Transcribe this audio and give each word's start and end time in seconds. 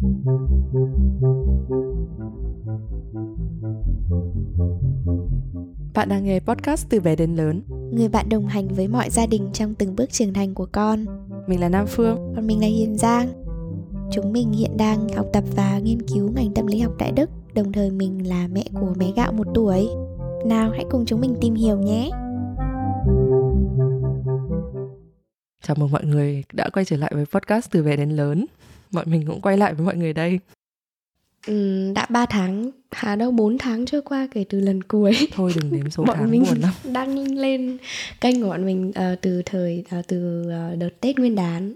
Bạn 0.00 0.12
đang 6.08 6.24
nghe 6.24 6.40
podcast 6.40 6.88
từ 6.88 7.00
bé 7.00 7.16
đến 7.16 7.36
lớn. 7.36 7.62
Người 7.92 8.08
bạn 8.08 8.28
đồng 8.28 8.46
hành 8.46 8.68
với 8.68 8.88
mọi 8.88 9.10
gia 9.10 9.26
đình 9.26 9.50
trong 9.52 9.74
từng 9.74 9.96
bước 9.96 10.10
trưởng 10.10 10.32
thành 10.32 10.54
của 10.54 10.66
con. 10.72 11.04
Mình 11.46 11.60
là 11.60 11.68
Nam 11.68 11.86
Phương. 11.88 12.32
Còn 12.36 12.46
mình 12.46 12.60
là 12.60 12.66
Hiền 12.66 12.98
Giang. 12.98 13.28
Chúng 14.12 14.32
mình 14.32 14.52
hiện 14.52 14.76
đang 14.76 15.08
học 15.08 15.26
tập 15.32 15.44
và 15.56 15.78
nghiên 15.78 16.02
cứu 16.02 16.32
ngành 16.32 16.54
tâm 16.54 16.66
lý 16.66 16.80
học 16.80 16.92
tại 16.98 17.12
Đức, 17.12 17.30
đồng 17.54 17.72
thời 17.72 17.90
mình 17.90 18.28
là 18.28 18.48
mẹ 18.52 18.64
của 18.80 18.94
bé 18.98 19.12
gạo 19.16 19.32
một 19.32 19.46
tuổi. 19.54 19.88
Nào 20.46 20.70
hãy 20.70 20.84
cùng 20.90 21.04
chúng 21.06 21.20
mình 21.20 21.34
tìm 21.40 21.54
hiểu 21.54 21.78
nhé. 21.78 22.10
Chào 25.62 25.76
mừng 25.78 25.92
mọi 25.92 26.04
người 26.04 26.44
đã 26.52 26.70
quay 26.72 26.84
trở 26.84 26.96
lại 26.96 27.12
với 27.14 27.26
podcast 27.26 27.70
từ 27.70 27.82
bé 27.82 27.96
đến 27.96 28.10
lớn. 28.10 28.46
Mọi 28.92 29.04
mình 29.06 29.24
cũng 29.26 29.40
quay 29.40 29.56
lại 29.56 29.74
với 29.74 29.86
mọi 29.86 29.96
người 29.96 30.12
đây. 30.12 30.40
Ừ, 31.46 31.92
đã 31.94 32.06
3 32.10 32.26
tháng, 32.26 32.70
à 32.90 33.16
đâu 33.16 33.30
4 33.30 33.58
tháng 33.58 33.86
trôi 33.86 34.02
qua 34.02 34.28
kể 34.30 34.44
từ 34.48 34.60
lần 34.60 34.82
cuối. 34.82 35.12
Thôi 35.32 35.52
đừng 35.56 35.72
đếm 35.72 35.90
số 35.90 36.04
bọn 36.04 36.16
tháng 36.20 36.30
mình 36.30 36.44
buồn 36.48 36.60
lắm. 36.60 36.72
đăng 36.92 37.32
lên 37.34 37.78
kênh 38.20 38.42
của 38.42 38.48
bọn 38.48 38.66
mình 38.66 38.88
uh, 38.88 39.20
từ 39.20 39.42
thời 39.46 39.84
uh, 39.98 40.06
từ 40.08 40.42
uh, 40.42 40.78
đợt 40.78 41.00
Tết 41.00 41.18
Nguyên 41.18 41.34
đán. 41.34 41.72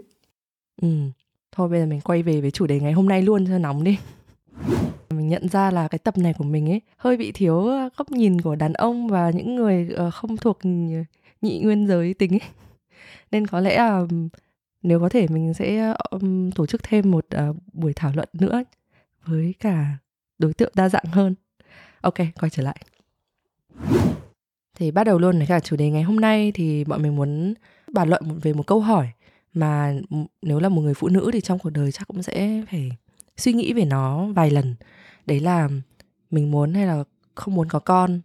Ừ. 0.83 0.89
Thôi 1.53 1.69
bây 1.69 1.80
giờ 1.80 1.87
mình 1.87 2.01
quay 2.01 2.23
về 2.23 2.41
với 2.41 2.51
chủ 2.51 2.67
đề 2.67 2.80
ngày 2.80 2.93
hôm 2.93 3.09
nay 3.09 3.23
luôn 3.23 3.47
cho 3.47 3.59
nóng 3.59 3.84
đi. 3.84 3.98
Mình 5.11 5.29
nhận 5.29 5.48
ra 5.48 5.70
là 5.70 5.89
cái 5.89 5.98
tập 5.98 6.19
này 6.19 6.34
của 6.39 6.45
mình 6.45 6.70
ấy 6.70 6.81
hơi 6.97 7.17
bị 7.17 7.33
thiếu 7.33 7.69
góc 7.97 8.11
nhìn 8.11 8.41
của 8.41 8.55
đàn 8.55 8.73
ông 8.73 9.09
và 9.09 9.31
những 9.31 9.56
người 9.56 9.89
uh, 10.06 10.15
không 10.15 10.37
thuộc 10.37 10.59
nhị 11.41 11.59
nguyên 11.59 11.87
giới 11.87 12.15
tính 12.15 12.33
ấy. 12.33 12.48
Nên 13.31 13.47
có 13.47 13.61
lẽ 13.61 13.79
là 13.79 14.06
nếu 14.82 15.00
có 15.00 15.09
thể 15.09 15.27
mình 15.28 15.54
sẽ 15.54 15.95
um, 16.10 16.50
tổ 16.50 16.66
chức 16.66 16.82
thêm 16.82 17.10
một 17.10 17.27
uh, 17.50 17.56
buổi 17.72 17.92
thảo 17.92 18.12
luận 18.14 18.28
nữa 18.32 18.62
với 19.24 19.55
cả 19.60 19.96
đối 20.38 20.55
tượng 20.55 20.72
đa 20.74 20.88
dạng 20.88 21.05
hơn. 21.05 21.34
Ok, 22.00 22.14
quay 22.41 22.50
trở 22.50 22.62
lại. 22.62 22.77
Thì 24.74 24.91
bắt 24.91 25.05
đầu 25.05 25.19
luôn 25.19 25.39
với 25.39 25.47
cả 25.47 25.61
chủ 25.61 25.77
đề 25.77 25.91
ngày 25.91 26.02
hôm 26.02 26.20
nay 26.20 26.52
thì 26.55 26.84
bọn 26.84 27.02
mình 27.02 27.16
muốn 27.16 27.55
bàn 27.92 28.08
luận 28.08 28.39
về 28.42 28.52
một 28.52 28.66
câu 28.66 28.80
hỏi 28.80 29.08
mà 29.55 29.94
ừ, 30.11 30.16
nếu 30.42 30.58
là 30.58 30.69
một 30.69 30.83
người 30.83 30.94
phụ 30.94 31.08
nữ 31.08 31.30
thì 31.33 31.41
trong 31.41 31.58
cuộc 31.58 31.70
đời 31.70 31.92
chắc 31.92 32.08
cũng 32.08 32.22
sẽ 32.22 32.62
phải 32.70 32.91
suy 33.36 33.52
nghĩ 33.52 33.72
về 33.72 33.84
nó 33.84 34.27
vài 34.27 34.50
lần. 34.50 34.74
Đấy 35.27 35.41
là 35.41 35.69
mình 36.30 36.50
muốn 36.50 36.74
hay 36.74 36.86
là 36.86 37.05
không 37.34 37.55
muốn 37.55 37.69
có 37.69 37.78
con 37.78 38.20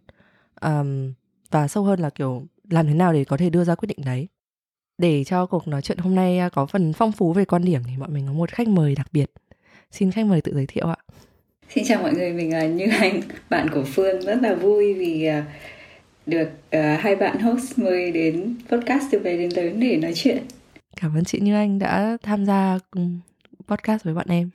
um, 0.60 1.12
và 1.50 1.68
sâu 1.68 1.84
hơn 1.84 2.00
là 2.00 2.10
kiểu 2.10 2.46
làm 2.70 2.86
thế 2.86 2.94
nào 2.94 3.12
để 3.12 3.24
có 3.24 3.36
thể 3.36 3.50
đưa 3.50 3.64
ra 3.64 3.74
quyết 3.74 3.86
định 3.86 3.98
đấy. 4.04 4.28
Để 4.98 5.24
cho 5.24 5.46
cuộc 5.46 5.68
nói 5.68 5.82
chuyện 5.82 5.98
hôm 5.98 6.14
nay 6.14 6.40
có 6.52 6.66
phần 6.66 6.92
phong 6.92 7.12
phú 7.12 7.32
về 7.32 7.44
quan 7.44 7.64
điểm 7.64 7.82
thì 7.86 7.92
bọn 7.98 8.14
mình 8.14 8.26
có 8.26 8.32
một 8.32 8.50
khách 8.50 8.68
mời 8.68 8.94
đặc 8.94 9.06
biệt. 9.12 9.30
Xin 9.90 10.10
khách 10.10 10.26
mời 10.26 10.40
tự 10.40 10.54
giới 10.54 10.66
thiệu 10.66 10.86
ạ. 10.86 10.96
Xin 11.74 11.84
chào 11.86 12.02
mọi 12.02 12.12
người, 12.12 12.32
mình 12.32 12.52
là 12.52 12.66
Như 12.66 12.86
Anh, 13.00 13.20
bạn 13.50 13.68
của 13.70 13.84
Phương 13.86 14.20
rất 14.20 14.42
là 14.42 14.54
vui 14.54 14.94
vì 14.94 15.24
à, 15.24 15.46
được 16.26 16.48
uh, 16.76 17.00
hai 17.00 17.16
bạn 17.16 17.38
host 17.38 17.78
mời 17.78 18.12
đến 18.12 18.56
podcast 18.70 19.04
từ 19.12 19.18
bé 19.18 19.36
đến 19.36 19.50
lớn 19.56 19.80
để 19.80 19.96
nói 19.96 20.12
chuyện. 20.14 20.42
Cảm 20.96 21.16
ơn 21.16 21.24
chị 21.24 21.40
Như 21.40 21.54
Anh 21.54 21.78
đã 21.78 22.16
tham 22.22 22.46
gia 22.46 22.78
podcast 23.66 24.04
với 24.04 24.14
bọn 24.14 24.26
em. 24.28 24.50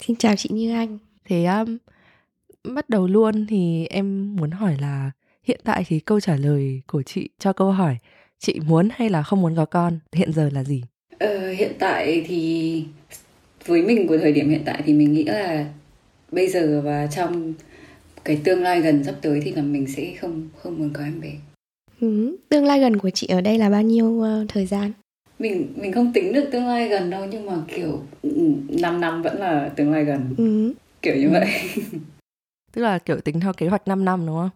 Xin 0.00 0.16
chào 0.16 0.36
chị 0.36 0.48
Như 0.52 0.72
Anh. 0.72 0.98
Thế 1.24 1.44
um, 1.44 1.78
bắt 2.74 2.88
đầu 2.88 3.06
luôn 3.06 3.46
thì 3.46 3.86
em 3.86 4.36
muốn 4.36 4.50
hỏi 4.50 4.76
là 4.80 5.10
hiện 5.42 5.60
tại 5.64 5.84
thì 5.86 6.00
câu 6.00 6.20
trả 6.20 6.36
lời 6.36 6.82
của 6.86 7.02
chị 7.02 7.28
cho 7.38 7.52
câu 7.52 7.72
hỏi 7.72 7.98
chị 8.38 8.60
muốn 8.66 8.88
hay 8.92 9.08
là 9.10 9.22
không 9.22 9.42
muốn 9.42 9.56
có 9.56 9.64
con 9.64 9.98
hiện 10.12 10.32
giờ 10.32 10.50
là 10.52 10.64
gì? 10.64 10.82
Ờ, 11.18 11.50
hiện 11.50 11.72
tại 11.78 12.24
thì 12.26 12.84
với 13.66 13.82
mình 13.82 14.06
của 14.06 14.18
thời 14.18 14.32
điểm 14.32 14.50
hiện 14.50 14.62
tại 14.64 14.82
thì 14.86 14.92
mình 14.92 15.12
nghĩ 15.12 15.24
là 15.24 15.66
bây 16.32 16.48
giờ 16.48 16.80
và 16.84 17.06
trong 17.06 17.54
cái 18.24 18.40
tương 18.44 18.62
lai 18.62 18.80
gần 18.80 19.04
sắp 19.04 19.14
tới 19.22 19.40
thì 19.44 19.52
là 19.52 19.62
mình 19.62 19.86
sẽ 19.86 20.14
không 20.20 20.48
không 20.56 20.78
muốn 20.78 20.90
có 20.92 21.02
em 21.02 21.20
bé. 21.20 21.30
Ừ, 22.00 22.36
tương 22.48 22.64
lai 22.64 22.80
gần 22.80 22.98
của 22.98 23.10
chị 23.10 23.26
ở 23.26 23.40
đây 23.40 23.58
là 23.58 23.70
bao 23.70 23.82
nhiêu 23.82 24.06
uh, 24.06 24.48
thời 24.48 24.66
gian? 24.66 24.92
Mình 25.38 25.72
mình 25.76 25.92
không 25.92 26.12
tính 26.12 26.32
được 26.32 26.48
tương 26.52 26.66
lai 26.66 26.88
gần 26.88 27.10
đâu 27.10 27.26
nhưng 27.30 27.46
mà 27.46 27.54
kiểu 27.68 28.02
5 28.68 29.00
năm 29.00 29.22
vẫn 29.22 29.38
là 29.38 29.68
tương 29.76 29.92
lai 29.92 30.04
gần. 30.04 30.34
Ừ. 30.38 30.72
Kiểu 31.02 31.16
như 31.16 31.30
vậy. 31.30 31.46
Tức 32.72 32.82
là 32.82 32.98
kiểu 32.98 33.20
tính 33.20 33.40
theo 33.40 33.52
kế 33.52 33.68
hoạch 33.68 33.88
5 33.88 34.04
năm 34.04 34.26
đúng 34.26 34.36
không? 34.36 34.50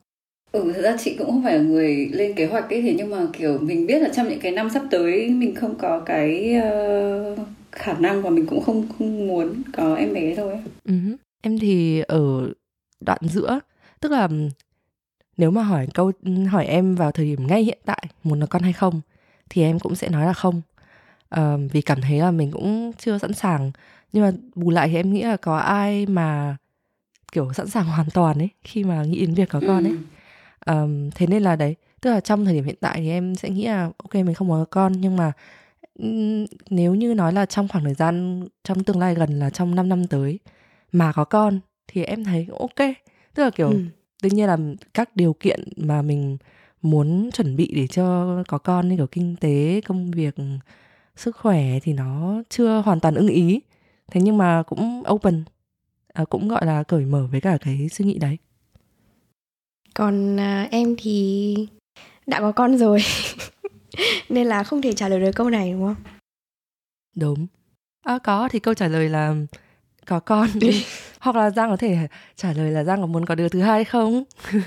Ừ, 0.53 0.73
thực 0.75 0.83
ra 0.83 0.97
chị 0.97 1.17
cũng 1.19 1.27
không 1.27 1.43
phải 1.45 1.57
là 1.59 1.63
người 1.63 2.11
lên 2.13 2.35
kế 2.35 2.47
hoạch 2.47 2.71
ấy 2.71 2.83
thế 2.83 2.95
nhưng 2.99 3.11
mà 3.11 3.27
kiểu 3.33 3.59
mình 3.59 3.87
biết 3.87 4.03
là 4.03 4.09
trong 4.17 4.29
những 4.29 4.41
cái 4.41 4.53
năm 4.53 4.71
sắp 4.71 4.83
tới 4.91 5.29
mình 5.29 5.55
không 5.55 5.75
có 5.79 6.01
cái 6.07 6.57
uh, 6.59 7.39
khả 7.73 7.93
năng 7.93 8.23
và 8.23 8.31
mình 8.31 8.47
cũng 8.47 8.63
không 8.63 8.89
không 8.99 9.29
muốn 9.29 9.63
có 9.73 9.95
em 9.95 10.15
bé 10.15 10.35
thôi. 10.35 10.55
Uh-huh. 10.87 11.17
Em 11.43 11.59
thì 11.59 12.01
ở 12.01 12.53
đoạn 13.01 13.19
giữa, 13.23 13.61
tức 14.01 14.13
là 14.13 14.29
nếu 15.37 15.51
mà 15.51 15.63
hỏi 15.63 15.87
câu 15.95 16.13
hỏi 16.51 16.67
em 16.67 16.95
vào 16.95 17.13
thời 17.13 17.27
điểm 17.27 17.47
ngay 17.47 17.63
hiện 17.63 17.79
tại 17.85 18.07
muốn 18.25 18.41
có 18.41 18.47
con 18.47 18.63
hay 18.63 18.73
không 18.73 19.01
thì 19.51 19.63
em 19.63 19.79
cũng 19.79 19.95
sẽ 19.95 20.09
nói 20.09 20.27
là 20.27 20.33
không. 20.33 20.63
Uh, 21.41 21.61
vì 21.73 21.83
cảm 21.83 22.01
thấy 22.01 22.19
là 22.19 22.31
mình 22.31 22.51
cũng 22.51 22.93
chưa 22.99 23.19
sẵn 23.19 23.33
sàng 23.33 23.73
nhưng 24.13 24.23
mà 24.23 24.33
bù 24.55 24.71
lại 24.71 24.89
thì 24.89 24.95
em 24.95 25.13
nghĩ 25.13 25.23
là 25.23 25.37
có 25.37 25.57
ai 25.57 26.07
mà 26.07 26.57
kiểu 27.33 27.53
sẵn 27.53 27.69
sàng 27.69 27.87
hoàn 27.87 28.07
toàn 28.15 28.39
ấy 28.39 28.49
khi 28.65 28.85
mà 28.85 29.03
nghĩ 29.03 29.21
đến 29.21 29.35
việc 29.35 29.49
có 29.49 29.61
con 29.67 29.85
ấy. 29.85 29.93
Um, 30.67 31.11
thế 31.11 31.27
nên 31.27 31.43
là 31.43 31.57
đấy, 31.57 31.77
tức 32.01 32.11
là 32.11 32.21
trong 32.21 32.45
thời 32.45 32.55
điểm 32.55 32.65
hiện 32.65 32.77
tại 32.81 33.01
thì 33.01 33.11
em 33.11 33.35
sẽ 33.35 33.51
nghĩ 33.51 33.67
là 33.67 33.85
ok 33.85 34.15
mình 34.15 34.35
không 34.35 34.49
muốn 34.49 34.59
có 34.59 34.65
con 34.71 34.93
nhưng 34.93 35.17
mà 35.17 35.33
nếu 36.71 36.95
như 36.95 37.15
nói 37.15 37.33
là 37.33 37.47
trong 37.47 37.69
khoảng 37.69 37.85
thời 37.85 37.95
gian 37.95 38.45
trong 38.65 38.85
tương 38.85 38.99
lai 38.99 39.15
gần 39.15 39.39
là 39.39 39.51
trong 39.51 39.75
5 39.75 39.89
năm 39.89 40.07
tới 40.07 40.39
mà 40.93 41.13
có 41.13 41.25
con 41.25 41.61
thì 41.89 42.05
em 42.05 42.25
thấy 42.25 42.47
ok. 42.59 42.89
Tức 43.35 43.43
là 43.45 43.51
kiểu 43.51 43.69
ừ. 43.69 43.85
đương 44.23 44.35
nhiên 44.35 44.47
là 44.47 44.59
các 44.95 45.17
điều 45.17 45.33
kiện 45.33 45.61
mà 45.77 46.03
mình 46.03 46.39
muốn 46.83 47.31
chuẩn 47.33 47.57
bị 47.57 47.73
để 47.75 47.87
cho 47.87 48.37
có 48.49 48.59
con 48.59 48.89
như 48.89 48.97
kiểu 48.97 49.07
kinh 49.07 49.37
tế 49.37 49.81
công 49.87 50.11
việc 50.11 50.35
sức 51.17 51.37
khỏe 51.37 51.65
thì 51.83 51.93
nó 51.93 52.43
chưa 52.49 52.83
hoàn 52.85 53.01
toàn 53.01 53.15
ưng 53.15 53.29
ý. 53.29 53.61
Thế 54.11 54.21
nhưng 54.21 54.39
mà 54.39 54.63
cũng 54.63 55.03
open 55.11 55.45
à, 56.13 56.25
cũng 56.25 56.49
gọi 56.49 56.67
là 56.67 56.83
cởi 56.83 57.05
mở 57.05 57.27
với 57.31 57.41
cả 57.41 57.59
cái 57.61 57.89
suy 57.89 58.05
nghĩ 58.05 58.19
đấy 58.19 58.39
còn 59.95 60.41
à, 60.41 60.69
em 60.71 60.95
thì 60.99 61.55
đã 62.27 62.41
có 62.41 62.53
con 62.53 62.79
rồi 62.79 62.99
nên 64.29 64.47
là 64.47 64.63
không 64.65 64.83
thể 64.83 64.93
trả 64.93 65.09
lời 65.09 65.21
được 65.21 65.31
câu 65.35 65.51
này 65.51 65.73
đúng 65.73 65.87
không? 65.87 65.97
Đúng. 67.17 67.47
À, 68.05 68.19
có 68.19 68.49
thì 68.49 68.59
câu 68.59 68.75
trả 68.75 68.89
lời 68.89 69.09
là 69.09 69.35
có 70.07 70.21
con 70.21 70.49
hoặc 71.21 71.37
là 71.37 71.51
giang 71.51 71.71
có 71.71 71.77
thể 71.77 71.97
trả 72.37 72.53
lời 72.53 72.71
là 72.71 72.85
giang 72.85 73.01
có 73.01 73.07
muốn 73.07 73.27
có 73.27 73.35
đứa 73.35 73.49
thứ 73.49 73.61
hai 73.61 73.85
không? 73.85 74.25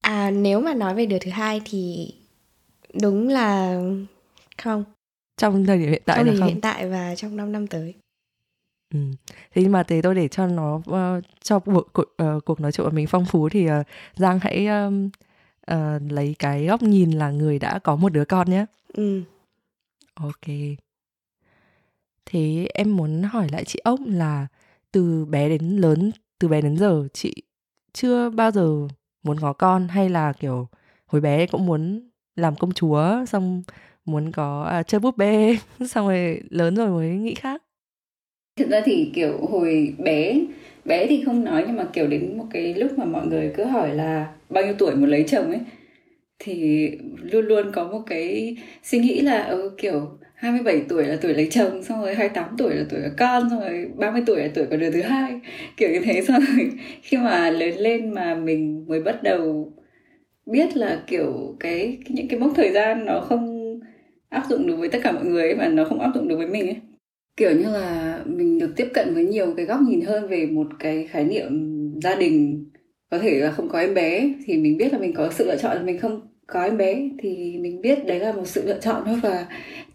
À 0.00 0.30
nếu 0.30 0.60
mà 0.60 0.74
nói 0.74 0.94
về 0.94 1.06
đứa 1.06 1.18
thứ 1.18 1.30
hai 1.30 1.60
thì 1.64 2.14
đúng 3.02 3.28
là 3.28 3.80
không. 4.58 4.84
Trong 5.36 5.66
thời 5.66 5.78
điểm 5.78 5.90
hiện 5.90 6.02
tại 6.04 6.16
trong 6.16 6.26
là 6.26 6.32
thời 6.32 6.40
không. 6.40 6.48
hiện 6.48 6.60
tại 6.60 6.88
và 6.88 7.14
trong 7.14 7.36
5 7.36 7.52
năm 7.52 7.66
tới 7.66 7.94
Ừ. 8.94 9.00
Thế 9.54 9.62
nhưng 9.62 9.72
mà 9.72 9.82
thế 9.82 10.02
tôi 10.02 10.14
để 10.14 10.28
cho 10.28 10.46
nó 10.46 10.74
uh, 10.76 11.24
cho 11.42 11.58
cuộc, 11.58 11.92
cuộc, 11.92 12.16
uh, 12.22 12.44
cuộc 12.44 12.60
nói 12.60 12.72
chuyện 12.72 12.84
của 12.84 12.94
mình 12.94 13.06
phong 13.06 13.24
phú 13.24 13.48
thì 13.48 13.66
uh, 13.66 13.86
Giang 14.16 14.38
hãy 14.42 14.66
um, 14.66 15.10
uh, 15.72 16.12
lấy 16.12 16.36
cái 16.38 16.66
góc 16.66 16.82
nhìn 16.82 17.10
là 17.10 17.30
người 17.30 17.58
đã 17.58 17.78
có 17.78 17.96
một 17.96 18.12
đứa 18.12 18.24
con 18.24 18.50
nhé. 18.50 18.66
Ừ. 18.94 19.22
Ok. 20.14 20.54
Thế 22.26 22.68
em 22.74 22.96
muốn 22.96 23.22
hỏi 23.22 23.48
lại 23.52 23.64
chị 23.64 23.80
ốc 23.84 24.00
là 24.06 24.46
từ 24.92 25.24
bé 25.24 25.48
đến 25.48 25.76
lớn, 25.76 26.12
từ 26.38 26.48
bé 26.48 26.60
đến 26.60 26.76
giờ 26.76 27.08
chị 27.12 27.34
chưa 27.92 28.30
bao 28.30 28.50
giờ 28.50 28.88
muốn 29.22 29.40
có 29.40 29.52
con 29.52 29.88
hay 29.88 30.08
là 30.08 30.32
kiểu 30.32 30.68
hồi 31.06 31.20
bé 31.20 31.46
cũng 31.46 31.66
muốn 31.66 32.08
làm 32.36 32.56
công 32.56 32.72
chúa 32.72 33.24
xong 33.28 33.62
muốn 34.04 34.32
có 34.32 34.62
à, 34.62 34.82
chơi 34.82 35.00
búp 35.00 35.16
bê 35.16 35.58
xong 35.90 36.06
rồi 36.06 36.40
lớn 36.50 36.74
rồi 36.74 36.90
mới 36.90 37.08
nghĩ 37.08 37.34
khác 37.34 37.62
thực 38.56 38.70
ra 38.70 38.80
thì 38.84 39.10
kiểu 39.14 39.38
hồi 39.50 39.94
bé 39.98 40.40
bé 40.84 41.06
thì 41.06 41.22
không 41.26 41.44
nói 41.44 41.64
nhưng 41.66 41.76
mà 41.76 41.84
kiểu 41.92 42.06
đến 42.06 42.38
một 42.38 42.44
cái 42.50 42.74
lúc 42.74 42.98
mà 42.98 43.04
mọi 43.04 43.26
người 43.26 43.52
cứ 43.56 43.64
hỏi 43.64 43.94
là 43.94 44.32
bao 44.48 44.64
nhiêu 44.64 44.74
tuổi 44.78 44.94
muốn 44.94 45.10
lấy 45.10 45.24
chồng 45.28 45.50
ấy 45.50 45.60
thì 46.38 46.90
luôn 47.22 47.46
luôn 47.46 47.72
có 47.72 47.88
một 47.88 48.02
cái 48.06 48.56
suy 48.82 48.98
nghĩ 48.98 49.20
là 49.20 49.42
ừ, 49.44 49.70
kiểu 49.78 50.18
27 50.34 50.82
tuổi 50.88 51.04
là 51.04 51.18
tuổi 51.22 51.34
lấy 51.34 51.48
chồng 51.50 51.82
xong 51.82 52.00
rồi 52.02 52.14
28 52.14 52.56
tuổi 52.58 52.74
là 52.74 52.84
tuổi 52.90 53.00
có 53.02 53.08
con 53.18 53.50
xong 53.50 53.60
rồi 53.60 53.90
30 53.96 54.22
tuổi 54.26 54.36
là 54.42 54.48
tuổi 54.54 54.66
có 54.70 54.76
đứa 54.76 54.90
thứ 54.90 55.02
hai 55.02 55.40
kiểu 55.76 55.90
như 55.90 56.00
thế. 56.04 56.22
Xong 56.28 56.42
rồi 56.42 56.70
khi 57.02 57.16
mà 57.16 57.50
lớn 57.50 57.78
lên 57.78 58.14
mà 58.14 58.34
mình 58.34 58.84
mới 58.88 59.00
bắt 59.02 59.22
đầu 59.22 59.72
biết 60.46 60.76
là 60.76 61.02
kiểu 61.06 61.56
cái 61.60 61.98
những 62.08 62.28
cái 62.28 62.40
mốc 62.40 62.52
thời 62.56 62.72
gian 62.72 63.06
nó 63.06 63.20
không 63.20 63.80
áp 64.28 64.44
dụng 64.50 64.66
được 64.66 64.76
với 64.76 64.88
tất 64.88 64.98
cả 65.04 65.12
mọi 65.12 65.24
người 65.24 65.42
ấy, 65.42 65.54
và 65.54 65.68
nó 65.68 65.84
không 65.84 66.00
áp 66.00 66.12
dụng 66.14 66.28
được 66.28 66.36
với 66.36 66.46
mình 66.46 66.66
ấy 66.66 66.76
kiểu 67.36 67.50
như 67.50 67.70
là 67.70 68.22
mình 68.26 68.58
được 68.58 68.72
tiếp 68.76 68.88
cận 68.94 69.14
với 69.14 69.24
nhiều 69.24 69.54
cái 69.56 69.66
góc 69.66 69.80
nhìn 69.80 70.00
hơn 70.00 70.28
về 70.28 70.46
một 70.46 70.66
cái 70.78 71.06
khái 71.10 71.24
niệm 71.24 71.50
gia 72.02 72.14
đình. 72.14 72.64
Có 73.10 73.18
thể 73.18 73.38
là 73.38 73.50
không 73.52 73.68
có 73.68 73.78
em 73.78 73.94
bé 73.94 74.34
thì 74.44 74.56
mình 74.56 74.76
biết 74.76 74.92
là 74.92 74.98
mình 74.98 75.14
có 75.14 75.32
sự 75.32 75.46
lựa 75.46 75.56
chọn. 75.56 75.76
Là 75.76 75.82
mình 75.82 75.98
không 75.98 76.20
có 76.46 76.62
em 76.62 76.76
bé 76.76 77.10
thì 77.18 77.58
mình 77.58 77.80
biết 77.80 78.06
đấy 78.06 78.18
là 78.18 78.32
một 78.32 78.46
sự 78.46 78.66
lựa 78.66 78.78
chọn 78.80 79.02
thôi. 79.06 79.18
Và 79.22 79.46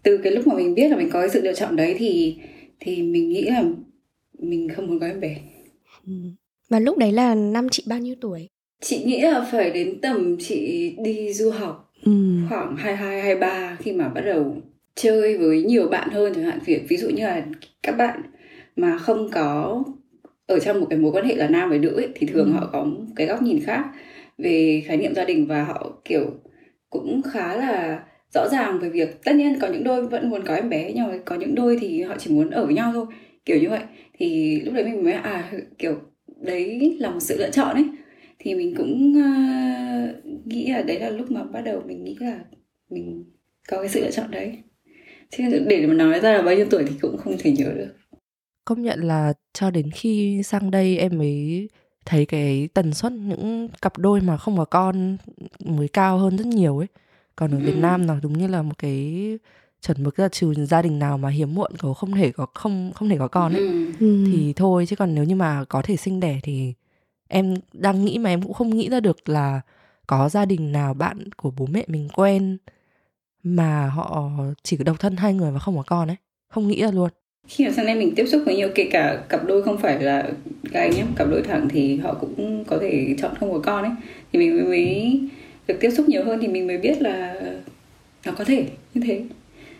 từ 0.02 0.16
cái 0.16 0.32
lúc 0.32 0.46
mà 0.46 0.54
mình 0.54 0.74
biết 0.74 0.88
là 0.88 0.96
mình 0.96 1.10
có 1.12 1.20
cái 1.20 1.30
sự 1.30 1.40
lựa 1.40 1.54
chọn 1.54 1.76
đấy 1.76 1.94
thì 1.98 2.36
thì 2.80 3.02
mình 3.02 3.28
nghĩ 3.28 3.42
là 3.42 3.64
mình 4.38 4.68
không 4.68 4.86
muốn 4.86 4.98
có 4.98 5.06
em 5.06 5.20
bé. 5.20 5.36
Ừ. 6.06 6.12
và 6.68 6.78
lúc 6.80 6.98
đấy 6.98 7.12
là 7.12 7.34
năm 7.34 7.68
chị 7.68 7.84
bao 7.86 7.98
nhiêu 7.98 8.14
tuổi? 8.20 8.48
Chị 8.80 9.04
nghĩ 9.04 9.20
là 9.20 9.48
phải 9.52 9.70
đến 9.70 10.00
tầm 10.00 10.36
chị 10.40 10.90
đi 10.98 11.32
du 11.32 11.50
học 11.50 11.92
ừ. 12.04 12.12
khoảng 12.48 12.76
22 12.76 13.20
23 13.20 13.76
khi 13.80 13.92
mà 13.92 14.08
bắt 14.08 14.20
đầu 14.20 14.56
chơi 14.94 15.38
với 15.38 15.62
nhiều 15.62 15.88
bạn 15.88 16.10
hơn 16.10 16.32
chẳng 16.34 16.44
hạn. 16.44 16.58
Việc 16.64 16.82
ví 16.88 16.96
dụ 16.96 17.08
như 17.08 17.26
là 17.26 17.46
các 17.82 17.92
bạn 17.92 18.22
mà 18.76 18.98
không 18.98 19.28
có 19.32 19.82
ở 20.46 20.58
trong 20.58 20.80
một 20.80 20.86
cái 20.90 20.98
mối 20.98 21.12
quan 21.12 21.24
hệ 21.24 21.34
là 21.36 21.48
nam 21.48 21.68
với 21.68 21.78
nữ 21.78 21.94
ấy, 21.96 22.08
thì 22.14 22.26
thường 22.26 22.46
ừ. 22.46 22.52
họ 22.52 22.70
có 22.72 22.86
cái 23.16 23.26
góc 23.26 23.42
nhìn 23.42 23.60
khác 23.64 23.84
về 24.38 24.82
khái 24.86 24.96
niệm 24.96 25.14
gia 25.14 25.24
đình 25.24 25.46
và 25.46 25.64
họ 25.64 26.00
kiểu 26.04 26.26
cũng 26.90 27.22
khá 27.22 27.56
là 27.56 28.02
rõ 28.34 28.48
ràng 28.52 28.78
về 28.78 28.88
việc 28.88 29.24
tất 29.24 29.36
nhiên 29.36 29.58
có 29.60 29.68
những 29.68 29.84
đôi 29.84 30.06
vẫn 30.06 30.30
muốn 30.30 30.44
có 30.44 30.54
em 30.54 30.68
bé 30.68 30.92
nhưng 30.94 31.06
mà 31.06 31.18
có 31.24 31.36
những 31.36 31.54
đôi 31.54 31.78
thì 31.80 32.02
họ 32.02 32.14
chỉ 32.18 32.34
muốn 32.34 32.50
ở 32.50 32.66
với 32.66 32.74
nhau 32.74 32.92
thôi 32.94 33.06
kiểu 33.44 33.58
như 33.60 33.68
vậy. 33.68 33.80
Thì 34.18 34.60
lúc 34.60 34.74
đấy 34.74 34.84
mình 34.84 35.04
mới 35.04 35.12
à 35.12 35.52
kiểu 35.78 36.00
đấy 36.42 36.96
là 37.00 37.10
một 37.10 37.20
sự 37.20 37.36
lựa 37.38 37.50
chọn 37.50 37.74
ấy. 37.74 37.86
Thì 38.38 38.54
mình 38.54 38.74
cũng 38.76 39.14
uh, 39.18 40.46
nghĩ 40.46 40.66
là 40.72 40.82
đấy 40.82 41.00
là 41.00 41.10
lúc 41.10 41.30
mà 41.30 41.44
bắt 41.44 41.60
đầu 41.60 41.82
mình 41.86 42.04
nghĩ 42.04 42.16
là 42.20 42.40
mình 42.90 43.24
có 43.68 43.78
cái 43.78 43.88
sự 43.88 44.00
lựa 44.00 44.10
chọn 44.10 44.30
đấy 44.30 44.58
chứ 45.30 45.66
để 45.68 45.86
mà 45.86 45.94
nói 45.94 46.20
ra 46.20 46.32
là 46.32 46.42
bao 46.42 46.54
nhiêu 46.54 46.66
tuổi 46.70 46.84
thì 46.88 46.94
cũng 47.00 47.18
không 47.18 47.36
thể 47.38 47.50
nhớ 47.50 47.72
được 47.74 47.94
công 48.64 48.82
nhận 48.82 49.00
là 49.00 49.32
cho 49.52 49.70
đến 49.70 49.90
khi 49.90 50.42
sang 50.42 50.70
đây 50.70 50.98
em 50.98 51.18
mới 51.18 51.68
thấy 52.04 52.26
cái 52.26 52.68
tần 52.74 52.94
suất 52.94 53.12
những 53.12 53.68
cặp 53.82 53.98
đôi 53.98 54.20
mà 54.20 54.36
không 54.36 54.56
có 54.56 54.64
con 54.64 55.16
mới 55.64 55.88
cao 55.88 56.18
hơn 56.18 56.36
rất 56.36 56.46
nhiều 56.46 56.78
ấy 56.78 56.86
còn 57.36 57.50
ở 57.50 57.58
Việt 57.58 57.74
ừ. 57.74 57.80
Nam 57.80 58.06
nó 58.06 58.14
đúng 58.22 58.38
như 58.38 58.46
là 58.46 58.62
một 58.62 58.78
cái 58.78 59.38
chuẩn 59.82 60.02
mực 60.02 60.18
là 60.18 60.28
trừ 60.28 60.54
gia 60.54 60.82
đình 60.82 60.98
nào 60.98 61.18
mà 61.18 61.28
hiếm 61.28 61.54
muộn 61.54 61.72
có 61.78 61.94
không 61.94 62.12
thể 62.12 62.32
có 62.32 62.46
không 62.54 62.92
không 62.94 63.08
thể 63.08 63.18
có 63.18 63.28
con 63.28 63.52
ấy 63.52 63.68
ừ. 63.68 63.92
ừ. 64.00 64.24
thì 64.32 64.52
thôi 64.56 64.86
chứ 64.86 64.96
còn 64.96 65.14
nếu 65.14 65.24
như 65.24 65.34
mà 65.34 65.64
có 65.64 65.82
thể 65.82 65.96
sinh 65.96 66.20
đẻ 66.20 66.40
thì 66.42 66.74
em 67.28 67.54
đang 67.72 68.04
nghĩ 68.04 68.18
mà 68.18 68.30
em 68.30 68.42
cũng 68.42 68.52
không 68.52 68.70
nghĩ 68.70 68.88
ra 68.88 69.00
được 69.00 69.28
là 69.28 69.60
có 70.06 70.28
gia 70.28 70.44
đình 70.44 70.72
nào 70.72 70.94
bạn 70.94 71.32
của 71.36 71.50
bố 71.56 71.66
mẹ 71.66 71.84
mình 71.86 72.08
quen 72.08 72.56
mà 73.42 73.86
họ 73.86 74.30
chỉ 74.62 74.76
có 74.76 74.84
độc 74.84 75.00
thân 75.00 75.16
hai 75.16 75.34
người 75.34 75.50
và 75.50 75.58
không 75.58 75.76
có 75.76 75.82
con 75.86 76.08
ấy. 76.08 76.16
Không 76.48 76.68
nghĩ 76.68 76.82
ra 76.82 76.90
luôn. 76.90 77.10
Khi 77.48 77.66
mà 77.66 77.72
sang 77.72 77.86
đây 77.86 77.94
mình 77.94 78.14
tiếp 78.16 78.26
xúc 78.26 78.42
với 78.46 78.56
nhiều 78.56 78.68
kể 78.74 78.88
cả 78.92 79.22
cặp 79.28 79.46
đôi 79.46 79.62
không 79.62 79.78
phải 79.78 80.02
là 80.02 80.30
gay 80.72 80.94
nhé 80.94 81.04
cặp 81.16 81.28
đôi 81.30 81.42
thẳng 81.42 81.68
thì 81.68 81.96
họ 81.96 82.14
cũng 82.14 82.64
có 82.64 82.78
thể 82.80 83.14
chọn 83.22 83.34
không 83.40 83.52
có 83.52 83.58
con 83.58 83.84
ấy. 83.84 83.92
Thì 84.32 84.38
mình 84.38 84.56
mới, 84.56 84.64
mới 84.64 85.20
được 85.66 85.74
tiếp 85.80 85.90
xúc 85.90 86.08
nhiều 86.08 86.24
hơn 86.24 86.38
thì 86.42 86.48
mình 86.48 86.66
mới 86.66 86.78
biết 86.78 87.02
là 87.02 87.40
nó 88.26 88.32
có 88.32 88.44
thể 88.44 88.66
như 88.94 89.00
thế. 89.06 89.22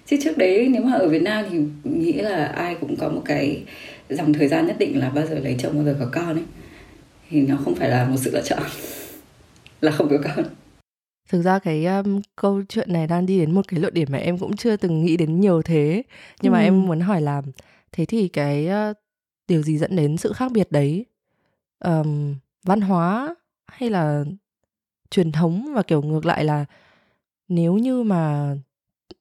Chứ 0.06 0.16
trước 0.22 0.38
đấy 0.38 0.68
nếu 0.68 0.82
mà 0.82 0.92
ở 0.92 1.08
Việt 1.08 1.22
Nam 1.22 1.44
thì 1.50 1.58
nghĩ 1.84 2.12
là 2.12 2.44
ai 2.44 2.76
cũng 2.80 2.96
có 2.96 3.08
một 3.08 3.22
cái 3.24 3.62
dòng 4.08 4.32
thời 4.32 4.48
gian 4.48 4.66
nhất 4.66 4.76
định 4.78 5.00
là 5.00 5.10
bao 5.10 5.26
giờ 5.26 5.38
lấy 5.38 5.56
chồng 5.58 5.74
bao 5.74 5.84
giờ 5.84 5.96
có 6.00 6.06
con 6.12 6.34
ấy. 6.34 6.44
Thì 7.30 7.40
nó 7.40 7.56
không 7.64 7.74
phải 7.74 7.88
là 7.88 8.04
một 8.04 8.16
sự 8.18 8.30
lựa 8.30 8.42
chọn. 8.42 8.62
Là 9.80 9.90
không 9.90 10.08
có 10.08 10.16
con 10.24 10.44
thực 11.28 11.42
ra 11.42 11.58
cái 11.58 11.86
um, 11.86 12.20
câu 12.36 12.62
chuyện 12.68 12.92
này 12.92 13.06
đang 13.06 13.26
đi 13.26 13.38
đến 13.38 13.54
một 13.54 13.68
cái 13.68 13.80
luận 13.80 13.94
điểm 13.94 14.08
mà 14.10 14.18
em 14.18 14.38
cũng 14.38 14.56
chưa 14.56 14.76
từng 14.76 15.04
nghĩ 15.04 15.16
đến 15.16 15.40
nhiều 15.40 15.62
thế 15.62 16.02
nhưng 16.42 16.52
ừ. 16.52 16.56
mà 16.56 16.62
em 16.62 16.86
muốn 16.86 17.00
hỏi 17.00 17.20
là 17.20 17.42
thế 17.92 18.04
thì 18.04 18.28
cái 18.28 18.68
uh, 18.90 18.96
điều 19.48 19.62
gì 19.62 19.78
dẫn 19.78 19.96
đến 19.96 20.16
sự 20.16 20.32
khác 20.32 20.52
biệt 20.52 20.72
đấy 20.72 21.06
um, 21.84 22.34
văn 22.64 22.80
hóa 22.80 23.34
hay 23.66 23.90
là 23.90 24.24
truyền 25.10 25.32
thống 25.32 25.72
và 25.74 25.82
kiểu 25.82 26.02
ngược 26.02 26.26
lại 26.26 26.44
là 26.44 26.64
nếu 27.48 27.74
như 27.74 28.02
mà 28.02 28.54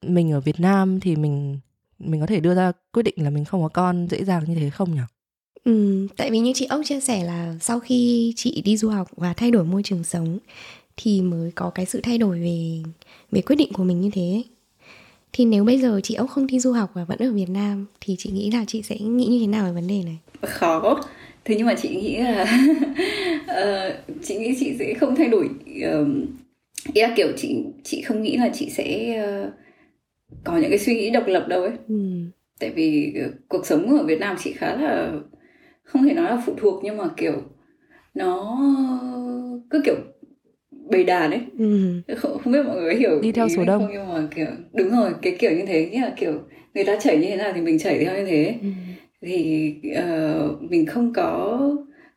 mình 0.02 0.32
ở 0.32 0.40
Việt 0.40 0.60
Nam 0.60 1.00
thì 1.00 1.16
mình 1.16 1.60
mình 2.00 2.22
có 2.22 2.28
thể 2.28 2.40
đưa 2.40 2.56
ra 2.56 2.72
quyết 2.94 3.04
định 3.04 3.16
là 3.18 3.30
mình 3.30 3.46
không 3.46 3.62
có 3.62 3.70
con 3.70 4.08
dễ 4.10 4.24
dàng 4.24 4.44
như 4.48 4.56
thế 4.56 4.70
không 4.70 4.96
nhỉ? 4.96 5.02
Ừ, 5.64 6.08
tại 6.18 6.32
vì 6.32 6.40
như 6.40 6.52
chị 6.56 6.66
ốc 6.66 6.82
chia 6.86 7.00
sẻ 7.00 7.24
là 7.24 7.56
sau 7.62 7.80
khi 7.80 8.34
chị 8.36 8.62
đi 8.62 8.78
du 8.78 8.90
học 8.90 9.08
và 9.16 9.34
thay 9.34 9.52
đổi 9.52 9.64
môi 9.64 9.84
trường 9.84 10.04
sống 10.04 10.40
thì 11.02 11.22
mới 11.22 11.52
có 11.56 11.70
cái 11.70 11.86
sự 11.86 12.00
thay 12.04 12.18
đổi 12.18 12.40
về 12.40 12.90
về 13.32 13.42
quyết 13.42 13.56
định 13.56 13.74
của 13.74 13.84
mình 13.84 14.02
như 14.02 14.10
thế. 14.14 14.44
Thì 15.34 15.46
nếu 15.46 15.64
bây 15.64 15.78
giờ 15.78 16.00
chị 16.04 16.16
ốc 16.16 16.30
không 16.30 16.48
đi 16.48 16.60
du 16.60 16.72
học 16.72 16.92
và 16.94 17.04
vẫn 17.04 17.18
ở 17.20 17.32
Việt 17.32 17.50
Nam 17.50 17.86
thì 18.02 18.16
chị 18.20 18.32
nghĩ 18.32 18.52
là 18.52 18.66
chị 18.68 18.82
sẽ 18.82 18.98
nghĩ 19.00 19.26
như 19.26 19.40
thế 19.40 19.48
nào 19.48 19.66
về 19.66 19.72
vấn 19.72 19.88
đề 19.88 20.04
này? 20.06 20.18
Khó. 20.42 21.02
Thế 21.46 21.56
nhưng 21.58 21.68
mà 21.68 21.76
chị 21.76 21.90
nghĩ 21.90 22.18
là 22.18 22.42
uh, 23.42 24.18
chị 24.24 24.38
nghĩ 24.38 24.56
chị 24.60 24.76
sẽ 24.80 24.94
không 24.94 25.16
thay 25.16 25.28
đổi 25.28 25.50
uh, 25.92 26.08
ý 26.94 27.02
là 27.02 27.14
kiểu 27.16 27.28
chị 27.38 27.64
chị 27.84 28.02
không 28.02 28.22
nghĩ 28.22 28.38
là 28.38 28.50
chị 28.54 28.70
sẽ 28.70 29.18
uh, 29.46 29.54
có 30.44 30.58
những 30.58 30.70
cái 30.70 30.80
suy 30.80 30.94
nghĩ 30.94 31.10
độc 31.10 31.24
lập 31.28 31.46
đâu 31.48 31.62
ấy. 31.62 31.72
Ừ. 31.88 31.96
Tại 32.60 32.70
vì 32.70 33.14
uh, 33.26 33.34
cuộc 33.48 33.66
sống 33.66 33.98
ở 33.98 34.04
Việt 34.06 34.20
Nam 34.20 34.36
chị 34.40 34.54
khá 34.54 34.76
là 34.76 35.14
không 35.84 36.04
thể 36.04 36.14
nói 36.14 36.26
là 36.26 36.42
phụ 36.46 36.54
thuộc 36.58 36.84
nhưng 36.84 36.98
mà 36.98 37.10
kiểu 37.18 37.42
nó 38.14 38.60
cứ 39.70 39.82
kiểu 39.86 39.96
bầy 40.90 41.04
đàn 41.04 41.32
ấy 41.32 41.42
ừ. 41.60 42.02
không, 42.18 42.38
không 42.44 42.54
biết 42.54 42.64
mọi 42.66 42.82
người 42.82 42.96
hiểu 42.96 43.22
đi 43.22 43.32
theo 43.32 43.50
số 43.50 43.66
đông 43.66 43.82
không 43.82 43.92
nhưng 43.94 44.14
mà 44.14 44.28
kiểu 44.36 44.48
đúng 44.74 44.90
rồi 44.90 45.12
cái 45.22 45.36
kiểu 45.40 45.52
như 45.52 45.66
thế 45.66 45.90
như 45.92 46.02
là 46.02 46.14
kiểu 46.18 46.34
người 46.74 46.84
ta 46.84 46.98
chảy 47.02 47.18
như 47.18 47.28
thế 47.28 47.36
nào 47.36 47.52
thì 47.56 47.62
mình 47.62 47.80
chảy 47.80 48.06
theo 48.06 48.16
như 48.16 48.26
thế 48.26 48.56
ừ. 48.62 48.68
thì 49.22 49.74
uh, 49.92 50.72
mình 50.72 50.86
không 50.86 51.14
có 51.14 51.60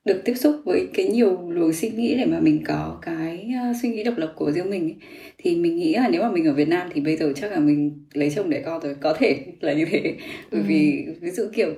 được 0.04 0.22
tiếp 0.24 0.34
xúc 0.34 0.56
với 0.64 0.88
cái 0.94 1.06
nhiều 1.06 1.50
luồng 1.50 1.72
suy 1.72 1.90
nghĩ 1.90 2.14
để 2.18 2.24
mà 2.24 2.40
mình 2.40 2.64
có 2.66 2.98
cái 3.02 3.50
uh, 3.70 3.76
suy 3.82 3.88
nghĩ 3.88 4.04
độc 4.04 4.14
lập 4.16 4.32
của 4.36 4.52
riêng 4.52 4.70
mình 4.70 4.82
ấy. 4.82 4.96
thì 5.38 5.56
mình 5.56 5.76
nghĩ 5.76 5.94
là 5.94 6.08
nếu 6.08 6.22
mà 6.22 6.30
mình 6.30 6.44
ở 6.46 6.52
Việt 6.52 6.68
Nam 6.68 6.88
thì 6.94 7.00
bây 7.00 7.16
giờ 7.16 7.32
chắc 7.36 7.52
là 7.52 7.58
mình 7.58 8.06
lấy 8.12 8.30
chồng 8.30 8.50
để 8.50 8.62
con 8.66 8.82
rồi 8.82 8.94
có 9.00 9.14
thể 9.18 9.38
là 9.60 9.72
như 9.72 9.84
thế 9.90 10.16
bởi 10.52 10.60
ừ. 10.60 10.64
vì 10.68 11.06
ví 11.20 11.30
dụ 11.30 11.44
kiểu 11.52 11.70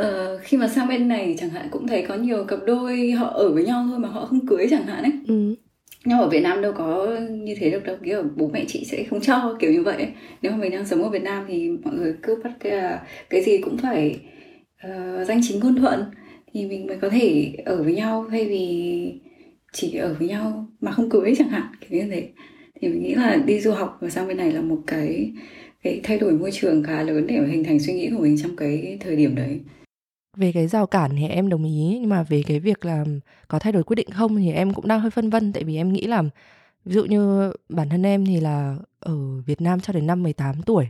uh, 0.00 0.40
khi 0.42 0.56
mà 0.56 0.68
sang 0.68 0.88
bên 0.88 1.08
này 1.08 1.34
chẳng 1.38 1.50
hạn 1.50 1.68
cũng 1.70 1.86
thấy 1.86 2.02
có 2.08 2.14
nhiều 2.14 2.44
cặp 2.44 2.58
đôi 2.66 3.10
họ 3.10 3.26
ở 3.26 3.52
với 3.52 3.64
nhau 3.64 3.86
thôi 3.90 3.98
mà 3.98 4.08
họ 4.08 4.26
không 4.26 4.46
cưới 4.46 4.66
chẳng 4.70 4.86
hạn 4.86 5.02
ấy 5.02 5.12
ừ 5.26 5.54
nhưng 6.04 6.18
ở 6.18 6.28
Việt 6.28 6.40
Nam 6.40 6.62
đâu 6.62 6.72
có 6.72 7.18
như 7.30 7.54
thế 7.58 7.70
được 7.70 7.84
đâu. 7.84 7.96
Kiểu 8.04 8.22
bố 8.36 8.50
mẹ 8.52 8.64
chị 8.68 8.84
sẽ 8.84 9.04
không 9.10 9.20
cho 9.20 9.56
kiểu 9.60 9.72
như 9.72 9.82
vậy 9.82 10.06
nếu 10.42 10.52
mà 10.52 10.58
mình 10.58 10.72
đang 10.72 10.86
sống 10.86 11.02
ở 11.02 11.08
Việt 11.08 11.22
Nam 11.22 11.44
thì 11.48 11.70
mọi 11.84 11.94
người 11.94 12.14
cứ 12.22 12.40
bắt 12.44 12.52
cái 12.60 12.72
à, 12.72 13.02
cái 13.30 13.42
gì 13.42 13.58
cũng 13.58 13.78
phải 13.78 14.20
uh, 14.86 15.26
danh 15.26 15.40
chính 15.42 15.60
ngôn 15.60 15.76
thuận 15.76 16.04
thì 16.54 16.66
mình 16.66 16.86
mới 16.86 16.96
có 16.96 17.08
thể 17.08 17.52
ở 17.64 17.82
với 17.82 17.94
nhau. 17.94 18.26
Thay 18.30 18.46
vì 18.46 19.12
chỉ 19.72 19.96
ở 19.96 20.16
với 20.18 20.28
nhau 20.28 20.66
mà 20.80 20.92
không 20.92 21.10
cưới 21.10 21.34
chẳng 21.38 21.48
hạn 21.48 21.62
kiểu 21.80 22.00
như 22.00 22.10
thế. 22.10 22.28
Thì 22.80 22.88
mình 22.88 23.02
nghĩ 23.02 23.14
là 23.14 23.36
đi 23.46 23.60
du 23.60 23.72
học 23.72 23.98
và 24.00 24.10
sang 24.10 24.28
bên 24.28 24.36
này 24.36 24.52
là 24.52 24.60
một 24.60 24.78
cái 24.86 25.32
cái 25.82 26.00
thay 26.02 26.18
đổi 26.18 26.32
môi 26.32 26.50
trường 26.52 26.82
khá 26.82 27.02
lớn 27.02 27.26
để 27.26 27.40
hình 27.48 27.64
thành 27.64 27.78
suy 27.78 27.92
nghĩ 27.92 28.10
của 28.10 28.22
mình 28.22 28.36
trong 28.42 28.56
cái 28.56 28.98
thời 29.00 29.16
điểm 29.16 29.34
đấy 29.34 29.60
về 30.36 30.52
cái 30.52 30.66
rào 30.66 30.86
cản 30.86 31.10
thì 31.16 31.28
em 31.28 31.48
đồng 31.48 31.64
ý 31.64 31.98
nhưng 32.00 32.08
mà 32.08 32.22
về 32.22 32.42
cái 32.46 32.60
việc 32.60 32.84
là 32.84 33.04
có 33.48 33.58
thay 33.58 33.72
đổi 33.72 33.84
quyết 33.84 33.94
định 33.94 34.10
không 34.10 34.36
thì 34.36 34.52
em 34.52 34.74
cũng 34.74 34.88
đang 34.88 35.00
hơi 35.00 35.10
phân 35.10 35.30
vân 35.30 35.52
tại 35.52 35.64
vì 35.64 35.76
em 35.76 35.92
nghĩ 35.92 36.06
là 36.06 36.22
ví 36.84 36.94
dụ 36.94 37.04
như 37.04 37.52
bản 37.68 37.88
thân 37.88 38.02
em 38.06 38.26
thì 38.26 38.40
là 38.40 38.76
ở 39.00 39.16
Việt 39.46 39.60
Nam 39.60 39.80
cho 39.80 39.92
đến 39.92 40.06
năm 40.06 40.22
18 40.22 40.62
tuổi 40.62 40.88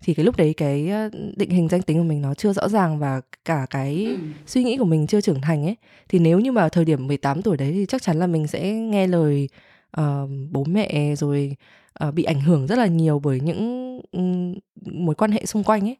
thì 0.00 0.14
cái 0.14 0.24
lúc 0.24 0.36
đấy 0.36 0.54
cái 0.56 0.90
định 1.36 1.50
hình 1.50 1.68
danh 1.68 1.82
tính 1.82 1.98
của 1.98 2.04
mình 2.04 2.22
nó 2.22 2.34
chưa 2.34 2.52
rõ 2.52 2.68
ràng 2.68 2.98
và 2.98 3.20
cả 3.44 3.66
cái 3.70 4.04
ừ. 4.04 4.16
suy 4.46 4.64
nghĩ 4.64 4.76
của 4.76 4.84
mình 4.84 5.06
chưa 5.06 5.20
trưởng 5.20 5.40
thành 5.40 5.64
ấy 5.64 5.76
thì 6.08 6.18
nếu 6.18 6.40
như 6.40 6.52
mà 6.52 6.68
thời 6.68 6.84
điểm 6.84 7.06
18 7.06 7.42
tuổi 7.42 7.56
đấy 7.56 7.72
thì 7.72 7.86
chắc 7.86 8.02
chắn 8.02 8.18
là 8.18 8.26
mình 8.26 8.46
sẽ 8.46 8.72
nghe 8.72 9.06
lời 9.06 9.48
uh, 10.00 10.30
bố 10.50 10.64
mẹ 10.64 11.14
rồi 11.16 11.56
uh, 12.06 12.14
bị 12.14 12.24
ảnh 12.24 12.40
hưởng 12.40 12.66
rất 12.66 12.78
là 12.78 12.86
nhiều 12.86 13.18
bởi 13.18 13.40
những 13.40 14.00
um, 14.12 14.54
mối 14.84 15.14
quan 15.14 15.30
hệ 15.30 15.46
xung 15.46 15.64
quanh 15.64 15.88
ấy 15.88 15.96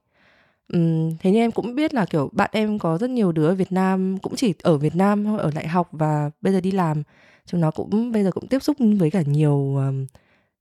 um, 0.72 1.16
thế 1.20 1.30
nhưng 1.30 1.40
em 1.40 1.52
cũng 1.52 1.74
biết 1.74 1.94
là 1.94 2.06
kiểu 2.06 2.30
bạn 2.32 2.50
em 2.52 2.78
có 2.78 2.98
rất 2.98 3.10
nhiều 3.10 3.32
đứa 3.32 3.48
ở 3.48 3.54
Việt 3.54 3.72
Nam 3.72 4.18
cũng 4.18 4.36
chỉ 4.36 4.54
ở 4.62 4.76
Việt 4.78 4.96
Nam 4.96 5.36
ở 5.38 5.50
đại 5.54 5.68
học 5.68 5.88
và 5.92 6.30
bây 6.40 6.52
giờ 6.52 6.60
đi 6.60 6.70
làm. 6.70 7.02
Chúng 7.46 7.60
nó 7.60 7.70
cũng 7.70 8.12
bây 8.12 8.24
giờ 8.24 8.30
cũng 8.30 8.48
tiếp 8.48 8.62
xúc 8.62 8.76
với 8.98 9.10
cả 9.10 9.22
nhiều 9.22 9.76
um, 9.76 10.06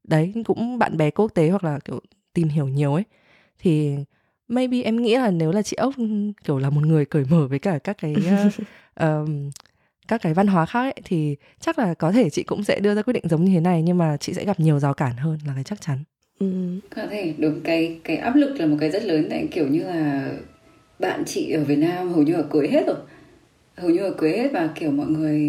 đấy 0.04 0.34
cũng 0.46 0.80
bạn 0.80 0.98
bè 0.98 1.12
quốc 1.12 1.32
tế 1.34 1.50
hoặc 1.50 1.64
là 1.64 1.80
kiểu 1.80 2.00
tìm 2.34 2.48
hiểu 2.48 2.68
nhiều 2.68 2.94
ấy. 2.94 3.04
Thì 3.60 3.96
maybe 4.48 4.82
em 4.82 5.02
nghĩ 5.02 5.16
là 5.16 5.32
nếu 5.32 5.52
là 5.52 5.62
chị 5.62 5.76
ốc 5.76 5.94
kiểu 6.44 6.60
là 6.60 6.70
một 6.70 6.86
người 6.86 7.06
cởi 7.06 7.26
mở 7.30 7.48
với 7.48 7.60
cả 7.60 7.80
các 7.80 7.98
cái 7.98 8.16
uh, 8.18 8.54
um, 9.00 9.50
các 10.08 10.22
cái 10.22 10.34
văn 10.34 10.48
hóa 10.48 10.66
khác 10.66 10.82
ấy, 10.82 11.02
thì 11.06 11.36
chắc 11.60 11.80
là 11.80 11.94
có 11.94 12.12
thể 12.12 12.30
chị 12.30 12.44
cũng 12.44 12.64
sẽ 12.64 12.80
đưa 12.80 12.96
ra 12.96 13.02
quyết 13.02 13.14
định 13.14 13.24
giống 13.30 13.46
như 13.46 13.54
thế 13.54 13.60
này 13.60 13.82
nhưng 13.82 13.98
mà 13.98 14.18
chị 14.18 14.34
sẽ 14.34 14.46
gặp 14.46 14.60
nhiều 14.60 14.80
rào 14.80 14.94
cản 14.94 15.18
hơn 15.18 15.40
là 15.48 15.54
cái 15.54 15.64
chắc 15.64 15.82
chắn 15.82 16.04
ừ. 16.40 16.48
có 16.96 17.08
thể 17.08 17.34
đúng 17.38 17.62
cái 17.64 18.00
cái 18.04 18.18
áp 18.18 18.36
lực 18.36 18.60
là 18.60 18.66
một 18.66 18.78
cái 18.80 18.92
rất 18.92 19.04
lớn 19.04 19.28
tại 19.30 19.48
kiểu 19.52 19.68
như 19.68 19.84
là 19.84 20.32
bạn 21.00 21.24
chị 21.26 21.52
ở 21.52 21.64
Việt 21.64 21.76
Nam 21.76 22.14
hầu 22.14 22.24
như 22.24 22.34
là 22.34 22.44
cưới 22.50 22.68
hết 22.68 22.88
rồi. 22.88 22.96
Hầu 23.76 23.90
như 23.90 24.00
là 24.00 24.10
cưới 24.18 24.32
hết 24.32 24.50
và 24.54 24.70
kiểu 24.76 24.92
mọi 24.92 25.08
người 25.08 25.42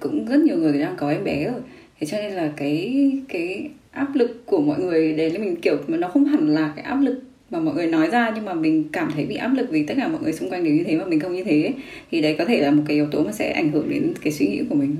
cũng 0.00 0.26
rất 0.26 0.40
nhiều 0.40 0.56
người 0.56 0.80
đang 0.80 0.96
có 0.96 1.10
em 1.10 1.24
bé 1.24 1.44
rồi. 1.44 1.60
Thế 2.00 2.06
cho 2.06 2.18
nên 2.18 2.32
là 2.32 2.52
cái 2.56 3.10
cái 3.28 3.70
áp 3.90 4.14
lực 4.14 4.46
của 4.46 4.60
mọi 4.60 4.80
người 4.80 5.12
đấy 5.12 5.30
là 5.30 5.38
mình 5.38 5.56
kiểu 5.56 5.76
mà 5.86 5.96
nó 5.96 6.08
không 6.08 6.24
hẳn 6.24 6.48
là 6.48 6.72
cái 6.76 6.84
áp 6.84 7.00
lực 7.00 7.22
mà 7.50 7.60
mọi 7.60 7.74
người 7.74 7.86
nói 7.86 8.10
ra 8.10 8.32
nhưng 8.34 8.44
mà 8.44 8.54
mình 8.54 8.88
cảm 8.92 9.10
thấy 9.14 9.26
bị 9.26 9.36
áp 9.36 9.48
lực 9.48 9.66
vì 9.70 9.86
tất 9.86 9.94
cả 9.96 10.08
mọi 10.08 10.22
người 10.22 10.32
xung 10.32 10.50
quanh 10.50 10.64
đều 10.64 10.74
như 10.74 10.84
thế 10.84 10.96
mà 10.96 11.04
mình 11.04 11.20
không 11.20 11.32
như 11.32 11.44
thế. 11.44 11.72
Thì 12.10 12.20
đấy 12.20 12.34
có 12.38 12.44
thể 12.44 12.60
là 12.60 12.70
một 12.70 12.82
cái 12.86 12.96
yếu 12.96 13.06
tố 13.10 13.22
mà 13.24 13.32
sẽ 13.32 13.52
ảnh 13.52 13.70
hưởng 13.72 13.90
đến 13.90 14.12
cái 14.22 14.32
suy 14.32 14.46
nghĩ 14.46 14.62
của 14.68 14.74
mình 14.74 14.96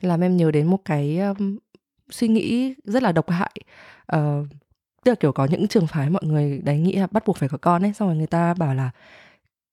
làm 0.00 0.20
em 0.20 0.36
nhớ 0.36 0.50
đến 0.50 0.66
một 0.66 0.84
cái 0.84 1.20
suy 2.10 2.28
nghĩ 2.28 2.74
rất 2.84 3.02
là 3.02 3.12
độc 3.12 3.30
hại 3.30 3.52
uh, 4.16 4.46
tức 5.04 5.12
là 5.12 5.14
kiểu 5.14 5.32
có 5.32 5.44
những 5.44 5.68
trường 5.68 5.86
phái 5.86 6.10
mọi 6.10 6.22
người 6.24 6.60
đấy 6.64 6.78
nghĩ 6.78 6.92
là 6.92 7.06
bắt 7.10 7.26
buộc 7.26 7.36
phải 7.36 7.48
có 7.48 7.58
con 7.58 7.82
ấy 7.82 7.92
xong 7.92 8.08
rồi 8.08 8.16
người 8.16 8.26
ta 8.26 8.54
bảo 8.54 8.74
là 8.74 8.90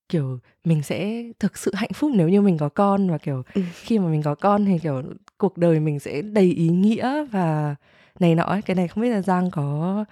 kiểu 0.08 0.38
mình 0.64 0.82
sẽ 0.82 1.24
thực 1.38 1.58
sự 1.58 1.72
hạnh 1.74 1.92
phúc 1.94 2.10
nếu 2.14 2.28
như 2.28 2.40
mình 2.40 2.58
có 2.58 2.68
con 2.68 3.10
và 3.10 3.18
kiểu 3.18 3.42
ừ. 3.54 3.62
khi 3.74 3.98
mà 3.98 4.08
mình 4.08 4.22
có 4.22 4.34
con 4.34 4.64
thì 4.64 4.78
kiểu 4.78 5.02
cuộc 5.38 5.58
đời 5.58 5.80
mình 5.80 6.00
sẽ 6.00 6.22
đầy 6.22 6.44
ý 6.44 6.68
nghĩa 6.68 7.24
và 7.30 7.74
này 8.20 8.34
nọ 8.34 8.42
ấy. 8.42 8.62
cái 8.62 8.76
này 8.76 8.88
không 8.88 9.02
biết 9.02 9.10
là 9.10 9.22
giang 9.22 9.50
có 9.50 10.04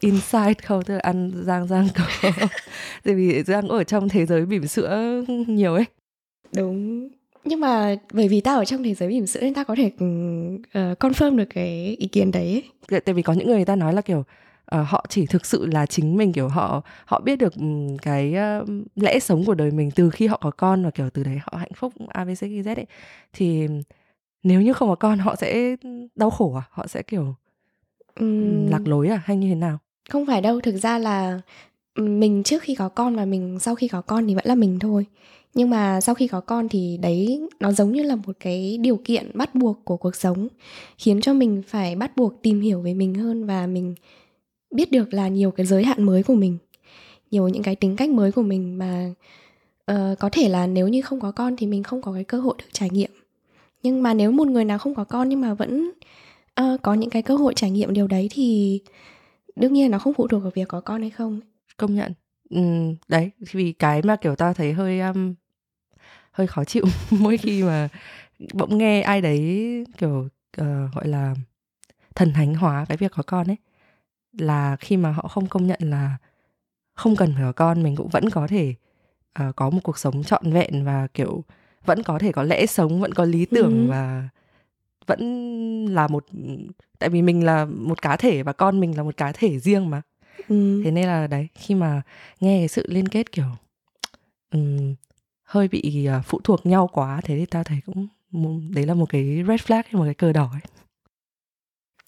insight 0.00 0.62
không 0.64 0.82
tức 0.82 0.94
là 0.94 1.00
ăn 1.00 1.32
giang 1.44 1.66
giang 1.66 1.88
có 1.96 2.04
tại 3.04 3.14
vì 3.14 3.42
giang 3.42 3.68
ở 3.68 3.84
trong 3.84 4.08
thế 4.08 4.26
giới 4.26 4.46
bỉm 4.46 4.66
sữa 4.66 5.22
nhiều 5.46 5.74
ấy 5.74 5.84
đúng 6.52 7.08
nhưng 7.44 7.60
mà 7.60 7.96
bởi 8.12 8.28
vì 8.28 8.40
ta 8.40 8.54
ở 8.54 8.64
trong 8.64 8.82
thế 8.82 8.94
giới 8.94 9.08
bỉm 9.08 9.26
sữa 9.26 9.40
nên 9.40 9.54
ta 9.54 9.64
có 9.64 9.74
thể 9.74 9.86
uh, 9.86 10.98
confirm 10.98 11.36
được 11.36 11.44
cái 11.44 11.96
ý 11.98 12.06
kiến 12.06 12.30
đấy 12.30 12.62
ấy. 12.90 13.00
tại 13.00 13.14
vì 13.14 13.22
có 13.22 13.32
những 13.32 13.46
người, 13.46 13.64
ta 13.64 13.76
nói 13.76 13.94
là 13.94 14.00
kiểu 14.00 14.18
uh, 14.18 14.86
họ 14.86 15.04
chỉ 15.08 15.26
thực 15.26 15.46
sự 15.46 15.66
là 15.66 15.86
chính 15.86 16.16
mình 16.16 16.32
kiểu 16.32 16.48
họ 16.48 16.82
họ 17.04 17.20
biết 17.20 17.36
được 17.36 17.54
cái 18.02 18.34
uh, 18.62 18.68
lẽ 18.94 19.18
sống 19.18 19.44
của 19.44 19.54
đời 19.54 19.70
mình 19.70 19.90
từ 19.94 20.10
khi 20.10 20.26
họ 20.26 20.38
có 20.42 20.50
con 20.50 20.84
và 20.84 20.90
kiểu 20.90 21.10
từ 21.10 21.24
đấy 21.24 21.38
họ 21.42 21.58
hạnh 21.58 21.72
phúc 21.76 21.92
abc 22.08 22.42
z 22.42 22.76
ấy. 22.76 22.86
Thì 23.32 23.68
nếu 24.42 24.62
như 24.62 24.72
không 24.72 24.88
có 24.88 24.94
con 24.94 25.18
họ 25.18 25.36
sẽ 25.36 25.76
đau 26.14 26.30
khổ 26.30 26.54
à? 26.54 26.62
Họ 26.70 26.86
sẽ 26.86 27.02
kiểu 27.02 27.34
um, 28.20 28.66
lạc 28.70 28.88
lối 28.88 29.08
à? 29.08 29.22
Hay 29.24 29.36
như 29.36 29.48
thế 29.48 29.54
nào? 29.54 29.78
Không 30.10 30.26
phải 30.26 30.40
đâu 30.40 30.60
thực 30.60 30.76
ra 30.76 30.98
là 30.98 31.40
mình 31.96 32.42
trước 32.42 32.62
khi 32.62 32.74
có 32.74 32.88
con 32.88 33.16
và 33.16 33.24
mình 33.24 33.58
sau 33.58 33.74
khi 33.74 33.88
có 33.88 34.02
con 34.02 34.26
thì 34.26 34.34
vẫn 34.34 34.44
là 34.46 34.54
mình 34.54 34.78
thôi 34.78 35.06
nhưng 35.54 35.70
mà 35.70 36.00
sau 36.00 36.14
khi 36.14 36.28
có 36.28 36.40
con 36.40 36.68
thì 36.68 36.98
đấy 37.02 37.48
nó 37.60 37.72
giống 37.72 37.92
như 37.92 38.02
là 38.02 38.16
một 38.16 38.36
cái 38.40 38.78
điều 38.80 38.96
kiện 39.04 39.30
bắt 39.34 39.54
buộc 39.54 39.84
của 39.84 39.96
cuộc 39.96 40.16
sống 40.16 40.48
khiến 40.98 41.20
cho 41.20 41.34
mình 41.34 41.62
phải 41.66 41.96
bắt 41.96 42.16
buộc 42.16 42.42
tìm 42.42 42.60
hiểu 42.60 42.80
về 42.80 42.94
mình 42.94 43.14
hơn 43.14 43.46
và 43.46 43.66
mình 43.66 43.94
biết 44.70 44.92
được 44.92 45.14
là 45.14 45.28
nhiều 45.28 45.50
cái 45.50 45.66
giới 45.66 45.84
hạn 45.84 46.02
mới 46.02 46.22
của 46.22 46.34
mình 46.34 46.58
nhiều 47.30 47.48
những 47.48 47.62
cái 47.62 47.76
tính 47.76 47.96
cách 47.96 48.10
mới 48.10 48.32
của 48.32 48.42
mình 48.42 48.78
mà 48.78 49.10
uh, 49.92 50.18
có 50.18 50.28
thể 50.32 50.48
là 50.48 50.66
nếu 50.66 50.88
như 50.88 51.02
không 51.02 51.20
có 51.20 51.30
con 51.30 51.56
thì 51.56 51.66
mình 51.66 51.82
không 51.82 52.02
có 52.02 52.12
cái 52.12 52.24
cơ 52.24 52.40
hội 52.40 52.54
được 52.58 52.68
trải 52.72 52.90
nghiệm. 52.90 53.10
Nhưng 53.82 54.02
mà 54.02 54.14
nếu 54.14 54.32
một 54.32 54.48
người 54.48 54.64
nào 54.64 54.78
không 54.78 54.94
có 54.94 55.04
con 55.04 55.28
nhưng 55.28 55.40
mà 55.40 55.54
vẫn 55.54 55.90
uh, 56.60 56.82
có 56.82 56.94
những 56.94 57.10
cái 57.10 57.22
cơ 57.22 57.36
hội 57.36 57.54
trải 57.54 57.70
nghiệm 57.70 57.92
điều 57.92 58.06
đấy 58.06 58.28
thì 58.30 58.80
đương 59.56 59.72
nhiên 59.72 59.90
nó 59.90 59.98
không 59.98 60.14
phụ 60.14 60.28
thuộc 60.28 60.42
vào 60.42 60.52
việc 60.54 60.68
có 60.68 60.80
con 60.80 61.00
hay 61.00 61.10
không. 61.10 61.40
Công 61.76 61.94
nhận. 61.94 62.12
Ừ, 62.50 62.60
đấy 63.08 63.30
vì 63.52 63.72
cái 63.72 64.02
mà 64.02 64.16
kiểu 64.16 64.36
ta 64.36 64.52
thấy 64.52 64.72
hơi 64.72 65.00
um, 65.00 65.34
hơi 66.32 66.46
khó 66.46 66.64
chịu 66.64 66.84
mỗi 67.10 67.36
khi 67.36 67.62
mà 67.62 67.88
bỗng 68.54 68.78
nghe 68.78 69.02
ai 69.02 69.20
đấy 69.20 69.84
kiểu 69.98 70.28
uh, 70.60 70.66
gọi 70.94 71.08
là 71.08 71.34
thần 72.14 72.32
thánh 72.32 72.54
hóa 72.54 72.84
cái 72.88 72.96
việc 72.96 73.12
có 73.16 73.22
con 73.26 73.46
ấy 73.50 73.56
là 74.38 74.76
khi 74.76 74.96
mà 74.96 75.12
họ 75.12 75.28
không 75.28 75.46
công 75.46 75.66
nhận 75.66 75.78
là 75.82 76.16
không 76.94 77.16
cần 77.16 77.32
phải 77.34 77.42
có 77.44 77.52
con 77.52 77.82
mình 77.82 77.96
cũng 77.96 78.08
vẫn 78.08 78.30
có 78.30 78.46
thể 78.46 78.74
uh, 79.48 79.56
có 79.56 79.70
một 79.70 79.80
cuộc 79.82 79.98
sống 79.98 80.24
trọn 80.24 80.52
vẹn 80.52 80.84
và 80.84 81.06
kiểu 81.14 81.44
vẫn 81.84 82.02
có 82.02 82.18
thể 82.18 82.32
có 82.32 82.42
lẽ 82.42 82.66
sống 82.66 83.00
vẫn 83.00 83.14
có 83.14 83.24
lý 83.24 83.46
tưởng 83.46 83.86
ừ. 83.86 83.90
và 83.90 84.28
vẫn 85.06 85.86
là 85.86 86.08
một 86.08 86.26
tại 86.98 87.08
vì 87.08 87.22
mình 87.22 87.44
là 87.44 87.64
một 87.64 88.02
cá 88.02 88.16
thể 88.16 88.42
và 88.42 88.52
con 88.52 88.80
mình 88.80 88.96
là 88.96 89.02
một 89.02 89.16
cá 89.16 89.32
thể 89.32 89.58
riêng 89.58 89.90
mà 89.90 90.02
ừ. 90.48 90.80
thế 90.84 90.90
nên 90.90 91.06
là 91.06 91.26
đấy 91.26 91.48
khi 91.54 91.74
mà 91.74 92.02
nghe 92.40 92.60
cái 92.60 92.68
sự 92.68 92.86
liên 92.88 93.08
kết 93.08 93.32
kiểu 93.32 93.56
um, 94.50 94.94
hơi 95.50 95.68
bị 95.68 96.08
uh, 96.18 96.24
phụ 96.24 96.40
thuộc 96.44 96.66
nhau 96.66 96.90
quá 96.92 97.20
thế 97.24 97.38
thì 97.38 97.46
ta 97.46 97.62
thấy 97.62 97.78
cũng 97.86 98.08
đấy 98.70 98.86
là 98.86 98.94
một 98.94 99.08
cái 99.08 99.44
red 99.48 99.60
flag 99.60 99.82
hay 99.84 99.92
một 99.92 100.04
cái 100.04 100.14
cờ 100.14 100.32
đỏ 100.32 100.48
ấy. 100.52 100.60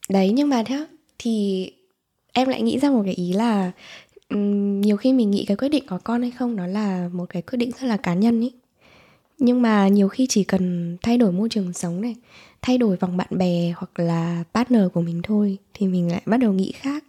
Đấy 0.08 0.32
nhưng 0.32 0.48
mà 0.48 0.62
thế 0.66 0.86
thì 1.18 1.66
em 2.32 2.48
lại 2.48 2.62
nghĩ 2.62 2.78
ra 2.78 2.90
một 2.90 3.02
cái 3.04 3.14
ý 3.14 3.32
là 3.32 3.72
um, 4.28 4.80
nhiều 4.80 4.96
khi 4.96 5.12
mình 5.12 5.30
nghĩ 5.30 5.44
cái 5.44 5.56
quyết 5.56 5.68
định 5.68 5.84
có 5.86 5.98
con 6.04 6.22
hay 6.22 6.30
không 6.30 6.56
nó 6.56 6.66
là 6.66 7.08
một 7.12 7.26
cái 7.28 7.42
quyết 7.42 7.56
định 7.56 7.70
rất 7.70 7.86
là 7.86 7.96
cá 7.96 8.14
nhân 8.14 8.40
ý. 8.40 8.52
Nhưng 9.38 9.62
mà 9.62 9.88
nhiều 9.88 10.08
khi 10.08 10.26
chỉ 10.28 10.44
cần 10.44 10.96
thay 11.02 11.18
đổi 11.18 11.32
môi 11.32 11.48
trường 11.48 11.72
sống 11.72 12.00
này 12.00 12.16
thay 12.62 12.78
đổi 12.78 12.96
vòng 12.96 13.16
bạn 13.16 13.28
bè 13.30 13.72
hoặc 13.76 13.98
là 13.98 14.44
partner 14.54 14.82
của 14.94 15.02
mình 15.02 15.20
thôi 15.22 15.58
thì 15.74 15.86
mình 15.86 16.12
lại 16.12 16.22
bắt 16.26 16.36
đầu 16.36 16.52
nghĩ 16.52 16.72
khác. 16.72 17.04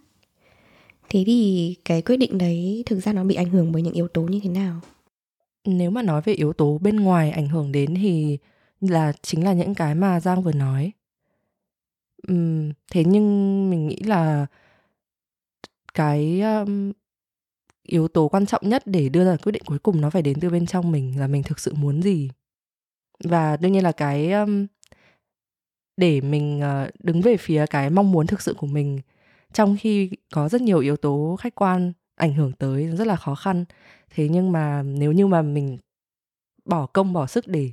Thế 1.08 1.22
thì 1.26 1.74
cái 1.84 2.02
quyết 2.02 2.16
định 2.16 2.38
đấy 2.38 2.82
thực 2.86 3.00
ra 3.00 3.12
nó 3.12 3.24
bị 3.24 3.34
ảnh 3.34 3.50
hưởng 3.50 3.72
bởi 3.72 3.82
những 3.82 3.94
yếu 3.94 4.08
tố 4.08 4.22
như 4.22 4.40
thế 4.42 4.50
nào? 4.50 4.80
Nếu 5.64 5.90
mà 5.90 6.02
nói 6.02 6.22
về 6.24 6.32
yếu 6.32 6.52
tố 6.52 6.78
bên 6.78 6.96
ngoài 6.96 7.30
ảnh 7.30 7.48
hưởng 7.48 7.72
đến 7.72 7.94
thì 7.94 8.38
là 8.80 9.12
chính 9.22 9.44
là 9.44 9.52
những 9.52 9.74
cái 9.74 9.94
mà 9.94 10.20
giang 10.20 10.42
vừa 10.42 10.52
nói. 10.52 10.92
Uhm, 12.32 12.72
thế 12.90 13.04
nhưng 13.04 13.70
mình 13.70 13.86
nghĩ 13.88 13.96
là 13.96 14.46
cái 15.94 16.40
um, 16.40 16.92
yếu 17.82 18.08
tố 18.08 18.28
quan 18.28 18.46
trọng 18.46 18.68
nhất 18.68 18.82
để 18.86 19.08
đưa 19.08 19.24
ra 19.24 19.36
quyết 19.36 19.52
định 19.52 19.62
cuối 19.66 19.78
cùng 19.78 20.00
nó 20.00 20.10
phải 20.10 20.22
đến 20.22 20.40
từ 20.40 20.50
bên 20.50 20.66
trong 20.66 20.92
mình 20.92 21.20
là 21.20 21.26
mình 21.26 21.42
thực 21.42 21.60
sự 21.60 21.74
muốn 21.74 22.02
gì. 22.02 22.30
Và 23.24 23.56
đương 23.56 23.72
nhiên 23.72 23.82
là 23.82 23.92
cái 23.92 24.32
um, 24.32 24.66
để 25.96 26.20
mình 26.20 26.62
uh, 26.62 26.94
đứng 27.00 27.20
về 27.20 27.36
phía 27.36 27.66
cái 27.70 27.90
mong 27.90 28.12
muốn 28.12 28.26
thực 28.26 28.42
sự 28.42 28.54
của 28.54 28.66
mình 28.66 29.00
trong 29.52 29.76
khi 29.80 30.10
có 30.34 30.48
rất 30.48 30.60
nhiều 30.62 30.80
yếu 30.80 30.96
tố 30.96 31.36
khách 31.40 31.54
quan 31.54 31.92
ảnh 32.16 32.34
hưởng 32.34 32.52
tới 32.52 32.86
rất 32.86 33.06
là 33.06 33.16
khó 33.16 33.34
khăn. 33.34 33.64
Thế 34.14 34.28
nhưng 34.28 34.52
mà 34.52 34.82
nếu 34.82 35.12
như 35.12 35.26
mà 35.26 35.42
mình 35.42 35.78
bỏ 36.64 36.86
công 36.86 37.12
bỏ 37.12 37.26
sức 37.26 37.48
để 37.48 37.70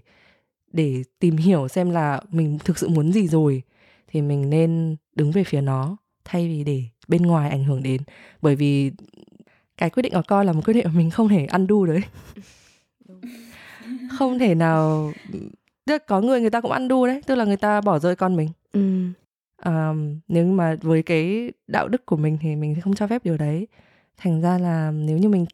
để 0.73 1.03
tìm 1.19 1.37
hiểu 1.37 1.67
xem 1.67 1.89
là 1.89 2.21
mình 2.31 2.59
thực 2.59 2.77
sự 2.77 2.89
muốn 2.89 3.13
gì 3.13 3.27
rồi 3.27 3.63
thì 4.07 4.21
mình 4.21 4.49
nên 4.49 4.95
đứng 5.15 5.31
về 5.31 5.43
phía 5.43 5.61
nó 5.61 5.97
thay 6.25 6.47
vì 6.47 6.63
để 6.63 6.83
bên 7.07 7.21
ngoài 7.21 7.49
ảnh 7.49 7.63
hưởng 7.63 7.83
đến. 7.83 8.01
Bởi 8.41 8.55
vì 8.55 8.91
cái 9.77 9.89
quyết 9.89 10.01
định 10.03 10.13
của 10.13 10.21
con 10.27 10.45
là 10.45 10.53
một 10.53 10.61
quyết 10.65 10.73
định 10.73 10.85
mà 10.85 10.91
mình 10.95 11.09
không 11.09 11.29
thể 11.29 11.45
ăn 11.45 11.67
đu 11.67 11.85
đấy 11.85 12.01
không 14.17 14.39
thể 14.39 14.55
nào 14.55 15.11
tức 15.85 16.03
có 16.07 16.21
người 16.21 16.41
người 16.41 16.49
ta 16.49 16.61
cũng 16.61 16.71
ăn 16.71 16.87
đu 16.87 17.07
đấy 17.07 17.21
tức 17.25 17.35
là 17.35 17.45
người 17.45 17.57
ta 17.57 17.81
bỏ 17.81 17.99
rơi 17.99 18.15
con 18.15 18.35
mình. 18.35 18.49
Ừ. 18.73 19.05
um, 19.65 20.19
nếu 20.27 20.45
mà 20.45 20.75
với 20.81 21.03
cái 21.03 21.51
đạo 21.67 21.87
đức 21.87 22.05
của 22.05 22.17
mình 22.17 22.37
thì 22.41 22.55
mình 22.55 22.81
không 22.81 22.95
cho 22.95 23.07
phép 23.07 23.23
điều 23.23 23.37
đấy 23.37 23.67
thành 24.21 24.41
ra 24.41 24.57
là 24.57 24.91
nếu 24.91 25.17
như 25.17 25.29
mình 25.29 25.45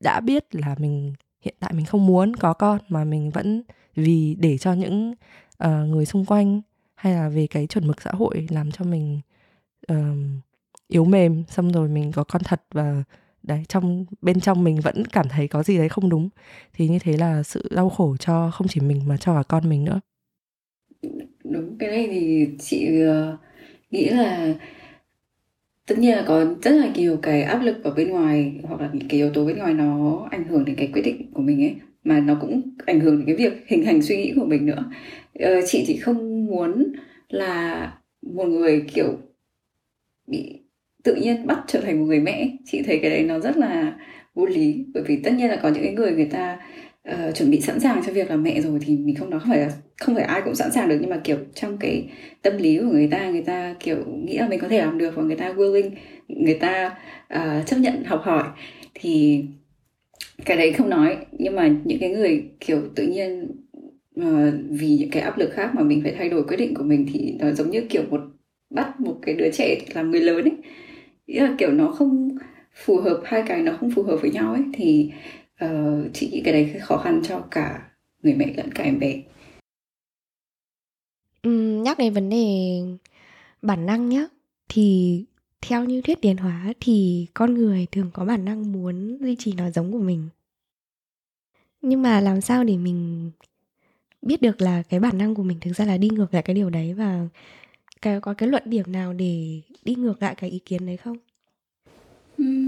đã 0.00 0.20
biết 0.20 0.54
là 0.54 0.76
mình 0.78 1.14
hiện 1.40 1.54
tại 1.60 1.72
mình 1.72 1.86
không 1.86 2.06
muốn 2.06 2.36
có 2.36 2.52
con 2.52 2.78
mà 2.88 3.04
mình 3.04 3.30
vẫn 3.30 3.62
vì 3.94 4.36
để 4.38 4.58
cho 4.58 4.72
những 4.72 5.14
uh, 5.64 5.88
người 5.88 6.06
xung 6.06 6.24
quanh 6.24 6.60
hay 6.94 7.14
là 7.14 7.28
về 7.28 7.46
cái 7.50 7.66
chuẩn 7.66 7.86
mực 7.86 8.02
xã 8.02 8.10
hội 8.14 8.46
làm 8.50 8.70
cho 8.70 8.84
mình 8.84 9.20
uh, 9.92 9.96
yếu 10.88 11.04
mềm 11.04 11.44
xong 11.48 11.72
rồi 11.72 11.88
mình 11.88 12.12
có 12.12 12.24
con 12.24 12.42
thật 12.44 12.62
và 12.70 13.02
đấy 13.42 13.64
trong 13.68 14.04
bên 14.22 14.40
trong 14.40 14.64
mình 14.64 14.80
vẫn 14.80 15.04
cảm 15.04 15.28
thấy 15.28 15.48
có 15.48 15.62
gì 15.62 15.78
đấy 15.78 15.88
không 15.88 16.08
đúng 16.08 16.28
thì 16.72 16.88
như 16.88 16.98
thế 16.98 17.16
là 17.16 17.42
sự 17.42 17.68
đau 17.70 17.90
khổ 17.90 18.16
cho 18.16 18.50
không 18.50 18.68
chỉ 18.68 18.80
mình 18.80 19.08
mà 19.08 19.16
cho 19.16 19.34
cả 19.34 19.42
con 19.48 19.68
mình 19.68 19.84
nữa. 19.84 20.00
Đúng 21.44 21.78
cái 21.78 21.90
này 21.90 22.08
thì 22.10 22.48
chị 22.58 22.88
uh, 23.02 23.40
nghĩ 23.90 24.08
là 24.08 24.54
tất 25.88 25.98
nhiên 25.98 26.16
là 26.16 26.24
có 26.28 26.54
rất 26.62 26.70
là 26.70 26.88
nhiều 26.94 27.18
cái 27.22 27.42
áp 27.42 27.62
lực 27.62 27.84
ở 27.84 27.90
bên 27.90 28.10
ngoài 28.10 28.60
hoặc 28.62 28.80
là 28.80 28.90
những 28.92 29.08
cái 29.08 29.20
yếu 29.20 29.30
tố 29.30 29.46
bên 29.46 29.58
ngoài 29.58 29.74
nó 29.74 30.28
ảnh 30.30 30.44
hưởng 30.44 30.64
đến 30.64 30.76
cái 30.76 30.90
quyết 30.92 31.02
định 31.02 31.30
của 31.34 31.42
mình 31.42 31.62
ấy 31.62 31.76
mà 32.04 32.20
nó 32.20 32.38
cũng 32.40 32.62
ảnh 32.86 33.00
hưởng 33.00 33.16
đến 33.16 33.26
cái 33.26 33.36
việc 33.36 33.64
hình 33.66 33.84
thành 33.84 34.02
suy 34.02 34.16
nghĩ 34.16 34.32
của 34.36 34.44
mình 34.44 34.66
nữa. 34.66 34.84
Ờ, 35.34 35.60
chị 35.66 35.84
thì 35.86 35.96
không 35.96 36.46
muốn 36.46 36.92
là 37.28 37.92
một 38.22 38.44
người 38.44 38.84
kiểu 38.94 39.18
bị 40.26 40.60
tự 41.04 41.14
nhiên 41.14 41.46
bắt 41.46 41.58
trở 41.66 41.80
thành 41.80 41.98
một 41.98 42.04
người 42.04 42.20
mẹ 42.20 42.50
chị 42.64 42.82
thấy 42.82 42.98
cái 43.02 43.10
đấy 43.10 43.22
nó 43.22 43.38
rất 43.38 43.56
là 43.56 43.96
vô 44.34 44.46
lý 44.46 44.84
bởi 44.94 45.02
vì 45.02 45.16
tất 45.24 45.30
nhiên 45.34 45.48
là 45.48 45.56
có 45.62 45.68
những 45.68 45.82
cái 45.82 45.92
người 45.92 46.12
người 46.12 46.28
ta 46.32 46.58
uh, 47.12 47.34
chuẩn 47.34 47.50
bị 47.50 47.60
sẵn 47.60 47.80
sàng 47.80 48.02
cho 48.06 48.12
việc 48.12 48.30
làm 48.30 48.42
mẹ 48.42 48.60
rồi 48.60 48.78
thì 48.82 48.96
mình 48.96 49.14
không 49.14 49.30
nói 49.30 49.40
không 49.40 49.50
phải 49.50 49.60
là 49.60 49.70
không 50.00 50.14
phải 50.14 50.24
ai 50.24 50.42
cũng 50.44 50.54
sẵn 50.54 50.72
sàng 50.72 50.88
được 50.88 50.98
nhưng 51.00 51.10
mà 51.10 51.20
kiểu 51.24 51.36
trong 51.54 51.78
cái 51.78 52.04
tâm 52.42 52.56
lý 52.56 52.78
của 52.78 52.84
người 52.84 53.08
ta 53.10 53.30
người 53.30 53.42
ta 53.42 53.74
kiểu 53.80 53.96
nghĩ 54.24 54.38
là 54.38 54.48
mình 54.48 54.60
có 54.60 54.68
thể 54.68 54.78
làm 54.78 54.98
được 54.98 55.14
và 55.16 55.22
người 55.22 55.36
ta 55.36 55.52
willing 55.52 55.90
người 56.28 56.54
ta 56.54 56.96
uh, 57.34 57.66
chấp 57.66 57.76
nhận 57.76 58.04
học 58.04 58.20
hỏi 58.24 58.44
thì 58.94 59.44
cái 60.44 60.56
đấy 60.56 60.72
không 60.72 60.90
nói. 60.90 61.16
Nhưng 61.32 61.56
mà 61.56 61.74
những 61.84 61.98
cái 61.98 62.10
người 62.10 62.44
kiểu 62.60 62.82
tự 62.94 63.06
nhiên 63.06 63.46
uh, 64.20 64.54
vì 64.70 64.96
những 64.96 65.10
cái 65.10 65.22
áp 65.22 65.38
lực 65.38 65.50
khác 65.52 65.70
mà 65.74 65.82
mình 65.82 66.02
phải 66.02 66.14
thay 66.18 66.28
đổi 66.28 66.42
quyết 66.44 66.56
định 66.56 66.74
của 66.74 66.84
mình 66.84 67.06
thì 67.12 67.34
nó 67.38 67.50
giống 67.50 67.70
như 67.70 67.82
kiểu 67.88 68.02
một 68.10 68.20
bắt 68.70 69.00
một 69.00 69.18
cái 69.22 69.34
đứa 69.34 69.50
trẻ 69.50 69.78
làm 69.94 70.10
người 70.10 70.20
lớn 70.20 70.44
ấy. 70.44 70.56
Ý 71.26 71.40
là 71.40 71.54
kiểu 71.58 71.70
nó 71.72 71.90
không 71.90 72.38
phù 72.74 72.96
hợp 72.96 73.20
hai 73.24 73.42
cái 73.46 73.62
nó 73.62 73.72
không 73.80 73.90
phù 73.90 74.02
hợp 74.02 74.16
với 74.20 74.30
nhau 74.30 74.52
ấy. 74.52 74.62
Thì 74.72 75.12
uh, 75.64 76.10
chị 76.14 76.30
nghĩ 76.30 76.42
cái 76.44 76.52
đấy 76.52 76.80
khó 76.80 76.96
khăn 76.96 77.20
cho 77.24 77.40
cả 77.50 77.90
người 78.22 78.34
mẹ 78.34 78.52
lẫn 78.56 78.72
cả 78.74 78.84
em 78.84 78.98
bé. 78.98 79.22
Ừ, 81.42 81.50
nhắc 81.82 81.98
đến 81.98 82.12
vấn 82.12 82.30
đề 82.30 82.80
bản 83.62 83.86
năng 83.86 84.08
nhá 84.08 84.24
thì 84.68 85.24
theo 85.60 85.84
như 85.84 86.02
thuyết 86.02 86.20
tiến 86.22 86.36
hóa 86.36 86.72
thì 86.80 87.26
con 87.34 87.54
người 87.54 87.86
thường 87.92 88.10
có 88.12 88.24
bản 88.24 88.44
năng 88.44 88.72
muốn 88.72 89.18
duy 89.20 89.36
trì 89.36 89.52
nó 89.52 89.70
giống 89.70 89.92
của 89.92 89.98
mình. 89.98 90.28
Nhưng 91.82 92.02
mà 92.02 92.20
làm 92.20 92.40
sao 92.40 92.64
để 92.64 92.76
mình 92.76 93.30
biết 94.22 94.42
được 94.42 94.60
là 94.60 94.82
cái 94.82 95.00
bản 95.00 95.18
năng 95.18 95.34
của 95.34 95.42
mình 95.42 95.60
thực 95.60 95.72
ra 95.72 95.84
là 95.84 95.98
đi 95.98 96.08
ngược 96.08 96.34
lại 96.34 96.42
cái 96.42 96.54
điều 96.54 96.70
đấy 96.70 96.94
và 96.94 97.28
cái 98.02 98.20
có 98.20 98.34
cái 98.34 98.48
luận 98.48 98.62
điểm 98.66 98.92
nào 98.92 99.12
để 99.12 99.60
đi 99.84 99.94
ngược 99.94 100.22
lại 100.22 100.34
cái 100.34 100.50
ý 100.50 100.58
kiến 100.58 100.86
đấy 100.86 100.96
không? 100.96 101.16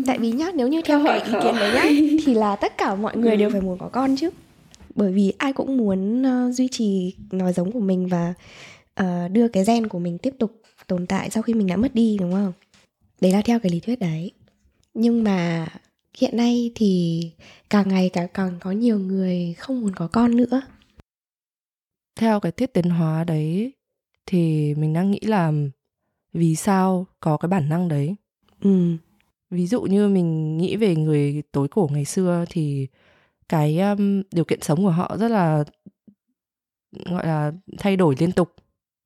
Tại 0.06 0.18
vì 0.18 0.32
nhá 0.32 0.50
nếu 0.54 0.68
như 0.68 0.82
theo 0.84 1.04
cái 1.04 1.20
ý 1.20 1.32
kiến 1.42 1.54
đấy 1.54 1.72
nhá 1.74 1.84
thì 2.24 2.34
là 2.34 2.56
tất 2.56 2.78
cả 2.78 2.94
mọi 2.94 3.16
người 3.16 3.36
đều 3.36 3.50
phải 3.50 3.60
muốn 3.60 3.78
có 3.78 3.88
con 3.88 4.16
chứ. 4.16 4.30
Bởi 4.94 5.12
vì 5.12 5.32
ai 5.38 5.52
cũng 5.52 5.76
muốn 5.76 6.22
uh, 6.22 6.54
duy 6.54 6.68
trì 6.68 7.14
nói 7.30 7.52
giống 7.52 7.72
của 7.72 7.80
mình 7.80 8.08
và 8.08 8.34
uh, 9.00 9.30
đưa 9.32 9.48
cái 9.48 9.64
gen 9.64 9.86
của 9.86 9.98
mình 9.98 10.18
tiếp 10.18 10.34
tục 10.38 10.62
tồn 10.86 11.06
tại 11.06 11.30
sau 11.30 11.42
khi 11.42 11.54
mình 11.54 11.66
đã 11.66 11.76
mất 11.76 11.94
đi 11.94 12.16
đúng 12.20 12.32
không? 12.32 12.52
Đấy 13.20 13.32
là 13.32 13.42
theo 13.42 13.58
cái 13.60 13.72
lý 13.72 13.80
thuyết 13.80 14.00
đấy. 14.00 14.30
Nhưng 14.94 15.24
mà 15.24 15.66
hiện 16.18 16.36
nay 16.36 16.70
thì 16.74 17.22
càng 17.70 17.88
ngày 17.88 18.10
càng 18.12 18.28
càng 18.34 18.56
có 18.60 18.70
nhiều 18.72 18.98
người 18.98 19.54
không 19.58 19.80
muốn 19.80 19.94
có 19.94 20.08
con 20.08 20.36
nữa. 20.36 20.62
Theo 22.16 22.40
cái 22.40 22.52
tiết 22.52 22.72
tiến 22.72 22.90
hóa 22.90 23.24
đấy 23.24 23.72
thì 24.26 24.74
mình 24.74 24.92
đang 24.92 25.10
nghĩ 25.10 25.20
là 25.22 25.52
vì 26.32 26.56
sao 26.56 27.06
có 27.20 27.36
cái 27.36 27.48
bản 27.48 27.68
năng 27.68 27.88
đấy? 27.88 28.14
Ừ 28.60 28.96
ví 29.50 29.66
dụ 29.66 29.83
như 29.83 30.09
mình 30.09 30.59
nghĩ 30.59 30.76
về 30.76 30.97
người 30.97 31.42
tối 31.52 31.69
cổ 31.69 31.88
ngày 31.92 32.04
xưa 32.04 32.45
thì 32.50 32.88
cái 33.49 33.80
um, 33.80 34.23
điều 34.33 34.45
kiện 34.45 34.61
sống 34.62 34.85
của 34.85 34.90
họ 34.90 35.16
rất 35.16 35.28
là 35.28 35.64
gọi 36.92 37.26
là 37.26 37.52
thay 37.78 37.97
đổi 37.97 38.14
liên 38.19 38.33
tục. 38.33 38.54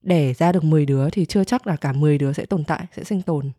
Đẻ 0.02 0.34
ra 0.34 0.52
được 0.52 0.64
10 0.64 0.86
đứa 0.86 1.10
thì 1.10 1.24
chưa 1.24 1.44
chắc 1.44 1.66
là 1.66 1.76
cả 1.76 1.92
10 1.92 2.18
đứa 2.18 2.32
sẽ 2.32 2.46
tồn 2.46 2.64
tại 2.64 2.86
sẽ 2.96 3.04
sinh 3.04 3.22
tồn. 3.22 3.50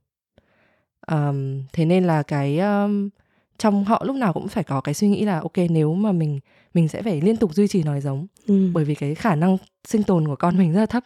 Um, 1.08 1.64
thế 1.74 1.86
nên 1.86 2.04
là 2.04 2.24
cái 2.24 2.60
um, 2.60 3.10
trong 3.58 3.84
họ 3.86 4.04
lúc 4.06 4.16
nào 4.16 4.34
cũng 4.34 4.48
phải 4.48 4.64
có 4.64 4.82
cái 4.82 4.94
suy 4.94 5.08
nghĩ 5.08 5.26
là 5.26 5.40
ok 5.40 5.58
nếu 5.70 5.94
mà 5.94 6.12
mình 6.12 6.40
mình 6.74 6.88
sẽ 6.88 7.02
phải 7.02 7.22
liên 7.22 7.38
tục 7.38 7.54
duy 7.54 7.68
trì 7.68 7.84
nói 7.84 8.02
giống 8.02 8.28
ừ. 8.48 8.72
bởi 8.74 8.86
vì 8.86 8.96
cái 8.96 9.16
khả 9.16 9.36
năng 9.36 9.58
sinh 9.88 10.04
tồn 10.04 10.28
của 10.28 10.36
con 10.36 10.58
mình 10.58 10.74
rất 10.74 10.80
là 10.80 10.86
thấp. 10.86 11.04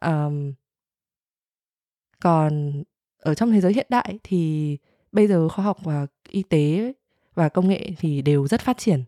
Um, 0.00 0.52
còn 2.20 2.82
ở 3.18 3.34
trong 3.34 3.52
thế 3.52 3.60
giới 3.60 3.72
hiện 3.72 3.86
đại 3.90 4.18
thì 4.22 4.76
bây 5.12 5.26
giờ 5.26 5.48
khoa 5.48 5.64
học 5.64 5.78
và 5.82 6.06
y 6.28 6.42
tế 6.42 6.92
và 7.34 7.48
công 7.48 7.68
nghệ 7.68 7.90
thì 7.98 8.22
đều 8.22 8.46
rất 8.48 8.60
phát 8.60 8.78
triển 8.78 9.04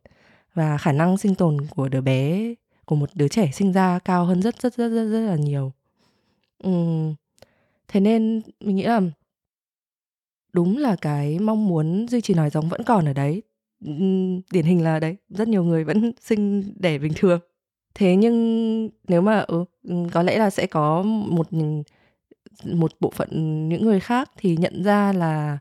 và 0.54 0.78
khả 0.78 0.92
năng 0.92 1.18
sinh 1.18 1.34
tồn 1.34 1.56
của 1.70 1.88
đứa 1.88 2.00
bé 2.00 2.54
của 2.84 2.96
một 2.96 3.10
đứa 3.14 3.28
trẻ 3.28 3.50
sinh 3.52 3.72
ra 3.72 3.98
cao 3.98 4.24
hơn 4.24 4.42
rất 4.42 4.62
rất 4.62 4.74
rất 4.74 4.88
rất 4.88 5.04
rất 5.04 5.20
là 5.20 5.36
nhiều. 5.36 5.72
Uhm, 6.68 7.14
thế 7.88 8.00
nên 8.00 8.42
mình 8.60 8.76
nghĩ 8.76 8.82
là 8.82 9.00
đúng 10.52 10.78
là 10.78 10.96
cái 10.96 11.38
mong 11.38 11.68
muốn 11.68 12.06
duy 12.08 12.20
trì 12.20 12.34
nòi 12.34 12.50
giống 12.50 12.68
vẫn 12.68 12.82
còn 12.82 13.06
ở 13.06 13.12
đấy. 13.12 13.42
Uhm, 13.90 14.40
điển 14.52 14.64
hình 14.64 14.82
là 14.84 15.00
đấy 15.00 15.16
rất 15.28 15.48
nhiều 15.48 15.64
người 15.64 15.84
vẫn 15.84 16.12
sinh 16.20 16.72
đẻ 16.76 16.98
bình 16.98 17.12
thường. 17.16 17.40
Thế 17.94 18.16
nhưng 18.16 18.88
nếu 19.08 19.20
mà 19.20 19.40
ừ, 19.40 19.64
có 20.12 20.22
lẽ 20.22 20.38
là 20.38 20.50
sẽ 20.50 20.66
có 20.66 21.02
một 21.02 21.48
một 22.64 22.92
bộ 23.00 23.10
phận 23.10 23.68
những 23.68 23.84
người 23.84 24.00
khác 24.00 24.30
thì 24.36 24.56
nhận 24.56 24.82
ra 24.82 25.12
là 25.12 25.58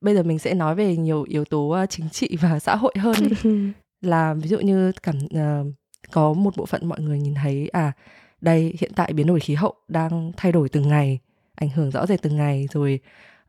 bây 0.00 0.14
giờ 0.14 0.22
mình 0.22 0.38
sẽ 0.38 0.54
nói 0.54 0.74
về 0.74 0.96
nhiều 0.96 1.22
yếu 1.22 1.44
tố 1.44 1.76
chính 1.90 2.10
trị 2.10 2.36
và 2.40 2.58
xã 2.60 2.76
hội 2.76 2.94
hơn 2.98 3.14
là 4.00 4.34
ví 4.34 4.48
dụ 4.48 4.58
như 4.60 4.92
cảm 5.02 5.16
uh, 5.24 5.74
có 6.12 6.32
một 6.32 6.56
bộ 6.56 6.66
phận 6.66 6.86
mọi 6.86 7.00
người 7.00 7.20
nhìn 7.20 7.34
thấy 7.34 7.68
à 7.68 7.92
đây 8.40 8.74
hiện 8.80 8.92
tại 8.96 9.12
biến 9.12 9.26
đổi 9.26 9.40
khí 9.40 9.54
hậu 9.54 9.74
đang 9.88 10.32
thay 10.36 10.52
đổi 10.52 10.68
từng 10.68 10.88
ngày 10.88 11.18
ảnh 11.54 11.68
hưởng 11.68 11.90
rõ 11.90 12.06
rệt 12.06 12.22
từng 12.22 12.36
ngày 12.36 12.68
rồi 12.72 13.00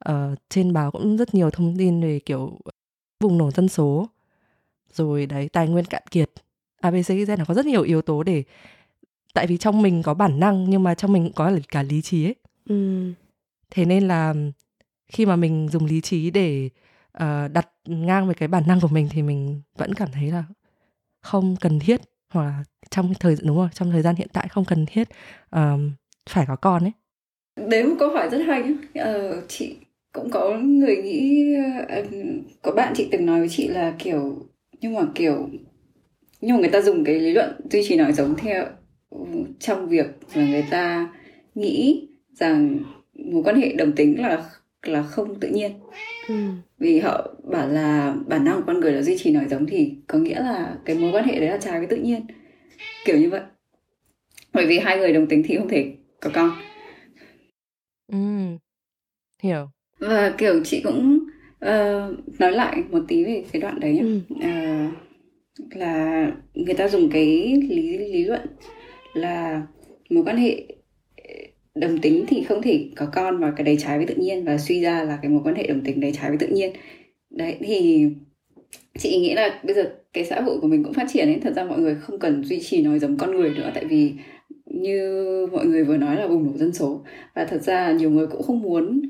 uh, 0.09 0.13
trên 0.49 0.73
báo 0.73 0.91
cũng 0.91 1.17
rất 1.17 1.35
nhiều 1.35 1.49
thông 1.49 1.77
tin 1.77 2.01
về 2.01 2.19
kiểu 2.19 2.59
vùng 3.19 3.37
nổ 3.37 3.51
dân 3.51 3.67
số 3.67 4.07
rồi 4.93 5.25
đấy 5.25 5.49
tài 5.49 5.67
nguyên 5.67 5.85
cạn 5.85 6.03
kiệt. 6.11 6.31
Abc 6.81 7.09
là 7.27 7.45
có 7.47 7.53
rất 7.53 7.65
nhiều 7.65 7.81
yếu 7.81 8.01
tố 8.01 8.23
để 8.23 8.43
tại 9.33 9.47
vì 9.47 9.57
trong 9.57 9.81
mình 9.81 10.03
có 10.03 10.13
bản 10.13 10.39
năng 10.39 10.69
nhưng 10.69 10.83
mà 10.83 10.95
trong 10.95 11.13
mình 11.13 11.31
có 11.35 11.51
cả 11.69 11.83
lý 11.83 12.01
trí 12.01 12.25
ấy. 12.25 12.35
Ừ. 12.69 13.11
thế 13.69 13.85
nên 13.85 14.07
là 14.07 14.33
khi 15.11 15.25
mà 15.25 15.35
mình 15.35 15.67
dùng 15.71 15.85
lý 15.85 16.01
trí 16.01 16.31
để 16.31 16.69
uh, 17.17 17.51
đặt 17.53 17.67
ngang 17.85 18.25
với 18.25 18.35
cái 18.35 18.47
bản 18.47 18.63
năng 18.67 18.81
của 18.81 18.87
mình 18.87 19.07
thì 19.11 19.21
mình 19.21 19.61
vẫn 19.77 19.93
cảm 19.93 20.09
thấy 20.13 20.31
là 20.31 20.43
không 21.21 21.55
cần 21.61 21.79
thiết 21.79 22.01
hoặc 22.29 22.43
là 22.43 22.63
trong 22.89 23.13
thời 23.19 23.35
đúng 23.43 23.57
rồi 23.57 23.69
trong 23.73 23.91
thời 23.91 24.01
gian 24.01 24.15
hiện 24.15 24.27
tại 24.33 24.47
không 24.47 24.65
cần 24.65 24.85
thiết 24.85 25.09
uh, 25.55 25.79
phải 26.29 26.45
có 26.47 26.55
con 26.55 26.83
ấy. 26.83 26.91
Đấy 27.69 27.83
một 27.83 27.95
câu 27.99 28.09
hỏi 28.09 28.29
rất 28.29 28.39
hay 28.47 28.63
nhá. 28.63 29.03
Ờ, 29.03 29.41
chị 29.47 29.75
cũng 30.13 30.29
có 30.29 30.57
người 30.57 30.95
nghĩ 30.95 31.45
uh, 31.99 32.05
có 32.61 32.71
bạn 32.71 32.93
chị 32.95 33.07
từng 33.11 33.25
nói 33.25 33.39
với 33.39 33.49
chị 33.49 33.67
là 33.67 33.95
kiểu 33.99 34.47
nhưng 34.81 34.93
mà 34.93 35.01
kiểu 35.15 35.49
nhưng 36.41 36.55
mà 36.55 36.59
người 36.59 36.69
ta 36.69 36.81
dùng 36.81 37.03
cái 37.03 37.19
lý 37.19 37.31
luận 37.31 37.51
duy 37.71 37.83
trì 37.87 37.95
nói 37.95 38.13
giống 38.13 38.35
theo 38.35 38.65
trong 39.59 39.89
việc 39.89 40.07
mà 40.35 40.47
người 40.49 40.65
ta 40.69 41.13
nghĩ 41.55 42.07
rằng 42.33 42.79
mối 43.13 43.43
quan 43.43 43.61
hệ 43.61 43.73
đồng 43.73 43.91
tính 43.95 44.21
là 44.21 44.49
là 44.83 45.03
không 45.03 45.39
tự 45.39 45.47
nhiên 45.47 45.71
ừ. 46.27 46.35
vì 46.79 46.99
họ 46.99 47.35
bảo 47.43 47.67
là 47.67 48.15
bản 48.27 48.45
năng 48.45 48.55
của 48.55 48.63
con 48.67 48.79
người 48.79 48.91
là 48.91 49.01
duy 49.01 49.17
trì 49.17 49.31
nói 49.31 49.45
giống 49.49 49.65
thì 49.65 49.95
có 50.07 50.19
nghĩa 50.19 50.39
là 50.39 50.75
cái 50.85 50.97
mối 50.97 51.11
quan 51.11 51.25
hệ 51.25 51.39
đấy 51.39 51.49
là 51.49 51.57
trái 51.57 51.79
với 51.79 51.87
tự 51.87 51.97
nhiên 51.97 52.25
kiểu 53.05 53.17
như 53.17 53.29
vậy 53.29 53.41
bởi 54.53 54.65
vì 54.65 54.79
hai 54.79 54.97
người 54.97 55.13
đồng 55.13 55.27
tính 55.27 55.43
thì 55.45 55.57
không 55.57 55.69
thể 55.69 55.93
có 56.19 56.29
con 56.33 56.51
ừ. 58.11 58.17
hiểu 59.43 59.69
và 59.99 60.35
kiểu 60.37 60.63
chị 60.63 60.81
cũng 60.81 61.19
uh, 61.65 62.39
nói 62.39 62.51
lại 62.51 62.83
một 62.89 62.99
tí 63.07 63.23
về 63.23 63.43
cái 63.51 63.61
đoạn 63.61 63.79
đấy 63.79 63.93
nhé 63.93 64.01
ừ. 64.01 64.19
uh, 64.35 65.75
là 65.75 66.27
người 66.53 66.73
ta 66.73 66.87
dùng 66.87 67.09
cái 67.09 67.25
lý 67.69 67.97
lý 67.97 68.23
luận 68.23 68.41
là 69.13 69.61
mối 70.09 70.23
quan 70.25 70.37
hệ 70.37 70.67
đồng 71.75 71.97
tính 71.97 72.25
thì 72.27 72.43
không 72.43 72.61
thể 72.61 72.89
có 72.95 73.05
con 73.13 73.39
và 73.39 73.51
cái 73.55 73.63
đấy 73.63 73.77
trái 73.79 73.97
với 73.97 74.07
tự 74.07 74.15
nhiên 74.15 74.45
và 74.45 74.57
suy 74.57 74.81
ra 74.81 75.03
là 75.03 75.19
cái 75.21 75.31
mối 75.31 75.41
quan 75.43 75.55
hệ 75.55 75.67
đồng 75.67 75.81
tính 75.81 75.99
đấy 75.99 76.11
trái 76.21 76.29
với 76.29 76.37
tự 76.37 76.47
nhiên. 76.47 76.73
Đấy 77.29 77.57
thì 77.59 78.07
chị 78.99 79.19
nghĩ 79.19 79.33
là 79.33 79.59
bây 79.63 79.75
giờ 79.75 79.89
cái 80.13 80.25
xã 80.25 80.41
hội 80.41 80.59
của 80.61 80.67
mình 80.67 80.83
cũng 80.83 80.93
phát 80.93 81.07
triển 81.13 81.27
ấy 81.27 81.39
thật 81.41 81.53
ra 81.55 81.63
mọi 81.63 81.79
người 81.79 81.95
không 81.95 82.19
cần 82.19 82.43
duy 82.43 82.59
trì 82.59 82.81
nói 82.81 82.99
giống 82.99 83.17
con 83.17 83.35
người 83.35 83.49
nữa 83.49 83.71
tại 83.73 83.85
vì 83.85 84.13
như 84.65 85.47
mọi 85.51 85.65
người 85.65 85.83
vừa 85.83 85.97
nói 85.97 86.15
là 86.15 86.27
bùng 86.27 86.45
nổ 86.45 86.57
dân 86.57 86.73
số. 86.73 87.03
Và 87.35 87.45
thật 87.45 87.61
ra 87.61 87.91
nhiều 87.91 88.09
người 88.09 88.27
cũng 88.27 88.43
không 88.43 88.61
muốn 88.61 89.01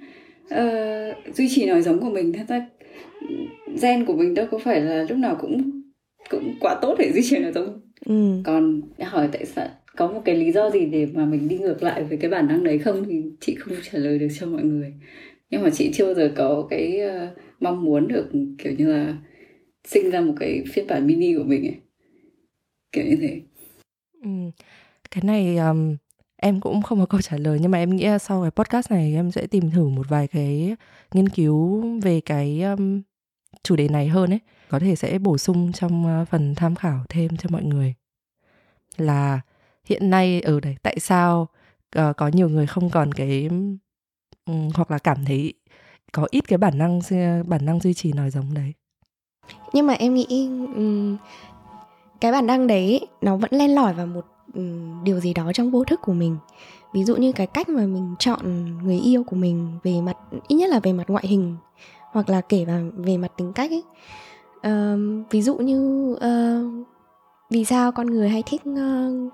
uh, 0.54 1.36
duy 1.36 1.48
trì 1.50 1.66
nói 1.66 1.82
giống 1.82 2.00
của 2.00 2.10
mình. 2.10 2.34
Thật 2.34 2.46
ra 2.48 2.68
gen 3.82 4.06
của 4.06 4.14
mình 4.14 4.34
đâu 4.34 4.46
có 4.52 4.58
phải 4.58 4.82
là 4.82 5.06
lúc 5.10 5.18
nào 5.18 5.38
cũng 5.42 5.82
cũng 6.30 6.54
quá 6.60 6.80
tốt 6.82 6.96
để 7.00 7.12
duy 7.14 7.22
trì 7.24 7.38
nói 7.38 7.52
giống 7.52 7.82
ừ. 8.06 8.42
còn 8.44 8.82
hỏi 9.00 9.30
tại 9.32 9.46
sao 9.46 9.68
có 9.98 10.08
một 10.08 10.22
cái 10.26 10.36
lý 10.36 10.52
do 10.52 10.70
gì 10.70 10.86
để 10.86 11.08
mà 11.14 11.26
mình 11.26 11.48
đi 11.48 11.58
ngược 11.58 11.84
lại 11.84 12.04
với 12.04 12.18
cái 12.18 12.32
bản 12.32 12.48
năng 12.48 12.64
đấy 12.64 12.80
không? 12.80 13.04
Thì 13.08 13.24
chị 13.40 13.56
không 13.56 13.74
trả 13.92 14.00
lời 14.00 14.20
được 14.20 14.28
cho 14.40 14.48
mọi 14.48 14.64
người. 14.64 14.94
Nhưng 15.50 15.62
mà 15.64 15.70
chị 15.70 15.92
chưa 15.94 16.06
bao 16.06 16.14
giờ 16.14 16.32
có 16.36 16.68
cái 16.70 17.00
uh, 17.06 17.38
mong 17.60 17.84
muốn 17.84 18.08
được 18.08 18.30
kiểu 18.58 18.74
như 18.78 18.94
là 18.94 19.18
sinh 19.88 20.10
ra 20.10 20.22
một 20.22 20.34
cái 20.40 20.64
phiên 20.74 20.88
bản 20.88 21.08
mini 21.08 21.36
của 21.38 21.44
mình 21.44 21.68
ấy. 21.68 21.76
Kiểu 22.92 23.06
như 23.06 23.16
thế. 23.22 23.42
Ừ. 24.24 24.30
cái 25.12 25.24
này 25.24 25.58
um, 25.58 25.96
em 26.36 26.60
cũng 26.62 26.82
không 26.82 27.00
có 27.00 27.06
câu 27.06 27.22
trả 27.22 27.38
lời 27.38 27.60
nhưng 27.62 27.72
mà 27.72 27.78
em 27.78 27.96
nghĩ 27.96 28.08
sau 28.22 28.42
cái 28.42 28.52
podcast 28.52 28.92
này 28.92 29.14
em 29.16 29.32
sẽ 29.32 29.48
tìm 29.48 29.72
thử 29.72 29.88
một 29.88 30.10
vài 30.10 30.28
cái 30.28 30.76
nghiên 31.14 31.30
cứu 31.30 31.86
về 32.02 32.22
cái 32.22 32.62
um, 32.62 33.02
chủ 33.64 33.76
đề 33.76 33.88
này 33.88 34.08
hơn 34.08 34.30
ấy. 34.30 34.40
Có 34.70 34.80
thể 34.80 34.96
sẽ 34.96 35.20
bổ 35.20 35.38
sung 35.38 35.72
trong 35.72 36.22
uh, 36.22 36.28
phần 36.28 36.56
tham 36.56 36.76
khảo 36.76 37.00
thêm 37.10 37.38
cho 37.38 37.50
mọi 37.50 37.64
người. 37.64 37.94
Là 38.98 39.42
hiện 39.92 40.10
nay 40.10 40.42
ở 40.42 40.60
đấy 40.60 40.76
tại 40.84 41.00
sao 41.00 41.48
uh, 42.00 42.18
có 42.18 42.28
nhiều 42.28 42.50
người 42.50 42.68
không 42.68 42.90
còn 42.90 43.12
cái 43.12 43.50
um, 44.46 44.70
hoặc 44.76 44.92
là 44.92 44.98
cảm 44.98 45.26
thấy 45.26 45.54
có 46.12 46.28
ít 46.32 46.48
cái 46.48 46.58
bản 46.58 46.78
năng 46.78 47.00
bản 47.48 47.66
năng 47.66 47.80
duy 47.80 47.94
trì 47.94 48.14
nói 48.14 48.30
giống 48.30 48.54
đấy? 48.54 48.74
Nhưng 49.74 49.88
mà 49.88 49.94
em 49.94 50.14
nghĩ 50.14 50.50
um, 50.76 51.18
cái 52.22 52.32
bản 52.32 52.48
năng 52.48 52.68
đấy 52.68 53.08
nó 53.22 53.38
vẫn 53.38 53.52
len 53.54 53.76
lỏi 53.76 53.94
vào 53.94 54.06
một 54.06 54.26
um, 54.54 55.04
điều 55.04 55.20
gì 55.20 55.34
đó 55.34 55.52
trong 55.54 55.72
vô 55.72 55.84
thức 55.84 56.00
của 56.04 56.14
mình. 56.14 56.38
Ví 56.94 57.04
dụ 57.04 57.16
như 57.16 57.32
cái 57.32 57.48
cách 57.48 57.70
mà 57.70 57.86
mình 57.86 58.16
chọn 58.20 58.78
người 58.84 59.00
yêu 59.00 59.24
của 59.24 59.36
mình 59.36 59.80
về 59.84 60.02
mặt 60.02 60.18
ít 60.48 60.56
nhất 60.56 60.70
là 60.70 60.80
về 60.80 60.94
mặt 60.94 61.10
ngoại 61.10 61.28
hình 61.28 61.58
hoặc 62.12 62.30
là 62.30 62.42
kể 62.42 62.66
vào 62.66 62.82
về 62.96 63.18
mặt 63.18 63.32
tính 63.38 63.54
cách 63.54 63.72
ấy. 63.72 63.84
Um, 64.64 65.24
ví 65.30 65.42
dụ 65.42 65.58
như 65.58 66.12
uh, 66.14 66.88
vì 67.50 67.66
sao 67.66 67.92
con 67.92 68.08
người 68.08 68.30
hay 68.30 68.44
thích 68.46 68.62
uh, 68.70 69.34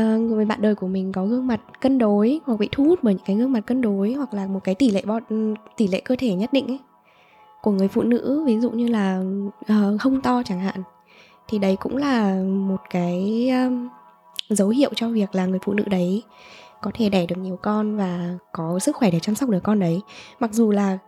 uh, 0.00 0.20
người 0.20 0.44
bạn 0.44 0.62
đời 0.62 0.74
của 0.74 0.86
mình 0.86 1.12
có 1.12 1.26
gương 1.26 1.46
mặt 1.46 1.60
cân 1.80 1.98
đối 1.98 2.40
hoặc 2.44 2.58
bị 2.60 2.68
thu 2.72 2.84
hút 2.84 2.98
bởi 3.02 3.14
những 3.14 3.24
cái 3.26 3.36
gương 3.36 3.52
mặt 3.52 3.60
cân 3.66 3.80
đối 3.80 4.12
hoặc 4.12 4.34
là 4.34 4.46
một 4.46 4.60
cái 4.64 4.74
tỷ 4.74 4.90
lệ 4.90 5.02
bo, 5.06 5.20
ừ, 5.28 5.54
tỷ 5.76 5.88
lệ 5.88 6.00
cơ 6.00 6.16
thể 6.18 6.34
nhất 6.34 6.52
định 6.52 6.66
ấy 6.66 6.80
của 7.62 7.70
người 7.70 7.88
phụ 7.88 8.02
nữ 8.02 8.44
ví 8.46 8.60
dụ 8.60 8.70
như 8.70 8.88
là 8.88 9.22
uh, 9.60 10.00
hông 10.00 10.20
to 10.20 10.42
chẳng 10.42 10.60
hạn 10.60 10.82
thì 11.48 11.58
đấy 11.58 11.76
cũng 11.80 11.96
là 11.96 12.42
một 12.44 12.80
cái 12.90 13.48
um, 13.50 13.88
dấu 14.48 14.68
hiệu 14.68 14.90
cho 14.94 15.08
việc 15.08 15.34
là 15.34 15.46
người 15.46 15.58
phụ 15.62 15.72
nữ 15.72 15.84
đấy 15.86 16.22
có 16.82 16.90
thể 16.94 17.08
đẻ 17.08 17.26
được 17.26 17.36
nhiều 17.38 17.58
con 17.62 17.96
và 17.96 18.34
có 18.52 18.78
sức 18.78 18.96
khỏe 18.96 19.10
để 19.10 19.20
chăm 19.20 19.34
sóc 19.34 19.48
đứa 19.48 19.60
con 19.60 19.80
đấy. 19.80 20.00
Mặc 20.40 20.52
dù 20.52 20.70
là 20.70 20.98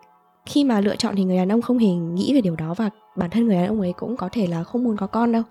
khi 0.46 0.64
mà 0.64 0.80
lựa 0.80 0.96
chọn 0.96 1.16
thì 1.16 1.24
người 1.24 1.36
đàn 1.36 1.52
ông 1.52 1.62
không 1.62 1.78
hề 1.78 1.88
nghĩ 1.88 2.34
về 2.34 2.40
điều 2.40 2.56
đó 2.56 2.74
và 2.74 2.90
bản 3.16 3.30
thân 3.30 3.46
người 3.46 3.56
đàn 3.56 3.68
ông 3.68 3.80
ấy 3.80 3.92
cũng 3.92 4.16
có 4.16 4.28
thể 4.32 4.46
là 4.46 4.64
không 4.64 4.84
muốn 4.84 4.96
có 4.96 5.06
con 5.06 5.32
đâu. 5.32 5.42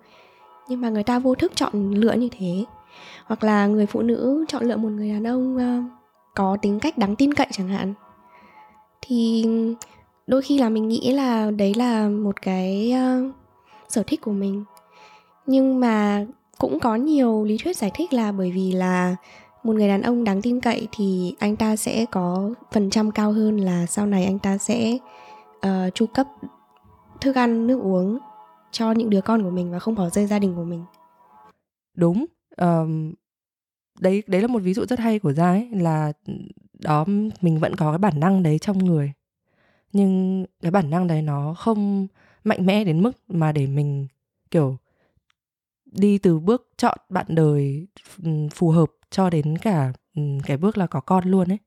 Nhưng 0.69 0.81
mà 0.81 0.89
người 0.89 1.03
ta 1.03 1.19
vô 1.19 1.35
thức 1.35 1.51
chọn 1.55 1.91
lựa 1.91 2.13
như 2.13 2.29
thế 2.31 2.65
hoặc 3.25 3.43
là 3.43 3.67
người 3.67 3.85
phụ 3.85 4.01
nữ 4.01 4.45
chọn 4.47 4.63
lựa 4.63 4.77
một 4.77 4.89
người 4.89 5.09
đàn 5.09 5.23
ông 5.27 5.55
uh, 5.57 5.91
có 6.35 6.57
tính 6.61 6.79
cách 6.79 6.97
đáng 6.97 7.15
tin 7.15 7.33
cậy 7.33 7.47
chẳng 7.51 7.67
hạn. 7.67 7.93
Thì 9.01 9.45
đôi 10.27 10.41
khi 10.41 10.57
là 10.57 10.69
mình 10.69 10.87
nghĩ 10.87 11.13
là 11.13 11.51
đấy 11.51 11.73
là 11.73 12.09
một 12.09 12.41
cái 12.41 12.93
uh, 12.93 13.35
sở 13.89 14.03
thích 14.07 14.21
của 14.21 14.31
mình. 14.31 14.63
Nhưng 15.45 15.79
mà 15.79 16.25
cũng 16.57 16.79
có 16.79 16.95
nhiều 16.95 17.43
lý 17.43 17.57
thuyết 17.57 17.77
giải 17.77 17.91
thích 17.93 18.13
là 18.13 18.31
bởi 18.31 18.51
vì 18.51 18.71
là 18.71 19.15
một 19.63 19.75
người 19.75 19.87
đàn 19.87 20.01
ông 20.01 20.23
đáng 20.23 20.41
tin 20.41 20.61
cậy 20.61 20.87
thì 20.91 21.35
anh 21.39 21.55
ta 21.55 21.75
sẽ 21.75 22.05
có 22.11 22.49
phần 22.71 22.89
trăm 22.89 23.11
cao 23.11 23.31
hơn 23.31 23.57
là 23.57 23.85
sau 23.85 24.05
này 24.05 24.25
anh 24.25 24.39
ta 24.39 24.57
sẽ 24.57 24.97
uh, 25.57 25.95
chu 25.95 26.05
cấp 26.05 26.27
thức 27.21 27.35
ăn 27.35 27.67
nước 27.67 27.79
uống 27.81 28.17
cho 28.71 28.91
những 28.91 29.09
đứa 29.09 29.21
con 29.21 29.43
của 29.43 29.49
mình 29.49 29.71
và 29.71 29.79
không 29.79 29.95
bỏ 29.95 30.09
rơi 30.09 30.25
gia 30.25 30.39
đình 30.39 30.55
của 30.55 30.63
mình. 30.63 30.83
Đúng 31.95 32.25
um, 32.57 33.13
đấy 33.99 34.23
đấy 34.27 34.41
là 34.41 34.47
một 34.47 34.59
ví 34.59 34.73
dụ 34.73 34.85
rất 34.85 34.99
hay 34.99 35.19
của 35.19 35.33
gia 35.33 35.45
ấy 35.49 35.69
là 35.71 36.13
ừ, 36.25 36.33
đó 36.73 37.05
mình 37.41 37.59
vẫn 37.59 37.75
có 37.75 37.91
cái 37.91 37.97
bản 37.97 38.19
năng 38.19 38.43
đấy 38.43 38.59
trong 38.59 38.77
người. 38.77 39.13
Nhưng 39.93 40.45
cái 40.61 40.71
bản 40.71 40.89
năng 40.89 41.07
đấy 41.07 41.21
nó 41.21 41.53
không 41.53 42.07
mạnh 42.43 42.65
mẽ 42.65 42.83
đến 42.83 43.03
mức 43.03 43.11
mà 43.27 43.51
để 43.51 43.67
mình 43.67 44.07
kiểu 44.51 44.77
đi 45.85 46.17
từ 46.17 46.39
bước 46.39 46.69
chọn 46.77 46.97
bạn 47.09 47.25
đời 47.29 47.87
ừ, 48.23 48.31
phù 48.53 48.71
hợp 48.71 48.91
cho 49.09 49.29
đến 49.29 49.57
cả 49.57 49.93
ừ, 50.15 50.21
cái 50.45 50.57
bước 50.57 50.77
là 50.77 50.87
có 50.87 50.99
con 50.99 51.25
luôn 51.25 51.47
ấy. 51.51 51.59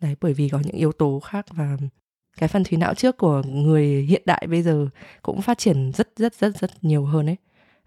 Đấy 0.00 0.16
bởi 0.20 0.34
vì 0.34 0.48
có 0.48 0.60
những 0.64 0.76
yếu 0.76 0.92
tố 0.92 1.20
khác 1.20 1.46
và 1.50 1.76
cái 2.36 2.48
phần 2.48 2.64
thủy 2.64 2.78
não 2.78 2.94
trước 2.94 3.16
của 3.16 3.42
người 3.46 3.86
hiện 3.86 4.22
đại 4.26 4.46
bây 4.50 4.62
giờ 4.62 4.88
cũng 5.22 5.42
phát 5.42 5.58
triển 5.58 5.92
rất 5.92 6.08
rất 6.16 6.34
rất 6.34 6.56
rất 6.58 6.84
nhiều 6.84 7.04
hơn 7.04 7.26
ấy. 7.26 7.36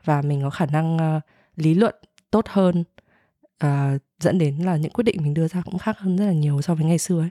Và 0.04 0.22
mình 0.22 0.42
có 0.44 0.50
khả 0.50 0.66
năng 0.66 0.96
uh, 0.96 1.24
lý 1.56 1.74
luận 1.74 1.96
tốt 2.32 2.46
hơn 2.48 2.84
uh, 3.64 4.02
dẫn 4.20 4.38
đến 4.38 4.58
là 4.58 4.78
những 4.78 4.92
quyết 4.92 5.04
định 5.04 5.16
mình 5.24 5.34
đưa 5.34 5.48
ra 5.48 5.62
cũng 5.62 5.78
khác 5.78 6.00
hơn 6.00 6.18
rất 6.18 6.26
là 6.26 6.34
nhiều 6.34 6.62
so 6.62 6.76
với 6.76 6.86
ngày 6.86 6.98
xưa 6.98 7.20
ấy. 7.20 7.30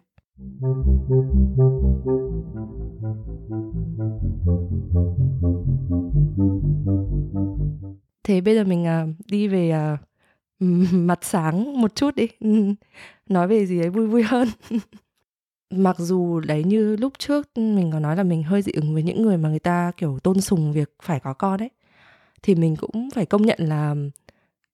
Thế 8.25 8.41
bây 8.41 8.55
giờ 8.55 8.65
mình 8.65 8.83
uh, 8.83 9.27
đi 9.27 9.49
về 9.49 9.93
uh, 9.95 9.99
mặt 10.93 11.19
sáng 11.23 11.81
một 11.81 11.95
chút 11.95 12.15
đi. 12.15 12.29
Nói 13.29 13.49
về 13.49 13.67
gì 13.67 13.81
đấy 13.81 13.91
vui 13.91 14.07
vui 14.07 14.23
hơn. 14.23 14.49
Mặc 15.71 15.97
dù 15.99 16.41
đấy 16.41 16.65
như 16.65 16.97
lúc 16.97 17.13
trước 17.19 17.49
mình 17.57 17.91
có 17.93 17.99
nói 17.99 18.17
là 18.17 18.23
mình 18.23 18.43
hơi 18.43 18.63
dị 18.63 18.73
ứng 18.73 18.95
với 18.95 19.03
những 19.03 19.23
người 19.23 19.37
mà 19.37 19.49
người 19.49 19.59
ta 19.59 19.93
kiểu 19.97 20.19
tôn 20.19 20.41
sùng 20.41 20.73
việc 20.73 20.95
phải 21.03 21.21
có 21.21 21.33
con 21.35 21.63
ấy 21.63 21.71
thì 22.45 22.55
mình 22.55 22.77
cũng 22.77 23.09
phải 23.15 23.27
công 23.27 23.43
nhận 23.43 23.59
là 23.61 23.95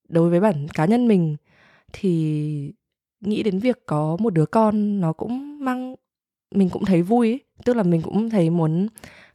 đối 0.09 0.31
với 0.31 0.41
bản 0.41 0.69
cá 0.69 0.85
nhân 0.85 1.09
mình 1.09 1.37
thì 1.93 2.73
nghĩ 3.21 3.43
đến 3.43 3.59
việc 3.59 3.87
có 3.87 4.17
một 4.21 4.31
đứa 4.35 4.47
con 4.47 5.01
nó 5.01 5.13
cũng 5.13 5.65
mang, 5.65 5.95
mình 6.55 6.71
cũng 6.71 6.85
thấy 6.85 7.03
vui 7.03 7.29
ấy. 7.29 7.41
tức 7.65 7.77
là 7.77 7.83
mình 7.83 8.03
cũng 8.03 8.31
thấy 8.31 8.51
muốn, 8.51 8.89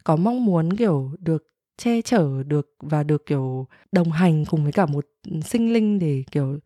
có 0.04 0.16
mong 0.16 0.44
muốn, 0.44 0.76
kiểu, 0.76 1.10
được 1.18 1.44
che 1.78 2.02
chở, 2.02 2.42
được 2.42 2.76
và 2.80 3.02
được, 3.02 3.26
kiểu, 3.26 3.66
đồng 3.92 4.12
hành 4.12 4.44
cùng 4.44 4.62
với 4.62 4.72
cả 4.72 4.86
một 4.86 5.06
sinh 5.44 5.72
linh 5.72 5.98
để, 5.98 6.24
kiểu, 6.30 6.58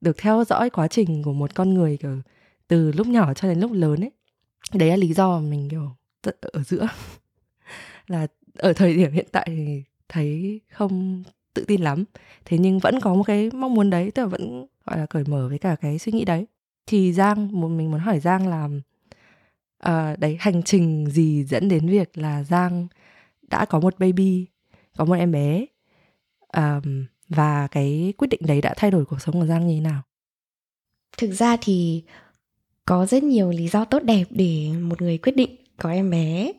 được 0.00 0.16
theo 0.18 0.44
dõi 0.44 0.70
quá 0.70 0.88
trình 0.88 1.22
của 1.22 1.32
một 1.32 1.54
con 1.54 1.74
người, 1.74 1.96
kiểu, 1.96 2.20
từ 2.68 2.92
lúc 2.92 3.06
nhỏ 3.06 3.34
cho 3.34 3.48
đến 3.48 3.60
lúc 3.60 3.72
lớn 3.72 4.00
ấy 4.00 4.10
đấy 4.74 4.90
là 4.90 4.96
lý 4.96 5.12
do 5.14 5.38
mà 5.40 5.50
mình, 5.50 5.68
kiểu 5.70 5.96
ở 6.40 6.62
giữa 6.62 6.88
là 8.06 8.26
ở 8.58 8.72
thời 8.72 8.94
điểm 8.94 9.12
hiện 9.12 9.26
tại 9.32 9.44
thì 9.46 9.82
thấy 10.08 10.60
không 10.70 11.22
tự 11.54 11.64
tin 11.64 11.80
lắm. 11.80 12.04
Thế 12.44 12.58
nhưng 12.58 12.78
vẫn 12.78 13.00
có 13.00 13.14
một 13.14 13.22
cái 13.22 13.50
mong 13.54 13.74
muốn 13.74 13.90
đấy 13.90 14.10
tức 14.10 14.22
là 14.22 14.28
vẫn 14.28 14.66
gọi 14.86 14.98
là 14.98 15.06
cởi 15.06 15.24
mở 15.24 15.48
với 15.48 15.58
cả 15.58 15.76
cái 15.80 15.98
suy 15.98 16.12
nghĩ 16.12 16.24
đấy. 16.24 16.46
Thì 16.86 17.12
giang 17.12 17.60
một 17.60 17.68
mình 17.68 17.90
muốn 17.90 18.00
hỏi 18.00 18.20
giang 18.20 18.48
là 18.48 18.68
uh, 19.88 20.18
đấy 20.18 20.36
hành 20.40 20.62
trình 20.62 21.06
gì 21.10 21.44
dẫn 21.44 21.68
đến 21.68 21.88
việc 21.88 22.18
là 22.18 22.44
giang 22.44 22.86
đã 23.42 23.64
có 23.64 23.80
một 23.80 23.98
baby 23.98 24.46
có 24.96 25.04
một 25.04 25.14
em 25.14 25.32
bé 25.32 25.66
um, 26.56 27.04
và 27.28 27.66
cái 27.66 28.12
quyết 28.18 28.28
định 28.28 28.40
đấy 28.46 28.60
đã 28.60 28.74
thay 28.76 28.90
đổi 28.90 29.04
cuộc 29.04 29.20
sống 29.20 29.40
của 29.40 29.46
giang 29.46 29.66
như 29.66 29.74
thế 29.74 29.80
nào? 29.80 30.02
Thực 31.18 31.32
ra 31.32 31.56
thì 31.60 32.02
có 32.84 33.06
rất 33.06 33.22
nhiều 33.22 33.50
lý 33.50 33.68
do 33.68 33.84
tốt 33.84 34.02
đẹp 34.02 34.24
để 34.30 34.68
một 34.82 35.02
người 35.02 35.18
quyết 35.18 35.36
định 35.36 35.56
có 35.76 35.90
em 35.90 36.10
bé. 36.10 36.52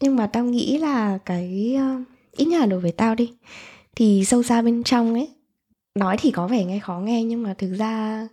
Nhưng 0.00 0.16
mà 0.16 0.26
tao 0.26 0.44
nghĩ 0.44 0.78
là 0.78 1.18
cái 1.18 1.76
uh, 1.76 2.11
ít 2.36 2.44
nhất 2.44 2.60
là 2.60 2.66
đối 2.66 2.80
với 2.80 2.92
tao 2.92 3.14
đi. 3.14 3.32
Thì 3.96 4.24
sâu 4.24 4.42
xa 4.42 4.62
bên 4.62 4.82
trong 4.82 5.14
ấy 5.14 5.28
nói 5.94 6.16
thì 6.20 6.30
có 6.30 6.48
vẻ 6.48 6.64
nghe 6.64 6.78
khó 6.78 6.98
nghe 6.98 7.24
nhưng 7.24 7.42
mà 7.42 7.54
thực 7.54 7.74
ra 7.74 8.28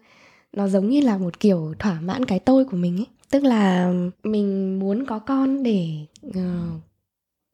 nó 0.54 0.68
giống 0.68 0.90
như 0.90 1.02
là 1.02 1.18
một 1.18 1.40
kiểu 1.40 1.74
thỏa 1.80 2.00
mãn 2.02 2.26
cái 2.26 2.40
tôi 2.40 2.66
của 2.66 2.78
mình 2.78 2.98
ấy. 2.98 3.08
Tức 3.30 3.44
là 3.44 3.94
mình 4.24 4.80
muốn 4.80 5.06
có 5.06 5.20
con 5.20 5.64
để 5.64 6.06
uh, 6.28 6.82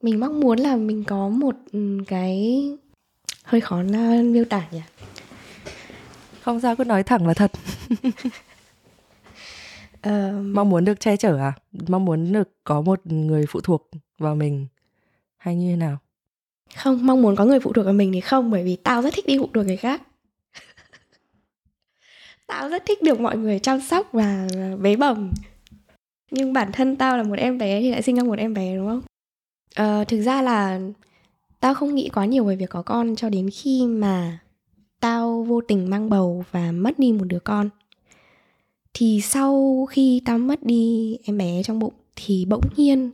mình 0.02 0.20
mong 0.20 0.40
muốn 0.40 0.58
là 0.58 0.76
mình 0.76 1.04
có 1.04 1.28
một 1.28 1.56
ừ, 1.72 1.98
cái 2.06 2.62
hơi 3.44 3.60
khó 3.60 3.82
miêu 4.24 4.44
tả 4.44 4.68
nhỉ? 4.70 4.82
Không 6.40 6.60
sao 6.60 6.76
cứ 6.76 6.84
nói 6.84 7.02
thẳng 7.02 7.26
là 7.26 7.34
thật. 7.34 7.52
Uh, 10.08 10.44
mong 10.54 10.70
muốn 10.70 10.84
được 10.84 11.00
che 11.00 11.16
chở 11.16 11.38
à? 11.38 11.52
Mong 11.88 12.04
muốn 12.04 12.32
được 12.32 12.48
có 12.64 12.80
một 12.80 13.06
người 13.06 13.46
phụ 13.48 13.60
thuộc 13.60 13.90
vào 14.18 14.34
mình 14.34 14.66
hay 15.36 15.56
như 15.56 15.70
thế 15.70 15.76
nào 15.76 15.98
không 16.74 17.06
mong 17.06 17.22
muốn 17.22 17.36
có 17.36 17.44
người 17.44 17.60
phụ 17.60 17.72
thuộc 17.72 17.84
vào 17.84 17.94
mình 17.94 18.12
thì 18.12 18.20
không 18.20 18.50
bởi 18.50 18.64
vì 18.64 18.76
tao 18.76 19.02
rất 19.02 19.14
thích 19.14 19.26
đi 19.26 19.38
phụ 19.38 19.48
thuộc 19.54 19.66
người 19.66 19.76
khác. 19.76 20.02
Tao 22.46 22.68
rất 22.68 22.82
thích 22.86 23.02
được 23.02 23.20
mọi 23.20 23.36
người 23.36 23.58
chăm 23.58 23.80
sóc 23.80 24.08
và 24.12 24.48
ờ, 24.54 24.76
bế 24.76 24.96
bồng 24.96 25.32
nhưng 26.30 26.52
bản 26.52 26.72
thân 26.72 26.96
tao 26.96 27.16
là 27.16 27.22
một 27.22 27.38
em 27.38 27.58
bé 27.58 27.80
thì 27.80 27.90
lại 27.90 28.02
sinh 28.02 28.16
ra 28.16 28.22
một 28.22 28.38
em 28.38 28.54
bé 28.54 28.76
đúng 28.76 28.86
không? 28.86 29.02
Ờ, 29.74 30.04
thực 30.04 30.22
ra 30.22 30.42
là 30.42 30.80
tao 31.60 31.74
không 31.74 31.94
nghĩ 31.94 32.08
quá 32.14 32.24
nhiều 32.24 32.44
về 32.44 32.56
việc 32.56 32.70
có 32.70 32.82
con 32.82 33.16
cho 33.16 33.28
đến 33.28 33.50
khi 33.52 33.86
mà 33.86 34.38
tao 35.00 35.42
vô 35.42 35.60
tình 35.60 35.90
mang 35.90 36.10
bầu 36.10 36.44
và 36.50 36.72
mất 36.72 36.98
đi 36.98 37.12
một 37.12 37.24
đứa 37.24 37.38
con. 37.38 37.70
Thì 38.94 39.20
sau 39.20 39.86
khi 39.90 40.22
tao 40.24 40.38
mất 40.38 40.62
đi 40.62 41.16
em 41.24 41.38
bé 41.38 41.62
trong 41.62 41.78
bụng 41.78 41.94
thì 42.16 42.44
bỗng 42.48 42.64
nhiên 42.76 43.10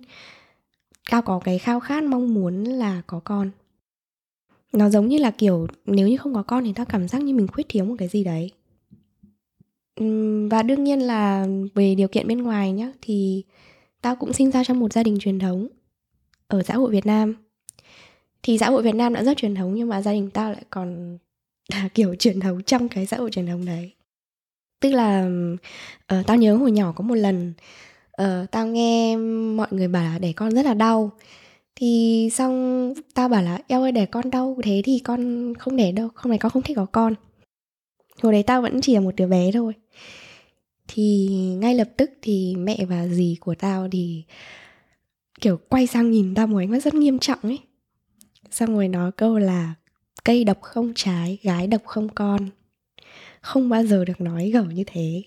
tao 1.13 1.23
có 1.23 1.39
cái 1.39 1.59
khao 1.59 1.81
khát 1.81 2.05
mong 2.05 2.35
muốn 2.35 2.65
là 2.65 3.03
có 3.07 3.21
con. 3.25 3.51
Nó 4.73 4.91
giống 4.91 5.09
như 5.09 5.19
là 5.19 5.31
kiểu 5.31 5.67
nếu 5.87 6.09
như 6.09 6.17
không 6.17 6.35
có 6.35 6.43
con 6.43 6.65
thì 6.65 6.73
tao 6.77 6.87
cảm 6.87 7.09
giác 7.09 7.23
như 7.23 7.35
mình 7.35 7.47
khuyết 7.47 7.67
thiếu 7.69 7.85
một 7.85 7.95
cái 7.99 8.09
gì 8.09 8.25
đấy. 8.25 8.51
Và 10.51 10.63
đương 10.63 10.85
nhiên 10.85 11.01
là 11.01 11.47
về 11.75 11.95
điều 11.95 12.09
kiện 12.09 12.29
bên 12.29 12.43
ngoài 12.43 12.73
nhá 12.73 12.93
thì 13.03 13.45
tao 14.01 14.17
cũng 14.17 14.33
sinh 14.33 14.51
ra 14.51 14.65
trong 14.65 14.81
một 14.81 14.93
gia 14.93 15.03
đình 15.03 15.19
truyền 15.21 15.39
thống 15.39 15.69
ở 16.49 16.63
xã 16.63 16.75
hội 16.75 16.91
Việt 16.91 17.07
Nam. 17.07 17.35
Thì 18.43 18.59
xã 18.59 18.71
hội 18.71 18.83
Việt 18.83 18.95
Nam 18.95 19.15
đã 19.15 19.25
rất 19.25 19.37
truyền 19.37 19.55
thống 19.55 19.75
nhưng 19.75 19.89
mà 19.89 20.03
gia 20.03 20.13
đình 20.13 20.31
tao 20.31 20.53
lại 20.53 20.65
còn 20.71 21.19
là 21.73 21.89
kiểu 21.95 22.15
truyền 22.15 22.41
thống 22.41 22.63
trong 22.63 22.89
cái 22.89 23.07
xã 23.07 23.17
hội 23.17 23.31
truyền 23.31 23.47
thống 23.47 23.65
đấy. 23.65 23.93
Tức 24.81 24.91
là 24.91 25.31
uh, 26.15 26.27
tao 26.27 26.37
nhớ 26.37 26.57
hồi 26.57 26.71
nhỏ 26.71 26.93
có 26.93 27.05
một 27.05 27.15
lần 27.15 27.53
ờ, 28.23 28.47
tao 28.51 28.67
nghe 28.67 29.17
mọi 29.57 29.69
người 29.71 29.89
bảo 29.89 30.05
là 30.05 30.19
đẻ 30.19 30.33
con 30.33 30.51
rất 30.55 30.65
là 30.65 30.75
đau. 30.75 31.11
Thì 31.77 32.29
xong 32.33 32.95
tao 33.15 33.29
bảo 33.29 33.43
là 33.43 33.59
eo 33.69 33.83
ơi 33.83 33.93
đẻ 33.93 34.07
con 34.07 34.31
đau 34.31 34.59
thế 34.63 34.83
thì 34.85 34.99
con 34.99 35.53
không 35.59 35.77
đẻ 35.77 35.93
đâu 35.93 36.09
không 36.15 36.31
này 36.31 36.39
con 36.39 36.53
không 36.53 36.63
thích 36.63 36.77
có 36.77 36.87
con. 36.87 37.15
Hồi 38.23 38.33
đấy 38.33 38.43
tao 38.43 38.63
vẫn 38.63 38.81
chỉ 38.81 38.95
là 38.95 39.01
một 39.01 39.17
đứa 39.17 39.27
bé 39.27 39.53
thôi. 39.53 39.73
Thì 40.89 41.29
ngay 41.59 41.75
lập 41.75 41.89
tức 41.97 42.11
thì 42.23 42.57
mẹ 42.57 42.85
và 42.85 43.07
dì 43.09 43.37
của 43.41 43.55
tao 43.55 43.89
thì 43.93 44.25
kiểu 45.41 45.61
quay 45.69 45.87
sang 45.87 46.11
nhìn 46.11 46.35
tao 46.35 46.47
một 46.47 46.59
ánh 46.59 46.71
mắt 46.71 46.83
rất 46.83 46.95
nghiêm 46.95 47.19
trọng 47.19 47.39
ấy. 47.43 47.59
Xong 48.51 48.75
rồi 48.75 48.89
nói 48.89 49.13
câu 49.13 49.39
là 49.39 49.75
cây 50.25 50.45
độc 50.45 50.63
không 50.63 50.93
trái 50.95 51.39
gái 51.43 51.67
độc 51.67 51.83
không 51.85 52.09
con. 52.09 52.49
Không 53.41 53.69
bao 53.69 53.85
giờ 53.85 54.05
được 54.05 54.21
nói 54.21 54.51
gở 54.51 54.63
như 54.63 54.85
thế. 54.87 55.23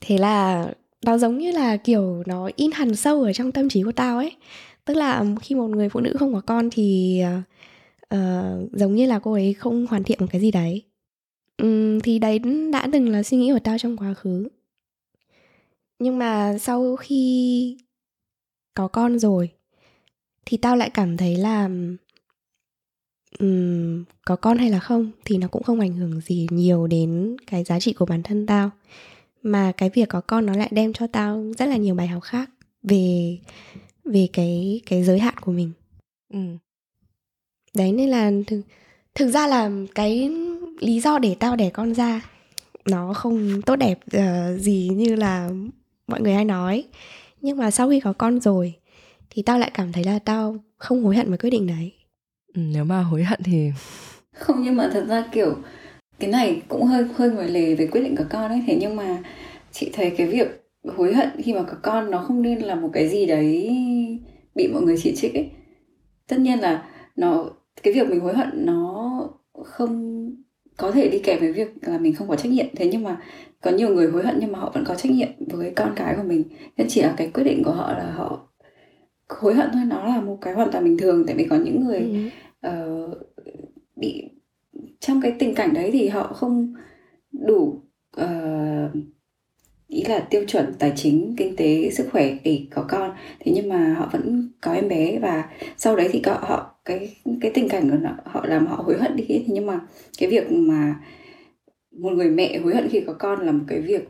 Thế 0.00 0.18
là 0.18 0.68
nó 1.04 1.18
giống 1.18 1.38
như 1.38 1.50
là 1.50 1.76
kiểu 1.76 2.22
nó 2.26 2.50
in 2.56 2.70
hằn 2.70 2.96
sâu 2.96 3.22
ở 3.22 3.32
trong 3.32 3.52
tâm 3.52 3.68
trí 3.68 3.82
của 3.82 3.92
tao 3.92 4.16
ấy. 4.18 4.36
Tức 4.84 4.94
là 4.94 5.24
khi 5.42 5.54
một 5.54 5.66
người 5.66 5.88
phụ 5.88 6.00
nữ 6.00 6.16
không 6.18 6.34
có 6.34 6.40
con 6.40 6.70
thì 6.70 7.20
uh, 8.14 8.18
giống 8.72 8.94
như 8.94 9.06
là 9.06 9.18
cô 9.18 9.32
ấy 9.32 9.54
không 9.54 9.86
hoàn 9.86 10.04
thiện 10.04 10.18
một 10.20 10.26
cái 10.30 10.40
gì 10.40 10.50
đấy. 10.50 10.82
Um, 11.62 12.00
thì 12.00 12.18
đấy 12.18 12.40
đã 12.72 12.88
từng 12.92 13.08
là 13.08 13.22
suy 13.22 13.36
nghĩ 13.36 13.52
của 13.52 13.58
tao 13.64 13.78
trong 13.78 13.96
quá 13.96 14.14
khứ. 14.14 14.48
Nhưng 15.98 16.18
mà 16.18 16.58
sau 16.58 16.96
khi 16.96 17.76
có 18.74 18.88
con 18.88 19.18
rồi 19.18 19.50
thì 20.46 20.56
tao 20.56 20.76
lại 20.76 20.90
cảm 20.90 21.16
thấy 21.16 21.36
là 21.36 21.68
um, 23.38 24.04
có 24.26 24.36
con 24.36 24.58
hay 24.58 24.70
là 24.70 24.78
không 24.78 25.10
thì 25.24 25.38
nó 25.38 25.48
cũng 25.48 25.62
không 25.62 25.80
ảnh 25.80 25.92
hưởng 25.92 26.20
gì 26.20 26.46
nhiều 26.50 26.86
đến 26.86 27.36
cái 27.46 27.64
giá 27.64 27.80
trị 27.80 27.92
của 27.92 28.06
bản 28.06 28.22
thân 28.22 28.46
tao 28.46 28.70
mà 29.42 29.72
cái 29.76 29.90
việc 29.90 30.08
có 30.08 30.20
con 30.20 30.46
nó 30.46 30.52
lại 30.52 30.68
đem 30.72 30.92
cho 30.92 31.06
tao 31.06 31.44
rất 31.58 31.66
là 31.66 31.76
nhiều 31.76 31.94
bài 31.94 32.08
học 32.08 32.22
khác 32.22 32.50
về 32.82 33.38
về 34.04 34.28
cái 34.32 34.80
cái 34.86 35.04
giới 35.04 35.18
hạn 35.18 35.34
của 35.40 35.52
mình. 35.52 35.72
Ừ. 36.32 36.38
đấy 37.74 37.92
nên 37.92 38.08
là 38.08 38.32
thực, 38.46 38.62
thực 39.14 39.30
ra 39.30 39.46
là 39.46 39.70
cái 39.94 40.30
lý 40.80 41.00
do 41.00 41.18
để 41.18 41.36
tao 41.40 41.56
đẻ 41.56 41.70
con 41.70 41.94
ra 41.94 42.20
nó 42.84 43.12
không 43.12 43.62
tốt 43.62 43.76
đẹp 43.76 43.98
uh, 44.16 44.60
gì 44.60 44.90
như 44.92 45.14
là 45.14 45.50
mọi 46.06 46.20
người 46.20 46.34
hay 46.34 46.44
nói. 46.44 46.84
Nhưng 47.40 47.56
mà 47.56 47.70
sau 47.70 47.90
khi 47.90 48.00
có 48.00 48.12
con 48.12 48.40
rồi 48.40 48.74
thì 49.30 49.42
tao 49.42 49.58
lại 49.58 49.70
cảm 49.74 49.92
thấy 49.92 50.04
là 50.04 50.18
tao 50.18 50.56
không 50.78 51.04
hối 51.04 51.16
hận 51.16 51.28
với 51.28 51.38
quyết 51.38 51.50
định 51.50 51.66
đấy. 51.66 51.92
Ừ, 52.54 52.60
nếu 52.60 52.84
mà 52.84 53.02
hối 53.02 53.24
hận 53.24 53.40
thì 53.44 53.70
không 54.32 54.62
nhưng 54.62 54.76
mà 54.76 54.90
thật 54.92 55.04
ra 55.08 55.24
kiểu 55.32 55.56
cái 56.22 56.30
này 56.30 56.62
cũng 56.68 56.84
hơi 56.84 57.04
hơi 57.14 57.30
ngoài 57.30 57.48
lề 57.48 57.74
về 57.74 57.86
quyết 57.86 58.00
định 58.00 58.16
có 58.16 58.24
con 58.30 58.50
ấy. 58.50 58.62
Thế 58.66 58.76
nhưng 58.80 58.96
mà 58.96 59.22
chị 59.72 59.90
thấy 59.92 60.10
cái 60.10 60.26
việc 60.26 60.64
hối 60.96 61.14
hận 61.14 61.28
khi 61.38 61.52
mà 61.52 61.62
có 61.62 61.74
con 61.82 62.10
nó 62.10 62.18
không 62.18 62.42
nên 62.42 62.58
là 62.58 62.74
một 62.74 62.90
cái 62.92 63.08
gì 63.08 63.26
đấy 63.26 63.78
bị 64.54 64.68
mọi 64.72 64.82
người 64.82 64.96
chỉ 65.02 65.14
trích 65.16 65.34
ấy. 65.34 65.50
Tất 66.28 66.40
nhiên 66.40 66.58
là 66.58 66.88
nó 67.16 67.50
cái 67.82 67.94
việc 67.94 68.08
mình 68.08 68.20
hối 68.20 68.34
hận 68.34 68.66
nó 68.66 69.20
không 69.64 70.26
có 70.76 70.90
thể 70.90 71.08
đi 71.08 71.18
kèm 71.18 71.40
với 71.40 71.52
việc 71.52 71.68
là 71.82 71.98
mình 71.98 72.14
không 72.14 72.28
có 72.28 72.36
trách 72.36 72.52
nhiệm. 72.52 72.66
Thế 72.76 72.88
nhưng 72.92 73.02
mà 73.02 73.20
có 73.60 73.70
nhiều 73.70 73.88
người 73.88 74.10
hối 74.10 74.22
hận 74.22 74.36
nhưng 74.40 74.52
mà 74.52 74.58
họ 74.58 74.70
vẫn 74.74 74.84
có 74.84 74.94
trách 74.94 75.12
nhiệm 75.12 75.28
với 75.38 75.70
con 75.70 75.92
cái 75.96 76.14
của 76.16 76.22
mình. 76.22 76.44
Nên 76.76 76.86
chỉ 76.90 77.02
là 77.02 77.14
cái 77.16 77.30
quyết 77.34 77.44
định 77.44 77.62
của 77.64 77.72
họ 77.72 77.92
là 77.92 78.12
họ 78.16 78.48
hối 79.28 79.54
hận 79.54 79.70
thôi 79.72 79.82
nó 79.86 80.06
là 80.06 80.20
một 80.20 80.38
cái 80.40 80.54
hoàn 80.54 80.70
toàn 80.72 80.84
bình 80.84 80.98
thường. 80.98 81.24
Tại 81.26 81.36
vì 81.36 81.44
có 81.44 81.56
những 81.56 81.84
người 81.86 82.30
ừ. 82.62 82.68
uh, 82.68 83.18
bị 83.96 84.28
trong 85.00 85.20
cái 85.20 85.32
tình 85.38 85.54
cảnh 85.54 85.74
đấy 85.74 85.90
thì 85.92 86.08
họ 86.08 86.32
không 86.32 86.74
đủ 87.32 87.82
uh, 88.20 88.92
ý 89.92 90.04
là 90.08 90.20
tiêu 90.20 90.44
chuẩn 90.46 90.74
tài 90.78 90.92
chính 90.96 91.34
kinh 91.36 91.56
tế 91.56 91.90
sức 91.90 92.08
khỏe 92.12 92.36
để 92.44 92.66
có 92.70 92.84
con. 92.88 93.10
Thế 93.40 93.52
nhưng 93.54 93.68
mà 93.68 93.94
họ 93.98 94.08
vẫn 94.12 94.48
có 94.60 94.72
em 94.72 94.88
bé 94.88 95.18
và 95.18 95.44
sau 95.76 95.96
đấy 95.96 96.08
thì 96.12 96.20
có 96.20 96.32
họ 96.32 96.80
cái 96.84 97.16
cái 97.40 97.50
tình 97.54 97.68
cảnh 97.68 97.90
của 97.90 97.96
họ, 98.08 98.14
họ 98.24 98.46
làm 98.46 98.66
họ 98.66 98.76
hối 98.76 98.98
hận 98.98 99.16
đi. 99.16 99.24
Thế 99.28 99.44
nhưng 99.46 99.66
mà 99.66 99.80
cái 100.18 100.30
việc 100.30 100.52
mà 100.52 100.94
một 101.90 102.12
người 102.12 102.30
mẹ 102.30 102.58
hối 102.58 102.74
hận 102.74 102.88
khi 102.88 103.00
có 103.00 103.12
con 103.12 103.40
là 103.46 103.52
một 103.52 103.64
cái 103.68 103.80
việc 103.80 104.08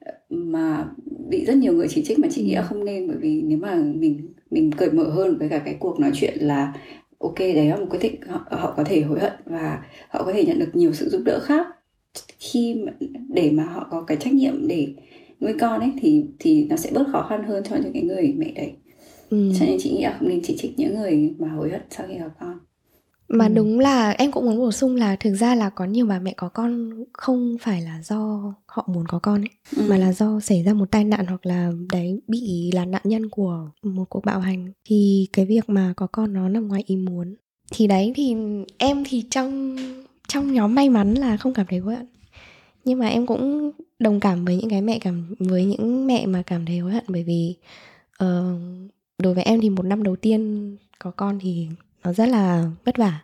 ờ, 0.00 0.12
mà 0.28 0.84
bị 1.28 1.44
rất 1.44 1.56
nhiều 1.56 1.72
người 1.72 1.88
chỉ 1.90 2.04
trích 2.04 2.18
mà 2.18 2.28
chị 2.30 2.44
nghĩ 2.44 2.56
không 2.68 2.84
nên. 2.84 3.08
Bởi 3.08 3.16
vì 3.16 3.42
nếu 3.42 3.58
mà 3.58 3.74
mình 3.74 4.34
mình 4.50 4.72
cởi 4.72 4.90
mở 4.90 5.04
hơn 5.04 5.38
với 5.38 5.48
cả 5.48 5.58
cái 5.58 5.76
cuộc 5.78 6.00
nói 6.00 6.10
chuyện 6.14 6.38
là 6.40 6.72
ok 7.18 7.38
đấy 7.38 7.66
là 7.68 7.76
một 7.76 7.86
quyết 7.90 7.98
định 8.02 8.20
họ, 8.22 8.40
họ 8.50 8.74
có 8.76 8.84
thể 8.84 9.00
hối 9.00 9.20
hận 9.20 9.32
và 9.44 9.84
họ 10.08 10.24
có 10.24 10.32
thể 10.32 10.44
nhận 10.44 10.58
được 10.58 10.70
nhiều 10.72 10.92
sự 10.92 11.08
giúp 11.08 11.22
đỡ 11.24 11.40
khác. 11.40 11.66
Khi 12.38 12.74
mà, 12.74 12.92
để 13.28 13.50
mà 13.50 13.64
họ 13.64 13.88
có 13.90 14.00
cái 14.02 14.16
trách 14.16 14.32
nhiệm 14.32 14.68
để 14.68 14.94
nuôi 15.40 15.54
con 15.60 15.80
ấy 15.80 15.92
thì 16.00 16.24
thì 16.38 16.66
nó 16.70 16.76
sẽ 16.76 16.90
bớt 16.94 17.04
khó 17.12 17.26
khăn 17.28 17.44
hơn 17.44 17.64
cho 17.70 17.76
những 17.76 17.92
cái 17.92 18.02
người 18.02 18.34
mẹ 18.36 18.52
đấy. 18.56 18.72
Ừ. 19.30 19.52
cho 19.60 19.66
nên 19.66 19.76
chị 19.80 19.90
nghĩ 19.90 20.02
là 20.02 20.16
không 20.18 20.28
nên 20.28 20.40
chỉ 20.44 20.56
trích 20.56 20.78
những 20.78 20.94
người 20.94 21.34
mà 21.38 21.48
hối 21.48 21.70
hận 21.70 21.80
sau 21.90 22.06
khi 22.08 22.14
có 22.18 22.28
con 22.40 22.58
mà 23.28 23.46
ừ. 23.46 23.52
đúng 23.54 23.78
là 23.78 24.10
em 24.10 24.32
cũng 24.32 24.44
muốn 24.44 24.58
bổ 24.58 24.72
sung 24.72 24.96
là 24.96 25.16
thực 25.16 25.34
ra 25.34 25.54
là 25.54 25.70
có 25.70 25.84
nhiều 25.84 26.06
bà 26.06 26.18
mẹ 26.18 26.34
có 26.36 26.48
con 26.48 26.90
không 27.12 27.56
phải 27.60 27.82
là 27.82 28.02
do 28.02 28.54
họ 28.66 28.84
muốn 28.86 29.06
có 29.06 29.18
con 29.18 29.40
ấy 29.40 29.50
ừ. 29.76 29.86
mà 29.88 29.96
là 29.96 30.12
do 30.12 30.40
xảy 30.40 30.62
ra 30.62 30.74
một 30.74 30.90
tai 30.90 31.04
nạn 31.04 31.26
hoặc 31.26 31.46
là 31.46 31.72
đấy 31.92 32.20
bị 32.28 32.70
là 32.74 32.84
nạn 32.84 33.02
nhân 33.04 33.28
của 33.28 33.70
một 33.82 34.04
cuộc 34.08 34.24
bạo 34.24 34.40
hành 34.40 34.72
thì 34.84 35.28
cái 35.32 35.44
việc 35.44 35.68
mà 35.68 35.92
có 35.96 36.06
con 36.06 36.32
nó 36.32 36.48
nằm 36.48 36.68
ngoài 36.68 36.82
ý 36.86 36.96
muốn 36.96 37.34
thì 37.72 37.86
đấy 37.86 38.12
thì 38.16 38.36
em 38.78 39.04
thì 39.08 39.24
trong 39.30 39.76
trong 40.28 40.52
nhóm 40.52 40.74
may 40.74 40.88
mắn 40.90 41.14
là 41.14 41.36
không 41.36 41.54
cảm 41.54 41.66
thấy 41.66 41.78
hối 41.78 41.94
hận 41.94 42.06
nhưng 42.84 42.98
mà 42.98 43.08
em 43.08 43.26
cũng 43.26 43.72
đồng 43.98 44.20
cảm 44.20 44.44
với 44.44 44.56
những 44.56 44.70
cái 44.70 44.82
mẹ 44.82 44.98
cảm 44.98 45.34
với 45.38 45.64
những 45.64 46.06
mẹ 46.06 46.26
mà 46.26 46.42
cảm 46.42 46.66
thấy 46.66 46.78
hối 46.78 46.92
hận 46.92 47.04
bởi 47.08 47.24
vì 47.24 47.56
uh, 48.24 48.60
đối 49.18 49.34
với 49.34 49.44
em 49.44 49.60
thì 49.60 49.70
một 49.70 49.82
năm 49.82 50.02
đầu 50.02 50.16
tiên 50.16 50.70
có 50.98 51.10
con 51.10 51.38
thì 51.42 51.68
nó 52.04 52.12
rất 52.12 52.28
là 52.28 52.64
vất 52.84 52.98
vả. 52.98 53.20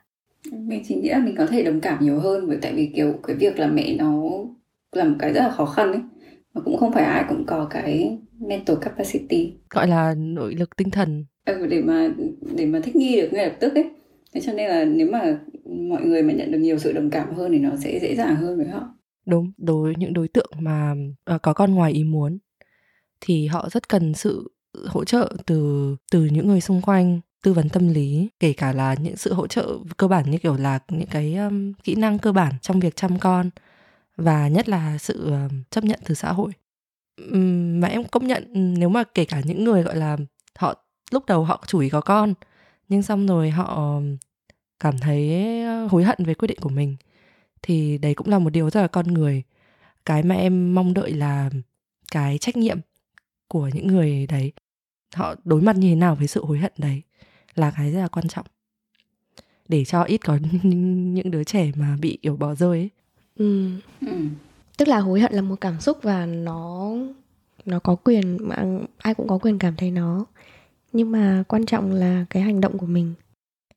Mình 0.52 0.82
chỉ 0.88 0.94
nghĩ 0.94 1.08
là 1.08 1.18
mình 1.18 1.34
có 1.38 1.46
thể 1.46 1.62
đồng 1.62 1.80
cảm 1.80 2.04
nhiều 2.04 2.20
hơn 2.20 2.48
bởi 2.48 2.58
tại 2.62 2.74
vì 2.74 2.92
kiểu 2.96 3.14
cái 3.22 3.36
việc 3.36 3.58
là 3.58 3.66
mẹ 3.66 3.96
nó 3.98 4.22
là 4.92 5.04
một 5.04 5.16
cái 5.18 5.32
rất 5.32 5.40
là 5.40 5.50
khó 5.50 5.66
khăn 5.66 5.92
ấy. 5.92 6.00
Mà 6.54 6.60
cũng 6.60 6.76
không 6.76 6.92
phải 6.92 7.04
ai 7.04 7.24
cũng 7.28 7.46
có 7.46 7.66
cái 7.70 8.18
mental 8.38 8.76
capacity. 8.80 9.52
Gọi 9.70 9.88
là 9.88 10.14
nội 10.14 10.54
lực 10.54 10.76
tinh 10.76 10.90
thần. 10.90 11.24
Ừ, 11.44 11.66
để 11.66 11.82
mà 11.82 12.10
để 12.56 12.66
mà 12.66 12.80
thích 12.80 12.96
nghi 12.96 13.20
được 13.20 13.28
ngay 13.32 13.46
lập 13.46 13.56
tức 13.60 13.74
ấy. 13.74 13.90
Thế 14.34 14.40
cho 14.40 14.52
nên 14.52 14.68
là 14.68 14.84
nếu 14.84 15.08
mà 15.10 15.38
mọi 15.66 16.02
người 16.02 16.22
mà 16.22 16.32
nhận 16.32 16.52
được 16.52 16.58
nhiều 16.58 16.78
sự 16.78 16.92
đồng 16.92 17.10
cảm 17.10 17.34
hơn 17.34 17.52
thì 17.52 17.58
nó 17.58 17.70
sẽ 17.76 17.98
dễ 18.02 18.14
dàng 18.16 18.36
hơn 18.36 18.56
với 18.56 18.66
họ. 18.66 18.94
Đúng 19.26 19.52
đối 19.56 19.94
những 19.98 20.12
đối 20.12 20.28
tượng 20.28 20.50
mà 20.58 20.94
uh, 21.34 21.42
có 21.42 21.52
con 21.52 21.74
ngoài 21.74 21.92
ý 21.92 22.04
muốn 22.04 22.38
thì 23.20 23.46
họ 23.46 23.68
rất 23.72 23.88
cần 23.88 24.14
sự 24.14 24.52
hỗ 24.86 25.04
trợ 25.04 25.32
từ 25.46 25.96
từ 26.12 26.24
những 26.24 26.48
người 26.48 26.60
xung 26.60 26.82
quanh 26.82 27.20
tư 27.42 27.52
vấn 27.52 27.68
tâm 27.68 27.88
lý 27.88 28.28
kể 28.40 28.52
cả 28.52 28.72
là 28.72 28.94
những 28.94 29.16
sự 29.16 29.34
hỗ 29.34 29.46
trợ 29.46 29.78
cơ 29.96 30.08
bản 30.08 30.30
như 30.30 30.38
kiểu 30.38 30.56
là 30.56 30.78
những 30.88 31.08
cái 31.08 31.36
um, 31.36 31.72
kỹ 31.72 31.94
năng 31.94 32.18
cơ 32.18 32.32
bản 32.32 32.54
trong 32.62 32.80
việc 32.80 32.96
chăm 32.96 33.18
con 33.18 33.50
và 34.16 34.48
nhất 34.48 34.68
là 34.68 34.98
sự 34.98 35.30
um, 35.30 35.62
chấp 35.70 35.84
nhận 35.84 36.00
từ 36.04 36.14
xã 36.14 36.32
hội. 36.32 36.50
Um, 37.32 37.80
mà 37.80 37.88
em 37.88 38.04
công 38.04 38.26
nhận 38.26 38.44
nếu 38.78 38.88
mà 38.88 39.04
kể 39.04 39.24
cả 39.24 39.40
những 39.44 39.64
người 39.64 39.82
gọi 39.82 39.96
là 39.96 40.16
họ 40.58 40.84
lúc 41.10 41.26
đầu 41.26 41.44
họ 41.44 41.64
chủ 41.66 41.78
ý 41.78 41.88
có 41.88 42.00
con 42.00 42.34
nhưng 42.88 43.02
xong 43.02 43.26
rồi 43.26 43.50
họ 43.50 44.00
cảm 44.80 44.98
thấy 44.98 45.44
hối 45.90 46.04
hận 46.04 46.18
về 46.24 46.34
quyết 46.34 46.48
định 46.48 46.58
của 46.60 46.68
mình 46.68 46.96
thì 47.62 47.98
đấy 47.98 48.14
cũng 48.14 48.28
là 48.28 48.38
một 48.38 48.50
điều 48.50 48.70
rất 48.70 48.80
là 48.80 48.86
con 48.86 49.06
người. 49.14 49.42
Cái 50.04 50.22
mà 50.22 50.34
em 50.34 50.74
mong 50.74 50.94
đợi 50.94 51.12
là 51.12 51.50
cái 52.12 52.38
trách 52.38 52.56
nhiệm 52.56 52.78
của 53.48 53.70
những 53.74 53.86
người 53.86 54.26
đấy 54.26 54.52
họ 55.14 55.34
đối 55.44 55.62
mặt 55.62 55.76
như 55.76 55.88
thế 55.88 55.94
nào 55.94 56.14
với 56.14 56.26
sự 56.26 56.44
hối 56.44 56.58
hận 56.58 56.72
đấy 56.78 57.02
là 57.54 57.72
cái 57.76 57.92
rất 57.92 58.00
là 58.00 58.08
quan 58.08 58.28
trọng 58.28 58.46
để 59.68 59.84
cho 59.84 60.02
ít 60.02 60.18
có 60.24 60.38
những 60.62 61.30
đứa 61.30 61.44
trẻ 61.44 61.70
mà 61.76 61.96
bị 62.00 62.18
kiểu 62.22 62.36
bỏ 62.36 62.54
rơi 62.54 62.78
ấy 62.78 62.90
ừ. 63.36 63.70
ừ. 64.00 64.16
tức 64.76 64.88
là 64.88 64.98
hối 64.98 65.20
hận 65.20 65.32
là 65.32 65.42
một 65.42 65.56
cảm 65.60 65.80
xúc 65.80 65.98
và 66.02 66.26
nó 66.26 66.92
nó 67.64 67.78
có 67.78 67.94
quyền 67.94 68.36
mà 68.40 68.64
ai 68.98 69.14
cũng 69.14 69.28
có 69.28 69.38
quyền 69.38 69.58
cảm 69.58 69.76
thấy 69.76 69.90
nó 69.90 70.26
nhưng 70.92 71.12
mà 71.12 71.44
quan 71.48 71.66
trọng 71.66 71.92
là 71.92 72.24
cái 72.30 72.42
hành 72.42 72.60
động 72.60 72.78
của 72.78 72.86
mình 72.86 73.14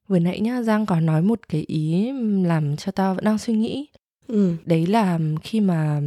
vừa 0.08 0.20
nãy 0.20 0.40
nhá 0.40 0.62
giang 0.62 0.86
có 0.86 1.00
nói 1.00 1.22
một 1.22 1.40
cái 1.50 1.62
ý 1.68 2.12
làm 2.44 2.76
cho 2.78 2.92
tao 2.92 3.16
vẫn 3.16 3.24
đang 3.24 3.38
suy 3.38 3.54
nghĩ 3.54 3.88
ừ. 4.28 4.56
đấy 4.66 4.88
là 4.88 5.20
khi 5.44 5.60
mà 5.60 6.02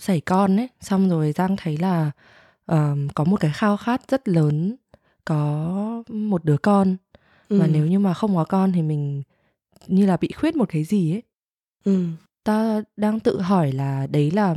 xảy 0.00 0.20
con 0.20 0.56
ấy 0.56 0.68
xong 0.80 1.08
rồi 1.08 1.32
giang 1.32 1.56
thấy 1.56 1.76
là 1.76 2.10
uh, 2.72 2.78
có 3.14 3.24
một 3.24 3.40
cái 3.40 3.50
khao 3.54 3.76
khát 3.76 4.10
rất 4.10 4.28
lớn 4.28 4.76
có 5.26 6.02
một 6.08 6.44
đứa 6.44 6.56
con 6.56 6.96
ừ. 7.48 7.60
và 7.60 7.66
nếu 7.66 7.86
như 7.86 7.98
mà 7.98 8.14
không 8.14 8.36
có 8.36 8.44
con 8.44 8.72
thì 8.72 8.82
mình 8.82 9.22
như 9.86 10.06
là 10.06 10.16
bị 10.16 10.28
khuyết 10.32 10.56
một 10.56 10.68
cái 10.68 10.84
gì 10.84 11.14
ấy 11.14 11.22
ừ. 11.84 12.06
ta 12.44 12.82
đang 12.96 13.20
tự 13.20 13.40
hỏi 13.40 13.72
là 13.72 14.06
đấy 14.06 14.30
là 14.30 14.54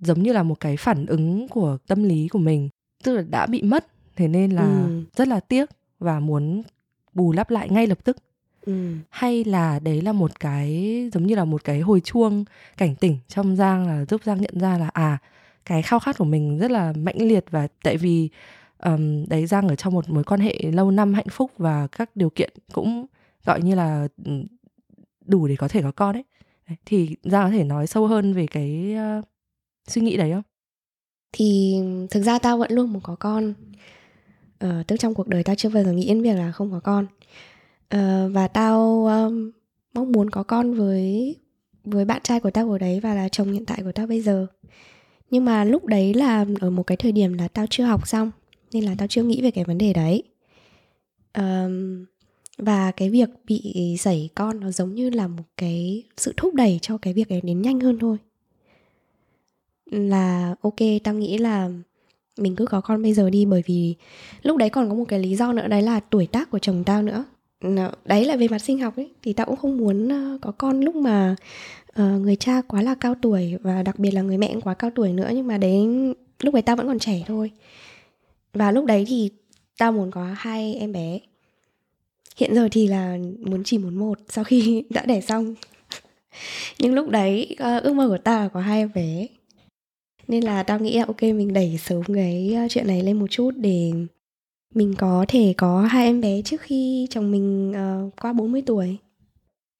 giống 0.00 0.22
như 0.22 0.32
là 0.32 0.42
một 0.42 0.60
cái 0.60 0.76
phản 0.76 1.06
ứng 1.06 1.48
của 1.48 1.78
tâm 1.86 2.02
lý 2.02 2.28
của 2.28 2.38
mình 2.38 2.68
tức 3.04 3.16
là 3.16 3.22
đã 3.22 3.46
bị 3.46 3.62
mất 3.62 3.86
thế 4.16 4.28
nên 4.28 4.50
là 4.50 4.62
ừ. 4.62 5.02
rất 5.16 5.28
là 5.28 5.40
tiếc 5.40 5.70
và 5.98 6.20
muốn 6.20 6.62
bù 7.14 7.32
lắp 7.32 7.50
lại 7.50 7.68
ngay 7.70 7.86
lập 7.86 7.98
tức 8.04 8.16
ừ. 8.66 8.94
hay 9.10 9.44
là 9.44 9.78
đấy 9.78 10.00
là 10.00 10.12
một 10.12 10.40
cái 10.40 10.94
giống 11.12 11.26
như 11.26 11.34
là 11.34 11.44
một 11.44 11.64
cái 11.64 11.80
hồi 11.80 12.00
chuông 12.00 12.44
cảnh 12.76 12.94
tỉnh 12.94 13.18
trong 13.28 13.56
giang 13.56 13.86
là 13.86 14.04
giúp 14.04 14.20
giang 14.24 14.40
nhận 14.40 14.60
ra 14.60 14.78
là 14.78 14.88
à 14.92 15.18
cái 15.64 15.82
khao 15.82 15.98
khát 15.98 16.18
của 16.18 16.24
mình 16.24 16.58
rất 16.58 16.70
là 16.70 16.92
mãnh 16.92 17.18
liệt 17.18 17.44
và 17.50 17.68
tại 17.82 17.96
vì 17.96 18.28
um, 18.84 19.24
đấy 19.28 19.46
giang 19.46 19.68
ở 19.68 19.76
trong 19.76 19.94
một 19.94 20.10
mối 20.10 20.24
quan 20.24 20.40
hệ 20.40 20.58
lâu 20.72 20.90
năm 20.90 21.14
hạnh 21.14 21.28
phúc 21.30 21.50
và 21.58 21.86
các 21.86 22.16
điều 22.16 22.30
kiện 22.30 22.52
cũng 22.72 23.06
gọi 23.44 23.62
như 23.62 23.74
là 23.74 24.08
đủ 25.24 25.46
để 25.46 25.56
có 25.56 25.68
thể 25.68 25.82
có 25.82 25.92
con 25.92 26.16
ấy. 26.16 26.24
Đấy, 26.68 26.76
thì 26.86 27.16
giang 27.22 27.50
có 27.50 27.56
thể 27.56 27.64
nói 27.64 27.86
sâu 27.86 28.06
hơn 28.06 28.34
về 28.34 28.46
cái 28.46 28.96
uh, 29.18 29.24
suy 29.88 30.02
nghĩ 30.02 30.16
đấy 30.16 30.32
không? 30.32 30.42
Thì 31.32 31.76
thực 32.10 32.22
ra 32.22 32.38
tao 32.38 32.58
vẫn 32.58 32.72
luôn 32.72 32.92
muốn 32.92 33.02
có 33.02 33.16
con. 33.16 33.54
Ờ, 34.58 34.82
tức 34.86 34.96
trong 34.96 35.14
cuộc 35.14 35.28
đời 35.28 35.44
tao 35.44 35.56
chưa 35.56 35.68
bao 35.68 35.84
giờ 35.84 35.92
nghĩ 35.92 36.08
đến 36.08 36.22
việc 36.22 36.34
là 36.34 36.52
không 36.52 36.70
có 36.70 36.80
con. 36.80 37.06
Ờ, 37.88 38.30
và 38.32 38.48
tao 38.48 39.06
um, 39.06 39.50
mong 39.94 40.12
muốn 40.12 40.30
có 40.30 40.42
con 40.42 40.74
với 40.74 41.36
với 41.84 42.04
bạn 42.04 42.22
trai 42.24 42.40
của 42.40 42.50
tao 42.50 42.66
hồi 42.66 42.78
đấy 42.78 43.00
và 43.00 43.14
là 43.14 43.28
chồng 43.28 43.52
hiện 43.52 43.66
tại 43.66 43.82
của 43.82 43.92
tao 43.92 44.06
bây 44.06 44.20
giờ. 44.20 44.46
Nhưng 45.30 45.44
mà 45.44 45.64
lúc 45.64 45.86
đấy 45.86 46.14
là 46.14 46.46
ở 46.60 46.70
một 46.70 46.82
cái 46.82 46.96
thời 46.96 47.12
điểm 47.12 47.32
là 47.32 47.48
tao 47.48 47.66
chưa 47.70 47.84
học 47.84 48.08
xong 48.08 48.30
nên 48.72 48.84
là 48.84 48.94
tao 48.98 49.08
chưa 49.08 49.22
nghĩ 49.22 49.42
về 49.42 49.50
cái 49.50 49.64
vấn 49.64 49.78
đề 49.78 49.92
đấy. 49.92 50.22
Um, 51.38 52.04
và 52.58 52.90
cái 52.90 53.10
việc 53.10 53.28
bị 53.46 53.96
sẩy 53.98 54.30
con 54.34 54.60
nó 54.60 54.70
giống 54.70 54.94
như 54.94 55.10
là 55.10 55.26
một 55.28 55.42
cái 55.56 56.02
sự 56.16 56.34
thúc 56.36 56.54
đẩy 56.54 56.78
cho 56.82 56.98
cái 56.98 57.12
việc 57.12 57.28
ấy 57.28 57.40
đến 57.40 57.62
nhanh 57.62 57.80
hơn 57.80 57.98
thôi. 57.98 58.16
Là 59.90 60.54
ok 60.60 60.76
tao 61.04 61.14
nghĩ 61.14 61.38
là 61.38 61.70
mình 62.36 62.56
cứ 62.56 62.66
có 62.66 62.80
con 62.80 63.02
bây 63.02 63.12
giờ 63.12 63.30
đi 63.30 63.44
bởi 63.46 63.62
vì 63.66 63.94
lúc 64.42 64.56
đấy 64.56 64.70
còn 64.70 64.88
có 64.88 64.94
một 64.94 65.04
cái 65.08 65.18
lý 65.18 65.36
do 65.36 65.52
nữa 65.52 65.66
đấy 65.68 65.82
là 65.82 66.00
tuổi 66.00 66.26
tác 66.26 66.50
của 66.50 66.58
chồng 66.58 66.84
tao 66.84 67.02
nữa. 67.02 67.24
Đấy 68.04 68.24
là 68.24 68.36
về 68.36 68.48
mặt 68.48 68.58
sinh 68.58 68.78
học 68.78 68.96
ấy 68.96 69.10
thì 69.22 69.32
tao 69.32 69.46
cũng 69.46 69.56
không 69.56 69.76
muốn 69.76 70.08
ờ, 70.08 70.38
có 70.40 70.52
con 70.58 70.80
lúc 70.80 70.94
mà 70.94 71.36
uh, 72.02 72.20
người 72.20 72.36
cha 72.36 72.62
quá 72.68 72.82
là 72.82 72.94
cao 72.94 73.14
tuổi 73.22 73.54
và 73.62 73.82
đặc 73.82 73.98
biệt 73.98 74.10
là 74.10 74.22
người 74.22 74.38
mẹ 74.38 74.48
cũng 74.52 74.60
quá 74.60 74.74
cao 74.74 74.90
tuổi 74.94 75.12
nữa 75.12 75.30
nhưng 75.34 75.46
mà 75.46 75.58
đến 75.58 76.14
lúc 76.40 76.54
đấy 76.54 76.62
tao 76.62 76.76
vẫn 76.76 76.86
còn 76.86 76.98
trẻ 76.98 77.24
thôi 77.26 77.50
và 78.52 78.70
lúc 78.70 78.84
đấy 78.84 79.04
thì 79.08 79.30
tao 79.78 79.92
muốn 79.92 80.10
có 80.10 80.34
hai 80.38 80.74
em 80.74 80.92
bé. 80.92 81.18
Hiện 82.36 82.54
giờ 82.54 82.68
thì 82.70 82.86
là 82.86 83.18
muốn 83.40 83.64
chỉ 83.64 83.78
muốn 83.78 83.94
một 83.94 84.18
sau 84.28 84.44
khi 84.44 84.84
đã 84.90 85.06
đẻ 85.06 85.20
xong. 85.20 85.54
Nhưng 86.78 86.94
lúc 86.94 87.08
đấy 87.08 87.48
uh, 87.52 87.82
ước 87.82 87.92
mơ 87.92 88.08
của 88.08 88.18
tao 88.18 88.40
là 88.42 88.48
có 88.48 88.60
hai 88.60 88.78
em 88.78 88.90
bé. 88.94 89.26
Nên 90.28 90.44
là 90.44 90.62
tao 90.62 90.78
nghĩ 90.78 90.98
là 90.98 91.04
ok 91.04 91.22
mình 91.22 91.52
đẩy 91.52 91.78
sớm 91.78 92.02
cái 92.14 92.54
ờ, 92.54 92.66
chuyện 92.70 92.86
này 92.86 93.02
lên 93.02 93.18
một 93.18 93.26
chút 93.30 93.50
để 93.56 93.92
mình 94.74 94.94
có 94.98 95.24
thể 95.28 95.54
có 95.56 95.80
hai 95.80 96.04
em 96.06 96.20
bé 96.20 96.42
trước 96.42 96.60
khi 96.60 97.06
chồng 97.10 97.30
mình 97.30 97.70
uh, 97.70 98.12
qua 98.20 98.32
40 98.32 98.62
tuổi. 98.66 98.96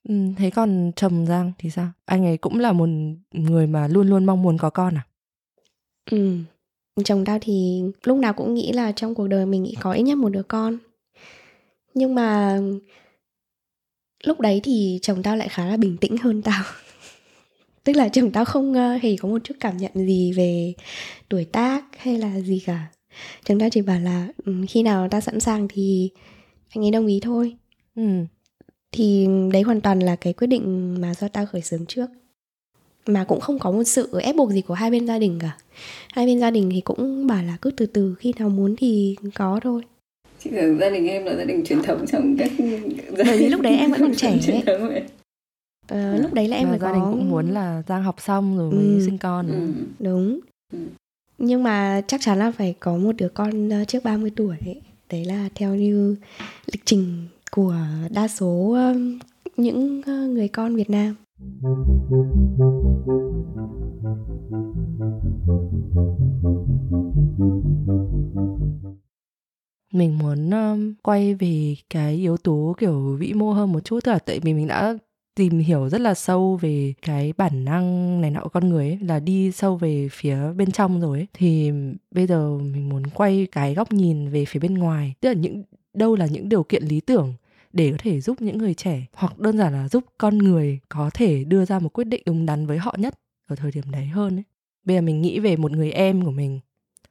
Ừ, 0.08 0.14
thế 0.36 0.50
còn 0.50 0.92
chồng 0.96 1.26
Giang 1.26 1.52
thì 1.58 1.70
sao? 1.70 1.88
Anh 2.04 2.26
ấy 2.26 2.36
cũng 2.36 2.58
là 2.58 2.72
một 2.72 2.88
người 3.32 3.66
mà 3.66 3.88
luôn 3.88 4.08
luôn 4.08 4.24
mong 4.24 4.42
muốn 4.42 4.58
có 4.58 4.70
con 4.70 4.94
à? 4.94 5.06
Ừ 6.10 6.38
chồng 7.04 7.24
tao 7.24 7.38
thì 7.40 7.82
lúc 8.04 8.18
nào 8.18 8.32
cũng 8.32 8.54
nghĩ 8.54 8.72
là 8.72 8.92
trong 8.92 9.14
cuộc 9.14 9.28
đời 9.28 9.46
mình 9.46 9.62
nghĩ 9.62 9.74
có 9.80 9.92
ít 9.92 10.02
nhất 10.02 10.18
một 10.18 10.28
đứa 10.28 10.42
con. 10.42 10.78
Nhưng 11.94 12.14
mà 12.14 12.60
lúc 14.24 14.40
đấy 14.40 14.60
thì 14.64 14.98
chồng 15.02 15.22
tao 15.22 15.36
lại 15.36 15.48
khá 15.48 15.66
là 15.66 15.76
bình 15.76 15.96
tĩnh 15.96 16.16
hơn 16.16 16.42
tao. 16.42 16.62
Tức 17.84 17.96
là 17.96 18.08
chồng 18.08 18.30
tao 18.30 18.44
không 18.44 18.72
uh, 18.72 19.02
hề 19.02 19.16
có 19.16 19.28
một 19.28 19.38
chút 19.44 19.54
cảm 19.60 19.76
nhận 19.76 19.92
gì 19.94 20.32
về 20.32 20.74
tuổi 21.28 21.44
tác 21.44 21.84
hay 21.98 22.18
là 22.18 22.40
gì 22.40 22.62
cả. 22.66 22.86
Chồng 23.44 23.60
tao 23.60 23.68
chỉ 23.70 23.82
bảo 23.82 24.00
là 24.00 24.28
um, 24.46 24.66
khi 24.66 24.82
nào 24.82 25.08
tao 25.10 25.20
sẵn 25.20 25.40
sàng 25.40 25.68
thì 25.68 26.10
anh 26.68 26.84
ấy 26.84 26.90
đồng 26.90 27.06
ý 27.06 27.20
thôi. 27.22 27.56
Ừ. 27.96 28.02
thì 28.92 29.26
đấy 29.52 29.62
hoàn 29.62 29.80
toàn 29.80 30.00
là 30.00 30.16
cái 30.16 30.32
quyết 30.32 30.46
định 30.46 30.96
mà 31.00 31.14
do 31.14 31.28
tao 31.28 31.46
khởi 31.46 31.62
xướng 31.62 31.86
trước 31.86 32.06
mà 33.08 33.24
cũng 33.24 33.40
không 33.40 33.58
có 33.58 33.70
một 33.70 33.84
sự 33.84 34.18
ép 34.22 34.36
buộc 34.36 34.50
gì 34.50 34.60
của 34.60 34.74
hai 34.74 34.90
bên 34.90 35.06
gia 35.06 35.18
đình 35.18 35.38
cả 35.40 35.56
hai 36.12 36.26
bên 36.26 36.40
gia 36.40 36.50
đình 36.50 36.70
thì 36.72 36.80
cũng 36.80 37.26
bảo 37.26 37.42
là 37.42 37.56
cứ 37.62 37.70
từ 37.70 37.86
từ 37.86 38.14
khi 38.18 38.32
nào 38.38 38.48
muốn 38.48 38.76
thì 38.76 39.16
có 39.34 39.60
thôi 39.62 39.82
chị 40.38 40.50
tưởng 40.50 40.78
gia 40.78 40.90
đình 40.90 41.06
em 41.06 41.24
là 41.24 41.34
gia 41.36 41.44
đình 41.44 41.64
truyền 41.64 41.82
thống 41.82 42.06
trong 42.06 42.36
các 42.38 42.50
bởi 43.16 43.38
vì 43.38 43.48
lúc 43.48 43.60
đấy 43.60 43.76
em 43.76 43.90
vẫn 43.90 44.00
còn 44.00 44.14
trẻ 44.14 44.38
ấy 44.46 45.02
ờ, 45.88 46.18
lúc 46.18 46.34
đấy 46.34 46.48
là 46.48 46.56
em 46.56 46.68
phải 46.68 46.78
gia 46.78 46.86
có... 46.86 46.92
đình 46.92 47.02
cũng 47.10 47.30
muốn 47.30 47.50
là 47.50 47.82
giang 47.88 48.02
học 48.02 48.20
xong 48.20 48.58
rồi 48.58 48.72
mới 48.72 48.84
ừ. 48.84 49.02
sinh 49.04 49.18
con 49.18 49.46
ừ. 49.48 49.68
đúng 49.98 50.40
ừ. 50.72 50.78
nhưng 51.38 51.62
mà 51.62 52.02
chắc 52.06 52.20
chắn 52.20 52.38
là 52.38 52.50
phải 52.50 52.74
có 52.80 52.96
một 52.96 53.12
đứa 53.16 53.28
con 53.28 53.68
ờ, 53.68 53.84
trước 53.84 54.04
30 54.04 54.30
tuổi 54.36 54.56
ấy. 54.66 54.80
đấy 55.10 55.24
là 55.24 55.48
theo 55.54 55.74
như 55.74 56.16
lịch 56.72 56.82
trình 56.84 57.26
của 57.50 57.76
đa 58.10 58.28
số 58.28 58.78
những 59.56 60.02
ờ, 60.06 60.12
người 60.12 60.48
con 60.48 60.76
Việt 60.76 60.90
Nam 60.90 61.14
mình 69.92 70.18
muốn 70.18 70.50
um, 70.50 70.94
quay 71.02 71.34
về 71.34 71.76
cái 71.90 72.14
yếu 72.14 72.36
tố 72.36 72.74
kiểu 72.78 73.16
vĩ 73.16 73.32
mô 73.32 73.52
hơn 73.52 73.72
một 73.72 73.80
chút 73.80 74.00
thôi 74.04 74.14
là 74.14 74.18
tại 74.18 74.40
vì 74.40 74.54
mình 74.54 74.66
đã 74.66 74.98
tìm 75.38 75.58
hiểu 75.58 75.88
rất 75.88 76.00
là 76.00 76.14
sâu 76.14 76.56
về 76.56 76.94
cái 77.02 77.32
bản 77.36 77.64
năng 77.64 78.20
này 78.20 78.30
nọ 78.30 78.40
của 78.42 78.48
con 78.48 78.68
người 78.68 78.86
ấy, 78.86 78.98
là 79.02 79.20
đi 79.20 79.52
sâu 79.52 79.76
về 79.76 80.08
phía 80.12 80.52
bên 80.56 80.70
trong 80.70 81.00
rồi 81.00 81.18
ấy. 81.18 81.26
thì 81.34 81.72
bây 82.10 82.26
giờ 82.26 82.58
mình 82.58 82.88
muốn 82.88 83.02
quay 83.14 83.46
cái 83.52 83.74
góc 83.74 83.92
nhìn 83.92 84.30
về 84.30 84.44
phía 84.44 84.60
bên 84.60 84.74
ngoài. 84.74 85.14
Tức 85.20 85.28
là 85.28 85.34
những 85.34 85.62
đâu 85.94 86.16
là 86.16 86.26
những 86.26 86.48
điều 86.48 86.62
kiện 86.62 86.82
lý 86.82 87.00
tưởng 87.00 87.34
để 87.78 87.90
có 87.90 87.96
thể 87.98 88.20
giúp 88.20 88.42
những 88.42 88.58
người 88.58 88.74
trẻ 88.74 89.06
hoặc 89.12 89.38
đơn 89.38 89.58
giản 89.58 89.72
là 89.72 89.88
giúp 89.88 90.04
con 90.18 90.38
người 90.38 90.80
có 90.88 91.10
thể 91.14 91.44
đưa 91.44 91.64
ra 91.64 91.78
một 91.78 91.88
quyết 91.92 92.04
định 92.04 92.22
đúng 92.26 92.46
đắn 92.46 92.66
với 92.66 92.78
họ 92.78 92.94
nhất 92.98 93.14
ở 93.46 93.56
thời 93.56 93.70
điểm 93.70 93.84
đấy 93.90 94.06
hơn 94.06 94.36
ấy. 94.36 94.44
Bây 94.84 94.96
giờ 94.96 95.00
mình 95.00 95.22
nghĩ 95.22 95.40
về 95.40 95.56
một 95.56 95.72
người 95.72 95.90
em 95.90 96.24
của 96.24 96.30
mình 96.30 96.60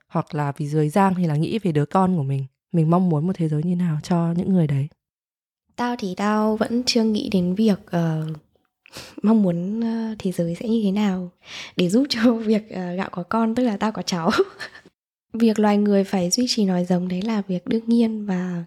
hoặc 0.08 0.36
là 0.36 0.52
vì 0.58 0.68
dưới 0.68 0.90
Giang 0.90 1.16
thì 1.16 1.28
là 1.28 1.36
nghĩ 1.36 1.60
về 1.60 1.72
đứa 1.72 1.86
con 1.86 2.18
của 2.18 2.24
mình. 2.24 2.46
Mình 2.72 2.90
mong 2.90 3.10
muốn 3.10 3.28
một 3.28 3.34
thế 3.36 3.48
giới 3.48 3.64
như 3.64 3.76
nào 3.76 4.00
cho 4.04 4.34
những 4.38 4.54
người 4.54 4.68
đấy. 4.68 4.88
Tao 5.76 5.96
thì 6.00 6.16
tao 6.16 6.58
vẫn 6.58 6.84
chưa 6.86 7.04
nghĩ 7.04 7.30
đến 7.32 7.56
việc 7.56 7.80
uh, 7.80 8.38
mong 9.24 9.42
muốn 9.42 9.80
uh, 9.80 10.20
thế 10.20 10.32
giới 10.32 10.56
sẽ 10.56 10.68
như 10.68 10.82
thế 10.84 10.92
nào 10.92 11.32
để 11.76 11.90
giúp 11.90 12.06
cho 12.10 12.34
việc 12.34 12.64
uh, 12.70 12.98
gạo 12.98 13.10
có 13.12 13.24
con 13.24 13.56
tức 13.56 13.64
là 13.64 13.78
tao 13.78 13.92
có 13.92 14.02
cháu. 14.02 14.32
việc 15.34 15.60
loài 15.60 15.78
người 15.78 16.04
phải 16.04 16.30
duy 16.30 16.46
trì 16.48 16.66
nòi 16.66 16.86
giống 16.86 17.08
đấy 17.08 17.22
là 17.22 17.42
việc 17.48 17.68
đương 17.68 17.84
nhiên 17.88 18.26
và 18.26 18.64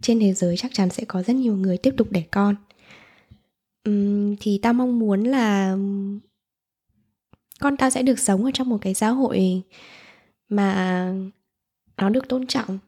trên 0.00 0.20
thế 0.20 0.32
giới 0.32 0.56
chắc 0.56 0.70
chắn 0.74 0.90
sẽ 0.90 1.04
có 1.04 1.22
rất 1.22 1.36
nhiều 1.36 1.56
người 1.56 1.78
tiếp 1.78 1.94
tục 1.96 2.12
đẻ 2.12 2.22
con. 2.30 2.54
Uhm, 3.88 4.36
thì 4.40 4.58
tao 4.62 4.72
mong 4.72 4.98
muốn 4.98 5.24
là 5.24 5.76
con 7.60 7.76
tao 7.76 7.90
sẽ 7.90 8.02
được 8.02 8.18
sống 8.18 8.44
ở 8.44 8.50
trong 8.54 8.68
một 8.68 8.78
cái 8.80 8.94
xã 8.94 9.08
hội 9.08 9.62
mà 10.48 11.14
nó 11.96 12.08
được 12.08 12.28
tôn 12.28 12.46
trọng. 12.46 12.78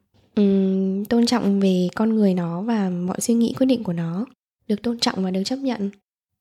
Uhm, 0.40 1.04
tôn 1.04 1.26
trọng 1.26 1.60
về 1.60 1.88
con 1.94 2.14
người 2.14 2.34
nó 2.34 2.62
và 2.62 2.90
mọi 2.90 3.20
suy 3.20 3.34
nghĩ 3.34 3.54
quyết 3.58 3.66
định 3.66 3.84
của 3.84 3.92
nó. 3.92 4.26
Được 4.68 4.82
tôn 4.82 4.98
trọng 4.98 5.24
và 5.24 5.30
được 5.30 5.42
chấp 5.44 5.56
nhận. 5.56 5.90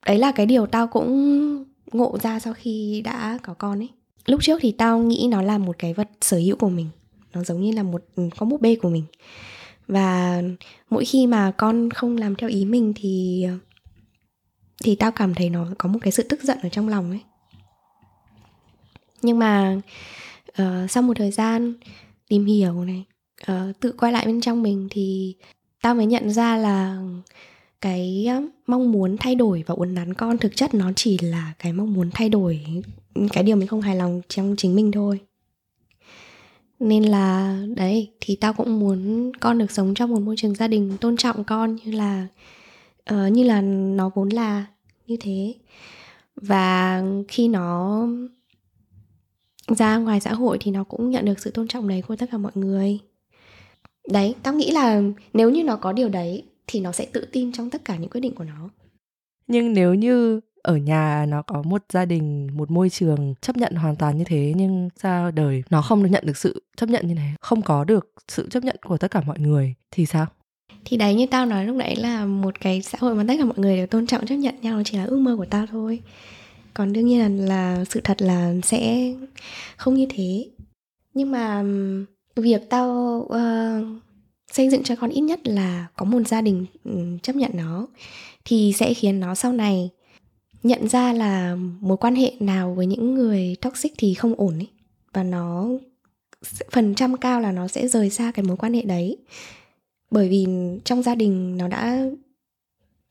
Đấy 0.06 0.18
là 0.18 0.32
cái 0.32 0.46
điều 0.46 0.66
tao 0.66 0.88
cũng 0.88 1.66
ngộ 1.92 2.18
ra 2.22 2.40
sau 2.40 2.54
khi 2.54 3.02
đã 3.06 3.40
có 3.44 3.54
con 3.54 3.80
ấy. 3.80 3.90
Lúc 4.26 4.44
trước 4.44 4.60
thì 4.62 4.72
tao 4.72 5.00
nghĩ 5.00 5.28
nó 5.32 5.42
là 5.42 5.58
một 5.58 5.76
cái 5.80 5.94
vật 5.94 6.10
sở 6.22 6.38
hữu 6.38 6.56
của 6.56 6.70
mình. 6.70 6.88
Nó 7.34 7.44
giống 7.44 7.62
như 7.62 7.72
là 7.72 7.84
một 7.84 8.04
ừ, 8.16 8.24
con 8.38 8.50
búp 8.50 8.62
bê 8.62 8.76
của 8.76 8.90
mình 8.90 9.04
và 9.92 10.42
mỗi 10.90 11.06
khi 11.06 11.28
mà 11.28 11.52
con 11.58 11.90
không 11.90 12.18
làm 12.18 12.36
theo 12.36 12.50
ý 12.50 12.66
mình 12.66 12.94
thì 12.96 13.46
thì 14.84 14.96
tao 14.96 15.12
cảm 15.12 15.34
thấy 15.34 15.50
nó 15.50 15.68
có 15.78 15.90
một 15.90 16.00
cái 16.02 16.12
sự 16.12 16.24
tức 16.24 16.44
giận 16.44 16.58
ở 16.64 16.70
trong 16.70 16.90
lòng 16.90 17.10
ấy. 17.10 17.20
Nhưng 19.22 19.40
mà 19.40 19.82
uh, 20.62 20.92
sau 20.92 21.04
một 21.04 21.18
thời 21.18 21.32
gian 21.32 21.74
tìm 22.28 22.46
hiểu 22.46 22.84
này 22.84 23.04
uh, 23.52 23.80
tự 23.80 23.92
quay 23.92 24.12
lại 24.12 24.26
bên 24.26 24.42
trong 24.42 24.64
mình 24.64 24.88
thì 24.92 25.36
tao 25.82 25.96
mới 25.96 26.06
nhận 26.06 26.32
ra 26.32 26.58
là 26.58 27.02
cái 27.82 28.28
mong 28.68 28.92
muốn 28.92 29.18
thay 29.20 29.36
đổi 29.36 29.64
và 29.68 29.76
uốn 29.76 29.94
nắn 29.94 30.14
con 30.14 30.38
thực 30.38 30.56
chất 30.56 30.74
nó 30.74 30.92
chỉ 30.96 31.18
là 31.18 31.54
cái 31.60 31.74
mong 31.74 31.94
muốn 31.94 32.10
thay 32.14 32.30
đổi 32.30 32.66
cái 33.32 33.44
điều 33.44 33.56
mình 33.56 33.68
không 33.68 33.82
hài 33.82 33.96
lòng 33.96 34.22
trong 34.28 34.56
chính 34.58 34.76
mình 34.76 34.92
thôi 34.92 35.20
nên 36.82 37.04
là 37.04 37.58
đấy 37.76 38.12
thì 38.22 38.36
tao 38.36 38.54
cũng 38.54 38.80
muốn 38.80 39.32
con 39.40 39.58
được 39.58 39.72
sống 39.72 39.94
trong 39.94 40.10
một 40.10 40.20
môi 40.20 40.36
trường 40.38 40.56
gia 40.56 40.68
đình 40.68 40.98
tôn 41.02 41.18
trọng 41.18 41.44
con 41.44 41.76
như 41.76 41.92
là 41.92 42.28
uh, 43.14 43.32
như 43.32 43.44
là 43.44 43.62
nó 43.62 44.12
vốn 44.16 44.30
là 44.30 44.66
như 45.08 45.18
thế. 45.20 45.56
Và 46.36 47.04
khi 47.28 47.48
nó 47.48 48.08
ra 49.68 49.98
ngoài 49.98 50.20
xã 50.20 50.34
hội 50.34 50.58
thì 50.62 50.72
nó 50.72 50.84
cũng 50.84 51.10
nhận 51.10 51.26
được 51.26 51.40
sự 51.40 51.52
tôn 51.52 51.68
trọng 51.68 51.88
đấy 51.88 52.02
của 52.08 52.16
tất 52.16 52.26
cả 52.32 52.38
mọi 52.38 52.52
người. 52.56 53.00
Đấy 54.12 54.36
tao 54.44 54.54
nghĩ 54.54 54.72
là 54.72 55.02
nếu 55.34 55.50
như 55.50 55.64
nó 55.64 55.76
có 55.76 55.94
điều 55.94 56.10
đấy 56.10 56.44
thì 56.68 56.80
nó 56.80 56.92
sẽ 56.92 57.06
tự 57.14 57.28
tin 57.32 57.52
trong 57.52 57.70
tất 57.70 57.86
cả 57.86 57.98
những 57.98 58.10
quyết 58.10 58.22
định 58.22 58.36
của 58.36 58.44
nó. 58.44 58.70
Nhưng 59.48 59.74
nếu 59.74 59.94
như 59.94 60.40
ở 60.64 60.78
nhà 60.78 61.26
nó 61.30 61.42
có 61.42 61.62
một 61.62 61.84
gia 61.94 62.06
đình 62.06 62.50
một 62.54 62.72
môi 62.72 62.90
trường 62.90 63.34
chấp 63.42 63.58
nhận 63.58 63.76
hoàn 63.76 63.96
toàn 63.96 64.18
như 64.18 64.24
thế 64.24 64.54
nhưng 64.56 64.90
ra 65.02 65.32
đời 65.32 65.64
nó 65.70 65.82
không 65.82 66.04
được 66.04 66.10
nhận 66.10 66.26
được 66.26 66.38
sự 66.38 66.64
chấp 66.78 66.90
nhận 66.90 67.08
như 67.08 67.16
thế 67.16 67.28
không 67.42 67.62
có 67.62 67.84
được 67.84 68.14
sự 68.28 68.50
chấp 68.50 68.64
nhận 68.64 68.76
của 68.86 68.98
tất 68.98 69.12
cả 69.12 69.22
mọi 69.26 69.40
người 69.40 69.76
thì 69.92 70.06
sao? 70.06 70.26
Thì 70.86 70.98
đấy 70.98 71.16
như 71.16 71.26
tao 71.32 71.46
nói 71.46 71.66
lúc 71.66 71.76
nãy 71.76 71.96
là 71.96 72.26
một 72.26 72.60
cái 72.60 72.82
xã 72.82 72.98
hội 73.02 73.16
mà 73.16 73.24
tất 73.28 73.34
cả 73.40 73.46
mọi 73.46 73.58
người 73.58 73.78
đều 73.78 73.88
tôn 73.88 74.08
trọng 74.08 74.26
chấp 74.26 74.36
nhận 74.36 74.56
nhau 74.62 74.78
nó 74.78 74.84
chỉ 74.84 74.98
là 74.98 75.06
ước 75.06 75.20
mơ 75.20 75.36
của 75.38 75.46
tao 75.46 75.66
thôi. 75.72 76.00
Còn 76.74 76.94
đương 76.94 77.06
nhiên 77.06 77.20
là, 77.20 77.28
là 77.46 77.86
sự 77.86 78.02
thật 78.04 78.22
là 78.22 78.54
sẽ 78.64 79.14
không 79.78 79.94
như 79.94 80.06
thế. 80.10 80.46
Nhưng 81.14 81.32
mà 81.32 81.64
việc 82.36 82.70
tao 82.70 82.90
uh, 83.26 84.02
xây 84.52 84.70
dựng 84.70 84.84
cho 84.84 84.96
con 84.96 85.10
ít 85.10 85.22
nhất 85.22 85.40
là 85.48 85.88
có 85.96 86.06
một 86.06 86.28
gia 86.28 86.42
đình 86.42 86.66
chấp 87.24 87.36
nhận 87.36 87.52
nó 87.54 87.88
thì 88.46 88.74
sẽ 88.76 88.94
khiến 88.94 89.20
nó 89.20 89.36
sau 89.36 89.54
này 89.54 89.90
nhận 90.64 90.88
ra 90.88 91.14
là 91.14 91.56
mối 91.80 91.98
quan 91.98 92.16
hệ 92.16 92.34
nào 92.40 92.74
với 92.74 92.86
những 92.86 93.16
người 93.16 93.56
toxic 93.62 93.94
thì 93.98 94.14
không 94.14 94.34
ổn 94.38 94.54
ấy 94.60 94.68
và 95.14 95.24
nó 95.24 95.70
phần 96.72 96.96
trăm 96.96 97.18
cao 97.18 97.42
là 97.42 97.52
nó 97.52 97.68
sẽ 97.68 97.88
rời 97.88 98.10
xa 98.10 98.32
cái 98.32 98.46
mối 98.46 98.58
quan 98.58 98.74
hệ 98.74 98.82
đấy. 98.82 99.18
Bởi 100.12 100.30
vì 100.30 100.46
trong 100.84 101.04
gia 101.04 101.16
đình 101.16 101.58
nó 101.58 101.68
đã 101.68 102.06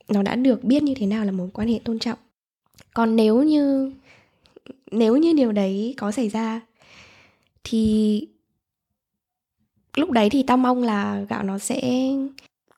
nó 0.09 0.23
đã 0.23 0.37
được 0.37 0.65
biết 0.65 0.83
như 0.83 0.95
thế 0.95 1.07
nào 1.07 1.25
là 1.25 1.33
mối 1.33 1.49
quan 1.53 1.69
hệ 1.69 1.81
tôn 1.85 1.99
trọng. 1.99 2.19
Còn 2.95 3.17
nếu 3.17 3.43
như 3.43 3.93
nếu 4.91 5.17
như 5.17 5.33
điều 5.33 5.53
đấy 5.53 5.95
có 5.99 6.13
xảy 6.13 6.29
ra, 6.29 6.61
thì 7.65 8.27
lúc 9.97 10.11
đấy 10.11 10.31
thì 10.31 10.43
tao 10.43 10.57
mong 10.57 10.83
là 10.83 11.21
gạo 11.29 11.43
nó 11.43 11.59
sẽ 11.59 12.11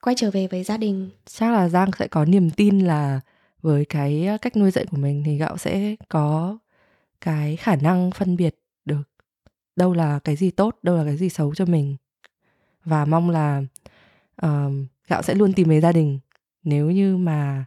quay 0.01 0.17
trở 0.17 0.31
về 0.31 0.47
với 0.47 0.65
gia 0.65 0.77
đình. 0.77 1.11
Chắc 1.27 1.53
là 1.53 1.69
giang 1.69 1.91
sẽ 1.99 2.09
có 2.09 2.25
niềm 2.25 2.51
tin 2.51 2.79
là 2.79 3.21
với 3.63 3.85
cái 3.85 4.29
cách 4.43 4.57
nuôi 4.57 4.71
dạy 4.71 4.87
của 4.91 4.97
mình 4.97 5.23
thì 5.25 5.37
gạo 5.37 5.57
sẽ 5.57 5.97
có 6.09 6.59
cái 7.21 7.57
khả 7.57 7.77
năng 7.77 8.11
phân 8.11 8.37
biệt 8.37 8.55
được 8.85 9.03
đâu 9.77 9.93
là 9.93 10.19
cái 10.19 10.37
gì 10.37 10.51
tốt 10.51 10.79
đâu 10.83 10.97
là 10.97 11.05
cái 11.05 11.17
gì 11.17 11.29
xấu 11.29 11.55
cho 11.55 11.65
mình 11.65 11.97
và 12.85 13.05
mong 13.05 13.31
là 13.31 13.63
uh, 14.47 14.73
gạo 15.09 15.23
sẽ 15.23 15.35
luôn 15.35 15.53
tìm 15.53 15.69
về 15.69 15.81
gia 15.81 15.93
đình 15.93 16.19
nếu 16.63 16.91
như 16.91 17.17
mà 17.17 17.65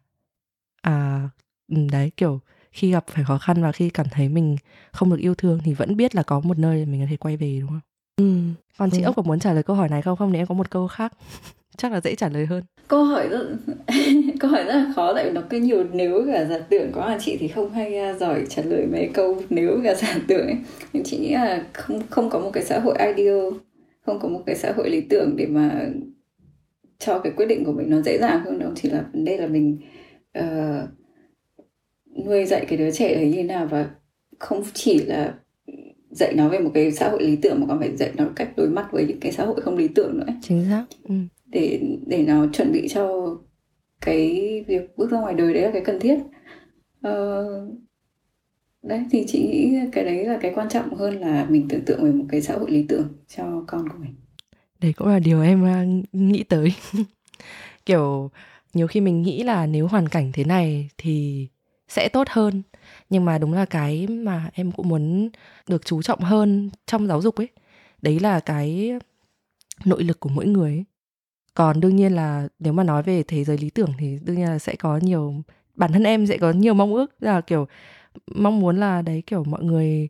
à 0.82 1.30
đấy 1.68 2.12
kiểu 2.18 2.40
khi 2.72 2.92
gặp 2.92 3.06
phải 3.08 3.24
khó 3.24 3.38
khăn 3.38 3.62
và 3.62 3.72
khi 3.72 3.90
cảm 3.90 4.06
thấy 4.12 4.30
mình 4.30 4.58
không 4.92 5.10
được 5.10 5.20
yêu 5.20 5.36
thương 5.36 5.60
thì 5.64 5.74
vẫn 5.74 5.98
biết 5.98 6.16
là 6.16 6.24
có 6.24 6.40
một 6.40 6.58
nơi 6.58 6.86
mình 6.86 7.02
có 7.02 7.08
thể 7.10 7.18
quay 7.18 7.38
về 7.38 7.58
đúng 7.60 7.70
không? 7.70 7.80
Ừ. 8.16 8.40
Còn 8.78 8.92
chị 8.92 9.02
ừ. 9.02 9.06
ốc 9.06 9.16
có 9.16 9.22
muốn 9.22 9.40
trả 9.40 9.54
lời 9.54 9.64
câu 9.64 9.76
hỏi 9.76 9.90
này 9.90 10.02
không? 10.02 10.18
Không 10.18 10.32
thì 10.32 10.38
em 10.38 10.48
có 10.48 10.56
một 10.56 10.72
câu 10.72 10.88
khác 10.88 11.14
chắc 11.78 11.92
là 11.92 12.02
dễ 12.02 12.16
trả 12.16 12.30
lời 12.30 12.46
hơn. 12.46 12.64
Câu 12.88 13.04
hỏi 13.04 13.28
rất 13.30 13.50
câu 14.40 14.52
hỏi 14.52 14.64
rất 14.64 14.74
là 14.74 14.92
khó 14.96 15.14
tại 15.14 15.26
vì 15.26 15.32
nó 15.32 15.42
có 15.50 15.58
nhiều 15.58 15.86
nếu 15.94 16.26
cả 16.34 16.46
giả 16.46 16.60
tưởng 16.70 16.92
có 16.92 17.10
là 17.10 17.18
chị 17.22 17.38
thì 17.40 17.48
không 17.48 17.74
hay 17.74 18.12
uh, 18.12 18.20
giỏi 18.20 18.46
trả 18.50 18.62
lời 18.64 18.86
mấy 18.92 19.10
câu 19.14 19.42
nếu 19.50 19.80
cả 19.84 19.96
giả 19.96 20.18
tưởng 20.28 20.48
ấy. 20.48 20.58
Nhưng 20.94 21.04
chị 21.04 21.18
nghĩ 21.18 21.34
là 21.34 21.64
không 21.74 22.02
không 22.10 22.30
có 22.30 22.40
một 22.40 22.50
cái 22.54 22.64
xã 22.64 22.80
hội 22.80 22.96
ideal 23.16 23.50
không 24.06 24.20
có 24.20 24.28
một 24.28 24.42
cái 24.46 24.56
xã 24.56 24.72
hội 24.76 24.90
lý 24.90 25.02
tưởng 25.02 25.36
để 25.36 25.46
mà 25.46 25.86
cho 27.00 27.20
cái 27.20 27.34
quyết 27.36 27.46
định 27.46 27.66
của 27.66 27.72
mình 27.72 27.90
nó 27.90 28.02
dễ 28.02 28.18
dàng 28.18 28.44
hơn 28.46 28.60
đâu. 28.60 28.72
Chỉ 28.76 28.90
là 28.90 29.04
vấn 29.14 29.26
đề 29.26 29.38
là 29.38 29.48
mình 29.48 29.78
uh, 30.40 30.90
nuôi 32.26 32.46
dạy 32.46 32.66
cái 32.70 32.78
đứa 32.78 32.92
trẻ 32.92 33.14
ấy 33.14 33.30
như 33.30 33.44
nào 33.44 33.66
và 33.66 33.90
không 34.40 34.64
chỉ 34.74 35.00
là 35.00 35.34
dạy 36.10 36.34
nó 36.36 36.50
về 36.50 36.60
một 36.60 36.72
cái 36.74 36.92
xã 36.92 37.10
hội 37.10 37.24
lý 37.24 37.36
tưởng 37.36 37.60
mà 37.60 37.66
còn 37.70 37.80
phải 37.80 37.98
dạy 37.98 38.12
nó 38.18 38.26
cách 38.36 38.50
đối 38.58 38.70
mặt 38.70 38.88
với 38.92 39.06
những 39.06 39.20
cái 39.20 39.32
xã 39.32 39.46
hội 39.46 39.62
không 39.62 39.78
lý 39.78 39.88
tưởng 39.88 40.20
nữa 40.20 40.34
chính 40.42 40.66
xác. 40.70 40.86
Ừ 41.04 41.16
để 41.56 41.80
để 42.08 42.24
nó 42.24 42.48
chuẩn 42.54 42.72
bị 42.72 42.88
cho 42.88 43.36
cái 44.02 44.30
việc 44.68 44.98
bước 44.98 45.12
ra 45.12 45.20
ngoài 45.20 45.34
đời 45.34 45.54
đấy 45.54 45.64
là 45.64 45.72
cái 45.72 45.82
cần 45.86 46.00
thiết. 46.00 46.20
Ờ, 47.02 47.46
đấy 48.84 49.06
thì 49.12 49.26
chị 49.28 49.48
nghĩ 49.48 49.80
cái 49.92 50.04
đấy 50.04 50.26
là 50.26 50.38
cái 50.42 50.52
quan 50.56 50.70
trọng 50.70 50.96
hơn 50.96 51.20
là 51.20 51.46
mình 51.50 51.68
tưởng 51.70 51.86
tượng 51.86 52.04
về 52.04 52.12
một 52.12 52.26
cái 52.30 52.42
xã 52.42 52.54
hội 52.54 52.72
lý 52.72 52.86
tưởng 52.90 53.08
cho 53.36 53.64
con 53.68 53.90
của 53.90 53.98
mình. 54.00 54.16
Đấy 54.82 54.94
cũng 54.94 55.08
là 55.08 55.20
điều 55.20 55.42
em 55.42 55.66
à, 55.66 55.86
nghĩ 56.14 56.44
tới. 56.44 56.74
Kiểu 57.86 58.32
nhiều 58.74 58.88
khi 58.88 59.02
mình 59.02 59.22
nghĩ 59.22 59.44
là 59.44 59.66
nếu 59.66 59.88
hoàn 59.88 60.08
cảnh 60.08 60.32
thế 60.34 60.44
này 60.44 60.90
thì 60.98 61.48
sẽ 61.88 62.10
tốt 62.10 62.28
hơn 62.30 62.62
nhưng 63.10 63.26
mà 63.26 63.38
đúng 63.38 63.54
là 63.54 63.66
cái 63.66 64.08
mà 64.08 64.50
em 64.54 64.72
cũng 64.72 64.90
muốn 64.90 65.30
được 65.68 65.86
chú 65.86 66.02
trọng 66.02 66.20
hơn 66.20 66.70
trong 66.86 67.08
giáo 67.08 67.22
dục 67.22 67.36
ấy 67.36 67.48
đấy 68.02 68.20
là 68.20 68.40
cái 68.40 68.92
nội 69.86 70.04
lực 70.04 70.20
của 70.20 70.30
mỗi 70.30 70.46
người 70.46 70.72
ấy 70.72 70.84
còn 71.56 71.80
đương 71.80 71.96
nhiên 71.96 72.16
là 72.16 72.48
nếu 72.60 72.74
mà 72.74 72.84
nói 72.84 73.04
về 73.04 73.24
thế 73.24 73.44
giới 73.44 73.58
lý 73.58 73.70
tưởng 73.70 73.92
thì 73.98 74.20
đương 74.24 74.36
nhiên 74.36 74.46
là 74.46 74.60
sẽ 74.60 74.76
có 74.76 74.98
nhiều 74.98 75.36
bản 75.76 75.92
thân 75.92 76.04
em 76.04 76.28
sẽ 76.28 76.38
có 76.38 76.52
nhiều 76.52 76.74
mong 76.74 76.94
ước. 76.94 77.12
Là 77.20 77.42
kiểu 77.42 77.68
mong 78.36 78.60
muốn 78.60 78.78
là 78.78 79.02
đấy 79.02 79.24
kiểu 79.28 79.44
mọi 79.44 79.64
người 79.64 80.10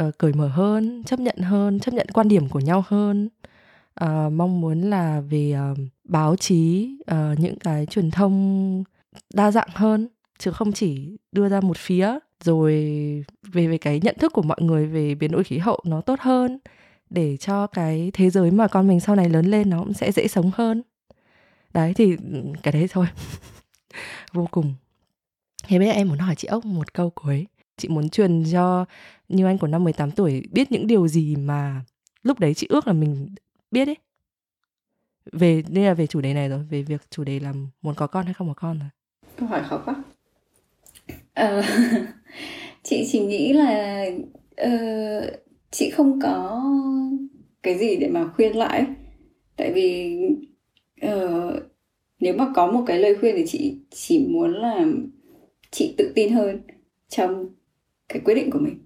uh, 0.00 0.18
cởi 0.18 0.32
mở 0.32 0.48
hơn 0.48 1.04
chấp 1.04 1.20
nhận 1.20 1.36
hơn 1.38 1.80
chấp 1.80 1.94
nhận 1.94 2.06
quan 2.12 2.28
điểm 2.28 2.48
của 2.48 2.60
nhau 2.60 2.84
hơn. 2.86 3.28
Uh, 4.04 4.32
mong 4.32 4.60
muốn 4.60 4.80
là 4.80 5.20
về 5.20 5.54
uh, 5.72 5.78
báo 6.04 6.36
chí 6.36 6.94
uh, 7.10 7.38
những 7.38 7.58
cái 7.58 7.86
truyền 7.86 8.10
thông 8.10 8.84
đa 9.34 9.50
dạng 9.50 9.68
hơn 9.74 10.08
chứ 10.38 10.52
không 10.52 10.72
chỉ 10.72 11.16
đưa 11.32 11.48
ra 11.48 11.60
một 11.60 11.76
phía. 11.76 12.18
Rồi 12.44 12.72
về 13.42 13.66
về 13.66 13.78
cái 13.78 14.00
nhận 14.00 14.16
thức 14.18 14.32
của 14.32 14.42
mọi 14.42 14.58
người 14.60 14.86
về 14.86 15.14
biến 15.14 15.30
đổi 15.30 15.44
khí 15.44 15.58
hậu 15.58 15.80
nó 15.84 16.00
tốt 16.00 16.20
hơn 16.20 16.58
để 17.14 17.36
cho 17.36 17.66
cái 17.66 18.10
thế 18.14 18.30
giới 18.30 18.50
mà 18.50 18.68
con 18.68 18.88
mình 18.88 19.00
sau 19.00 19.16
này 19.16 19.28
lớn 19.28 19.46
lên 19.46 19.70
nó 19.70 19.78
cũng 19.78 19.92
sẽ 19.92 20.12
dễ 20.12 20.28
sống 20.28 20.50
hơn. 20.54 20.82
Đấy 21.74 21.92
thì 21.94 22.16
ừ, 22.16 22.42
cái 22.62 22.72
đấy 22.72 22.86
thôi. 22.90 23.06
Vô 24.32 24.48
cùng. 24.50 24.74
Thế 25.66 25.78
bây 25.78 25.88
giờ 25.88 25.92
em 25.92 26.08
muốn 26.08 26.18
hỏi 26.18 26.34
chị 26.34 26.48
ốc 26.48 26.64
một 26.64 26.94
câu 26.94 27.10
cuối. 27.10 27.46
Chị 27.76 27.88
muốn 27.88 28.08
truyền 28.08 28.44
cho 28.52 28.84
như 29.28 29.46
anh 29.46 29.58
của 29.58 29.66
năm 29.66 29.84
18 29.84 30.10
tuổi 30.10 30.42
biết 30.52 30.72
những 30.72 30.86
điều 30.86 31.08
gì 31.08 31.36
mà 31.36 31.84
lúc 32.22 32.38
đấy 32.38 32.54
chị 32.54 32.66
ước 32.70 32.86
là 32.86 32.92
mình 32.92 33.34
biết 33.70 33.88
ấy? 33.88 33.96
Về 35.32 35.62
đây 35.68 35.84
là 35.84 35.94
về 35.94 36.06
chủ 36.06 36.20
đề 36.20 36.34
này 36.34 36.48
rồi 36.48 36.62
về 36.70 36.82
việc 36.82 37.02
chủ 37.10 37.24
đề 37.24 37.40
là 37.40 37.52
muốn 37.82 37.94
có 37.94 38.06
con 38.06 38.24
hay 38.24 38.34
không 38.34 38.48
có 38.48 38.54
con 38.54 38.78
rồi. 38.78 38.88
Câu 39.36 39.48
hỏi 39.48 39.62
khó 39.68 39.82
quá. 39.84 39.94
Uh, 41.58 41.64
chị 42.82 43.08
chỉ 43.12 43.20
nghĩ 43.20 43.52
là 43.52 44.04
uh, 44.62 45.44
chị 45.74 45.90
không 45.90 46.20
có 46.20 46.62
cái 47.64 47.78
gì 47.78 47.96
để 47.96 48.08
mà 48.08 48.28
khuyên 48.36 48.56
lại? 48.56 48.84
Tại 49.56 49.72
vì 49.72 50.18
uh, 51.06 51.54
nếu 52.20 52.34
mà 52.34 52.52
có 52.54 52.72
một 52.72 52.84
cái 52.86 52.98
lời 52.98 53.14
khuyên 53.14 53.34
thì 53.36 53.44
chị 53.46 53.76
chỉ 53.90 54.26
muốn 54.28 54.54
là 54.54 54.86
chị 55.70 55.94
tự 55.98 56.12
tin 56.14 56.32
hơn 56.32 56.60
trong 57.08 57.48
cái 58.08 58.20
quyết 58.24 58.34
định 58.34 58.50
của 58.50 58.58
mình. 58.58 58.78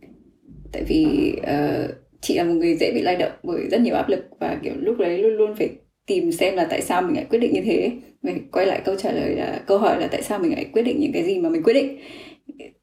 Tại 0.72 0.84
vì 0.88 1.32
uh, 1.38 1.90
chị 2.20 2.34
là 2.34 2.44
một 2.44 2.54
người 2.54 2.76
dễ 2.76 2.92
bị 2.94 3.02
lay 3.02 3.16
động 3.16 3.32
bởi 3.42 3.66
rất 3.70 3.80
nhiều 3.80 3.94
áp 3.94 4.08
lực 4.08 4.24
và 4.40 4.60
kiểu 4.62 4.72
lúc 4.80 4.98
đấy 4.98 5.18
luôn 5.18 5.32
luôn 5.32 5.54
phải 5.54 5.68
tìm 6.06 6.32
xem 6.32 6.56
là 6.56 6.64
tại 6.70 6.82
sao 6.82 7.02
mình 7.02 7.14
lại 7.14 7.26
quyết 7.30 7.38
định 7.38 7.52
như 7.52 7.60
thế. 7.64 7.90
Mình 8.22 8.48
quay 8.52 8.66
lại 8.66 8.82
câu 8.84 8.96
trả 8.96 9.12
lời 9.12 9.34
là 9.34 9.62
câu 9.66 9.78
hỏi 9.78 10.00
là 10.00 10.06
tại 10.06 10.22
sao 10.22 10.38
mình 10.38 10.52
lại 10.52 10.66
quyết 10.72 10.82
định 10.82 11.00
những 11.00 11.12
cái 11.12 11.24
gì 11.24 11.38
mà 11.38 11.48
mình 11.48 11.62
quyết 11.62 11.74
định. 11.74 11.98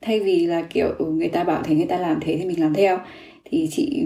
Thay 0.01 0.19
vì 0.19 0.45
là 0.45 0.61
kiểu 0.69 0.87
ừ, 0.99 1.05
người 1.05 1.29
ta 1.29 1.43
bảo 1.43 1.63
thế 1.63 1.75
người 1.75 1.85
ta 1.85 1.99
làm 1.99 2.19
thế 2.21 2.37
thì 2.37 2.45
mình 2.45 2.61
làm 2.61 2.73
theo. 2.73 2.99
Thì 3.45 3.67
chị 3.71 4.03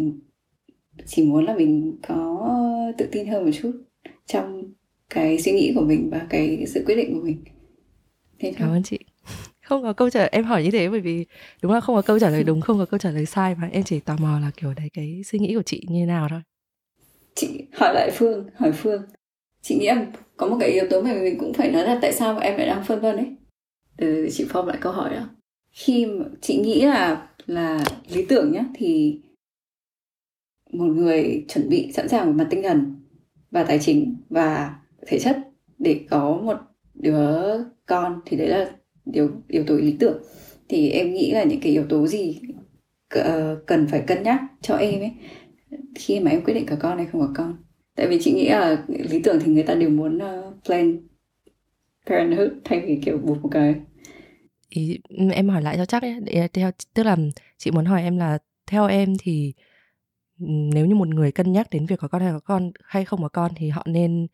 chỉ 1.06 1.24
muốn 1.24 1.46
là 1.46 1.56
mình 1.56 1.98
có 2.08 2.48
tự 2.98 3.08
tin 3.12 3.28
hơn 3.28 3.46
một 3.46 3.52
chút 3.62 3.72
trong 4.26 4.74
cái 5.10 5.40
suy 5.40 5.52
nghĩ 5.52 5.72
của 5.76 5.82
mình 5.82 6.10
và 6.12 6.28
cái 6.30 6.66
sự 6.68 6.84
quyết 6.86 6.96
định 6.96 7.14
của 7.14 7.26
mình. 7.26 7.44
Thế 8.40 8.54
cảm 8.58 8.70
ơn 8.70 8.84
chị. 8.84 9.00
Không 9.62 9.84
có 9.84 9.94
câu 9.94 10.10
trả 10.10 10.20
lời 10.20 10.30
em 10.32 10.44
hỏi 10.44 10.64
như 10.64 10.72
thế 10.72 10.90
bởi 10.90 11.00
vì 11.00 11.26
đúng 11.62 11.72
là 11.72 11.80
không 11.80 11.96
có 11.96 12.02
câu 12.02 12.20
trả 12.20 12.30
lời 12.30 12.44
đúng 12.44 12.62
không 12.62 12.78
có 12.78 12.86
câu 12.86 12.98
trả 12.98 13.12
lời 13.12 13.26
sai 13.26 13.56
mà 13.56 13.70
em 13.72 13.84
chỉ 13.84 14.00
tò 14.00 14.16
mò 14.20 14.40
là 14.40 14.52
kiểu 14.58 14.74
đấy 14.74 14.90
cái 14.94 15.22
suy 15.26 15.40
nghĩ 15.40 15.56
của 15.56 15.62
chị 15.62 15.84
như 15.88 16.00
thế 16.00 16.06
nào 16.06 16.28
thôi. 16.30 16.42
Chị 17.36 17.48
hỏi 17.74 17.94
lại 17.94 18.12
phương 18.14 18.50
hỏi 18.56 18.72
phương. 18.72 19.02
Chị 19.62 19.76
nghĩ 19.76 19.86
em 19.86 20.06
có 20.38 20.48
một 20.48 20.58
cái 20.60 20.70
yếu 20.70 20.86
tố 20.90 21.02
mà 21.02 21.14
mình 21.14 21.38
cũng 21.40 21.54
phải 21.54 21.72
nói 21.72 21.84
là 21.84 22.00
tại 22.02 22.14
sao 22.14 22.40
em 22.40 22.58
lại 22.58 22.68
đang 22.68 22.84
phân 22.84 23.00
vân 23.00 23.16
ấy. 23.16 23.36
Từ 23.98 24.30
chị 24.32 24.46
phong 24.50 24.68
lại 24.68 24.78
câu 24.82 24.94
hỏi 24.94 25.10
đó. 25.16 25.30
Khi 25.72 26.06
mà 26.06 26.26
chị 26.42 26.58
nghĩ 26.58 26.82
là 26.82 27.28
là 27.46 27.84
lý 28.10 28.26
tưởng 28.26 28.52
nhá 28.52 28.66
thì 28.74 29.20
một 30.74 30.86
người 30.86 31.46
chuẩn 31.48 31.70
bị 31.70 31.92
sẵn 31.92 32.10
sàng 32.10 32.28
về 32.28 32.34
mặt 32.34 32.48
tinh 32.50 32.64
thần 32.64 32.96
và 33.52 33.64
tài 33.64 33.80
chính 33.80 34.16
và 34.30 34.76
thể 35.08 35.20
chất 35.20 35.38
để 35.78 36.02
có 36.10 36.42
một 36.44 36.58
đứa 36.94 37.64
con, 37.86 38.22
thì 38.26 38.38
đấy 38.38 38.48
là 38.48 38.72
điều, 39.06 39.30
yếu 39.48 39.64
tố 39.64 39.76
lý 39.76 39.96
tưởng. 40.00 40.24
Thì 40.70 40.90
em 40.90 41.14
nghĩ 41.14 41.32
là 41.32 41.44
những 41.44 41.60
cái 41.60 41.72
yếu 41.72 41.86
tố 41.90 42.08
gì 42.08 42.42
ờ, 43.10 43.62
cần 43.68 43.88
phải 43.88 44.04
cân 44.08 44.24
nhắc 44.24 44.42
cho 44.62 44.76
em 44.76 45.00
ấy, 45.00 45.12
khi 45.96 46.20
mà 46.20 46.32
em 46.32 46.44
quyết 46.44 46.54
định 46.54 46.66
có 46.66 46.76
con 46.80 46.98
hay 46.98 47.08
không 47.12 47.22
có 47.22 47.32
con. 47.36 47.58
Tại 47.96 48.08
vì 48.08 48.18
chị 48.22 48.34
nghĩ 48.34 48.50
là 48.50 48.86
lý 48.88 49.22
tưởng 49.22 49.40
thì 49.46 49.52
người 49.52 49.64
ta 49.64 49.76
đều 49.76 49.90
muốn 49.90 50.20
ờ, 50.20 50.54
plan 50.66 51.08
parenthood 52.08 52.50
thay 52.64 52.80
vì 52.80 53.00
kiểu 53.06 53.18
buộc 53.18 53.42
một 53.42 53.50
cái. 53.52 53.76
Ý, 54.70 55.00
em 55.32 55.50
hỏi 55.50 55.62
lại 55.62 55.78
cho 55.78 55.86
chắc 55.86 56.02
ấy. 56.04 56.16
Để 56.22 56.48
theo, 56.54 56.72
tức 56.94 57.04
là 57.04 57.18
chị 57.58 57.72
muốn 57.72 57.86
hỏi 57.86 58.04
em 58.04 58.18
là 58.18 58.38
theo 58.68 58.88
em 58.88 59.14
thì 59.20 59.54
nếu 60.40 60.86
như 60.86 60.96
một 60.96 61.08
người 61.08 61.32
cân 61.32 61.52
nhắc 61.52 61.70
đến 61.70 61.86
việc 61.86 62.00
có 62.00 62.08
con 62.08 62.22
hay 62.22 62.32
có 62.32 62.40
con 62.40 62.72
hay 62.84 63.06
không 63.06 63.22
có 63.22 63.30
con 63.30 63.52
thì 63.56 63.70
họ 63.70 63.84
nên 63.86 64.28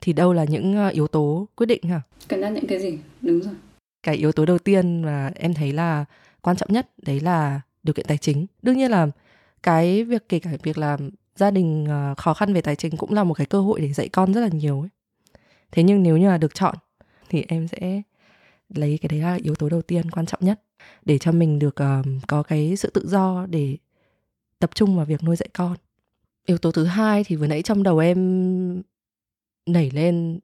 thì 0.00 0.12
đâu 0.12 0.32
là 0.32 0.44
những 0.44 0.76
ờ, 0.76 0.88
yếu 0.88 1.08
tố 1.08 1.48
quyết 1.56 1.66
định 1.66 1.82
hả? 1.82 2.00
Cân 2.28 2.40
nhắc 2.40 2.52
những 2.52 2.66
cái 2.66 2.78
gì? 2.78 2.98
Đúng 3.22 3.40
rồi. 3.40 3.54
Cái 4.02 4.16
yếu 4.16 4.32
tố 4.32 4.44
đầu 4.44 4.58
tiên 4.58 5.02
mà 5.02 5.30
em 5.34 5.54
thấy 5.54 5.72
là 5.72 6.04
quan 6.40 6.56
trọng 6.56 6.72
nhất 6.72 6.88
đấy 7.02 7.20
là 7.20 7.60
điều 7.82 7.94
kiện 7.94 8.06
tài 8.06 8.18
chính. 8.18 8.46
Đương 8.62 8.76
nhiên 8.76 8.90
là 8.90 9.06
cái 9.62 10.04
việc 10.04 10.28
kể 10.28 10.38
cả 10.38 10.50
việc 10.62 10.78
là 10.78 10.98
gia 11.36 11.50
đình 11.50 11.86
ờ, 11.88 12.14
khó 12.16 12.34
khăn 12.34 12.54
về 12.54 12.60
tài 12.60 12.76
chính 12.76 12.96
cũng 12.96 13.12
là 13.12 13.24
một 13.24 13.34
cái 13.34 13.46
cơ 13.46 13.60
hội 13.60 13.80
để 13.80 13.92
dạy 13.92 14.08
con 14.08 14.34
rất 14.34 14.40
là 14.40 14.48
nhiều 14.52 14.80
ấy. 14.80 14.88
Thế 15.72 15.82
nhưng 15.82 16.02
nếu 16.02 16.16
như 16.16 16.28
là 16.28 16.38
được 16.38 16.54
chọn 16.54 16.74
thì 17.28 17.44
em 17.48 17.68
sẽ 17.68 18.02
lấy 18.68 18.98
cái 19.02 19.08
đấy 19.08 19.20
là 19.20 19.38
yếu 19.42 19.54
tố 19.54 19.68
đầu 19.68 19.82
tiên 19.82 20.10
quan 20.10 20.26
trọng 20.26 20.40
nhất 20.44 20.60
để 21.04 21.18
cho 21.18 21.32
mình 21.32 21.58
được 21.58 21.76
uh, 21.82 22.06
có 22.26 22.42
cái 22.42 22.76
sự 22.76 22.90
tự 22.90 23.08
do 23.08 23.46
để 23.50 23.76
tập 24.58 24.70
trung 24.74 24.96
vào 24.96 25.04
việc 25.04 25.22
nuôi 25.22 25.36
dạy 25.36 25.48
con. 25.52 25.76
Yếu 26.46 26.58
tố 26.58 26.72
thứ 26.72 26.84
hai 26.84 27.24
thì 27.24 27.36
vừa 27.36 27.46
nãy 27.46 27.62
trong 27.62 27.82
đầu 27.82 27.98
em 27.98 28.82
nảy 29.66 29.90
lên 29.90 30.38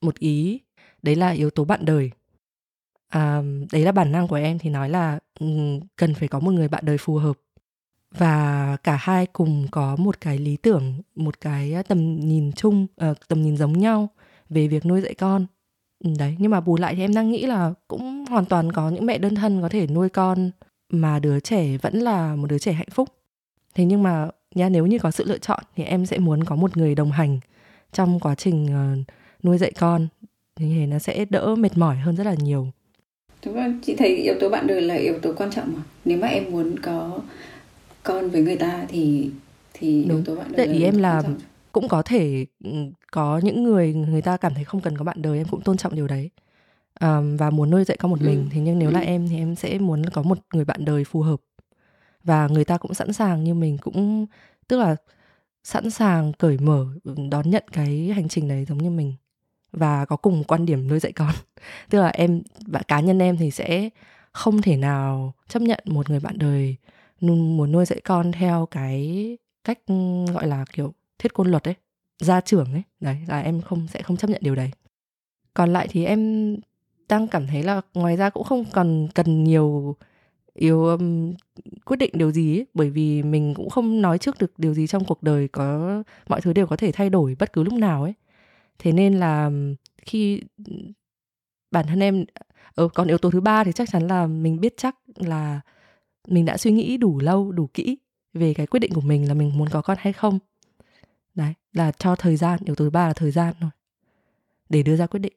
một 0.00 0.18
ý 0.18 0.60
đấy 1.02 1.16
là 1.16 1.30
yếu 1.30 1.50
tố 1.50 1.64
bạn 1.64 1.84
đời. 1.84 2.10
À, 3.08 3.42
đấy 3.72 3.82
là 3.82 3.92
bản 3.92 4.12
năng 4.12 4.28
của 4.28 4.36
em 4.36 4.58
thì 4.58 4.70
nói 4.70 4.88
là 4.90 5.18
ừ, 5.40 5.46
cần 5.96 6.14
phải 6.14 6.28
có 6.28 6.40
một 6.40 6.50
người 6.50 6.68
bạn 6.68 6.84
đời 6.86 6.98
phù 6.98 7.16
hợp. 7.16 7.38
Và 8.18 8.76
cả 8.82 8.96
hai 9.00 9.26
cùng 9.26 9.66
có 9.70 9.96
một 9.96 10.20
cái 10.20 10.38
lý 10.38 10.56
tưởng 10.56 11.02
một 11.14 11.40
cái 11.40 11.74
tầm 11.88 12.20
nhìn 12.20 12.52
chung 12.52 12.86
uh, 13.10 13.16
tầm 13.28 13.42
nhìn 13.42 13.56
giống 13.56 13.78
nhau 13.78 14.08
về 14.48 14.68
việc 14.68 14.86
nuôi 14.86 15.00
dạy 15.00 15.14
con. 15.14 15.46
Ừ, 16.04 16.10
đấy 16.18 16.36
nhưng 16.38 16.50
mà 16.50 16.60
bù 16.60 16.76
lại 16.76 16.94
thì 16.94 17.00
em 17.00 17.14
đang 17.14 17.30
nghĩ 17.30 17.46
là 17.46 17.72
cũng 17.88 18.24
hoàn 18.28 18.44
toàn 18.44 18.72
có 18.72 18.90
những 18.90 19.06
mẹ 19.06 19.18
đơn 19.18 19.34
thân 19.34 19.62
có 19.62 19.68
thể 19.68 19.86
nuôi 19.86 20.08
con 20.08 20.50
mà 20.88 21.18
đứa 21.18 21.40
trẻ 21.40 21.76
vẫn 21.76 21.94
là 21.96 22.36
một 22.36 22.46
đứa 22.46 22.58
trẻ 22.58 22.72
hạnh 22.72 22.90
phúc 22.90 23.08
thế 23.76 23.84
nhưng 23.84 24.02
mà 24.02 24.28
nha 24.54 24.68
nếu 24.68 24.86
như 24.86 24.98
có 24.98 25.10
sự 25.10 25.24
lựa 25.24 25.38
chọn 25.38 25.60
thì 25.76 25.84
em 25.84 26.06
sẽ 26.06 26.18
muốn 26.18 26.44
có 26.44 26.56
một 26.56 26.76
người 26.76 26.94
đồng 26.94 27.10
hành 27.12 27.38
trong 27.92 28.20
quá 28.20 28.34
trình 28.34 28.66
uh, 28.66 29.06
nuôi 29.44 29.58
dạy 29.58 29.72
con. 29.78 30.08
Như 30.60 30.80
thế 30.80 30.86
nó 30.86 30.98
sẽ 30.98 31.24
đỡ 31.24 31.54
mệt 31.58 31.78
mỏi 31.78 31.96
hơn 31.96 32.16
rất 32.16 32.24
là 32.24 32.34
nhiều. 32.34 32.68
Đúng 33.44 33.54
rồi 33.54 33.74
chị 33.82 33.94
thấy 33.98 34.16
yếu 34.16 34.34
tố 34.40 34.48
bạn 34.48 34.66
đời 34.66 34.82
là 34.82 34.94
yếu 34.94 35.18
tố 35.18 35.32
quan 35.36 35.50
trọng 35.50 35.74
mà. 35.74 35.82
Nếu 36.04 36.18
mà 36.18 36.28
em 36.28 36.50
muốn 36.50 36.78
có 36.78 37.18
con 38.02 38.30
với 38.30 38.42
người 38.42 38.56
ta 38.56 38.86
thì 38.88 39.30
thì 39.74 40.04
đúng. 40.04 40.16
yếu 40.16 40.24
tố 40.24 40.36
bạn 40.36 40.52
đời 40.52 40.66
Đấy, 40.66 40.76
ý 40.76 40.84
em 40.84 40.98
là 40.98 41.22
cũng 41.72 41.88
có 41.88 42.02
thể 42.02 42.46
ừ, 42.64 42.70
có 43.12 43.40
những 43.44 43.64
người 43.64 43.94
người 43.94 44.22
ta 44.22 44.36
cảm 44.36 44.54
thấy 44.54 44.64
không 44.64 44.80
cần 44.80 44.98
có 44.98 45.04
bạn 45.04 45.22
đời 45.22 45.38
em 45.38 45.46
cũng 45.50 45.60
tôn 45.60 45.76
trọng 45.76 45.94
điều 45.94 46.06
đấy. 46.06 46.30
Um, 47.00 47.36
và 47.36 47.50
muốn 47.50 47.70
nuôi 47.70 47.84
dạy 47.84 47.96
con 47.96 48.10
một 48.10 48.22
mình. 48.22 48.38
Ừ. 48.38 48.48
thế 48.52 48.60
nhưng 48.60 48.78
nếu 48.78 48.90
là 48.90 49.00
ừ. 49.00 49.04
em 49.04 49.28
thì 49.28 49.36
em 49.36 49.54
sẽ 49.54 49.78
muốn 49.78 50.06
có 50.06 50.22
một 50.22 50.38
người 50.52 50.64
bạn 50.64 50.84
đời 50.84 51.04
phù 51.04 51.22
hợp 51.22 51.40
và 52.26 52.48
người 52.48 52.64
ta 52.64 52.78
cũng 52.78 52.94
sẵn 52.94 53.12
sàng 53.12 53.44
như 53.44 53.54
mình 53.54 53.78
cũng, 53.78 54.26
tức 54.68 54.78
là 54.78 54.96
sẵn 55.64 55.90
sàng 55.90 56.32
cởi 56.32 56.58
mở 56.58 56.86
đón 57.30 57.50
nhận 57.50 57.64
cái 57.72 58.12
hành 58.14 58.28
trình 58.28 58.48
đấy 58.48 58.64
giống 58.64 58.78
như 58.78 58.90
mình. 58.90 59.14
Và 59.72 60.04
có 60.04 60.16
cùng 60.16 60.44
quan 60.44 60.66
điểm 60.66 60.88
nuôi 60.88 60.98
dạy 61.00 61.12
con. 61.12 61.32
Tức 61.90 62.00
là 62.00 62.08
em, 62.08 62.42
và 62.66 62.82
cá 62.88 63.00
nhân 63.00 63.18
em 63.18 63.36
thì 63.36 63.50
sẽ 63.50 63.90
không 64.32 64.62
thể 64.62 64.76
nào 64.76 65.34
chấp 65.48 65.62
nhận 65.62 65.80
một 65.84 66.10
người 66.10 66.20
bạn 66.20 66.38
đời 66.38 66.76
muốn 67.20 67.72
nuôi 67.72 67.84
dạy 67.86 68.00
con 68.04 68.32
theo 68.32 68.66
cái 68.70 69.38
cách 69.64 69.78
gọi 70.34 70.46
là 70.46 70.64
kiểu 70.72 70.94
thiết 71.18 71.34
côn 71.34 71.50
luật 71.50 71.68
ấy, 71.68 71.74
gia 72.18 72.40
trưởng 72.40 72.72
ấy. 72.72 72.82
Đấy, 73.00 73.18
là 73.28 73.40
em 73.40 73.62
không, 73.62 73.88
sẽ 73.88 74.02
không 74.02 74.16
chấp 74.16 74.30
nhận 74.30 74.40
điều 74.44 74.54
đấy. 74.54 74.70
Còn 75.54 75.72
lại 75.72 75.88
thì 75.90 76.04
em 76.04 76.56
đang 77.08 77.28
cảm 77.28 77.46
thấy 77.46 77.62
là 77.62 77.80
ngoài 77.94 78.16
ra 78.16 78.30
cũng 78.30 78.44
không 78.44 78.64
còn 78.72 79.08
cần 79.14 79.44
nhiều 79.44 79.96
yếu 80.56 80.84
um, 80.86 81.34
quyết 81.84 81.96
định 81.96 82.10
điều 82.14 82.30
gì 82.30 82.58
ấy, 82.58 82.66
bởi 82.74 82.90
vì 82.90 83.22
mình 83.22 83.54
cũng 83.54 83.70
không 83.70 84.02
nói 84.02 84.18
trước 84.18 84.38
được 84.38 84.58
điều 84.58 84.74
gì 84.74 84.86
trong 84.86 85.04
cuộc 85.04 85.22
đời 85.22 85.48
có 85.48 86.02
mọi 86.28 86.40
thứ 86.40 86.52
đều 86.52 86.66
có 86.66 86.76
thể 86.76 86.92
thay 86.92 87.10
đổi 87.10 87.36
bất 87.38 87.52
cứ 87.52 87.62
lúc 87.62 87.74
nào 87.74 88.02
ấy. 88.02 88.14
Thế 88.78 88.92
nên 88.92 89.14
là 89.14 89.50
khi 90.02 90.40
bản 91.70 91.86
thân 91.86 92.00
em 92.00 92.24
ừ, 92.74 92.88
còn 92.94 93.08
yếu 93.08 93.18
tố 93.18 93.30
thứ 93.30 93.40
ba 93.40 93.64
thì 93.64 93.72
chắc 93.72 93.88
chắn 93.90 94.06
là 94.06 94.26
mình 94.26 94.60
biết 94.60 94.74
chắc 94.76 94.96
là 95.16 95.60
mình 96.28 96.44
đã 96.44 96.56
suy 96.56 96.72
nghĩ 96.72 96.96
đủ 96.96 97.18
lâu 97.18 97.52
đủ 97.52 97.66
kỹ 97.74 97.98
về 98.34 98.54
cái 98.54 98.66
quyết 98.66 98.80
định 98.80 98.92
của 98.94 99.00
mình 99.00 99.28
là 99.28 99.34
mình 99.34 99.58
muốn 99.58 99.68
có 99.68 99.82
con 99.82 99.96
hay 100.00 100.12
không. 100.12 100.38
Đấy 101.34 101.54
là 101.72 101.92
cho 101.92 102.16
thời 102.16 102.36
gian 102.36 102.60
yếu 102.64 102.74
tố 102.74 102.84
thứ 102.84 102.90
ba 102.90 103.06
là 103.06 103.12
thời 103.12 103.30
gian 103.30 103.54
thôi 103.60 103.70
để 104.68 104.82
đưa 104.82 104.96
ra 104.96 105.06
quyết 105.06 105.20
định 105.20 105.32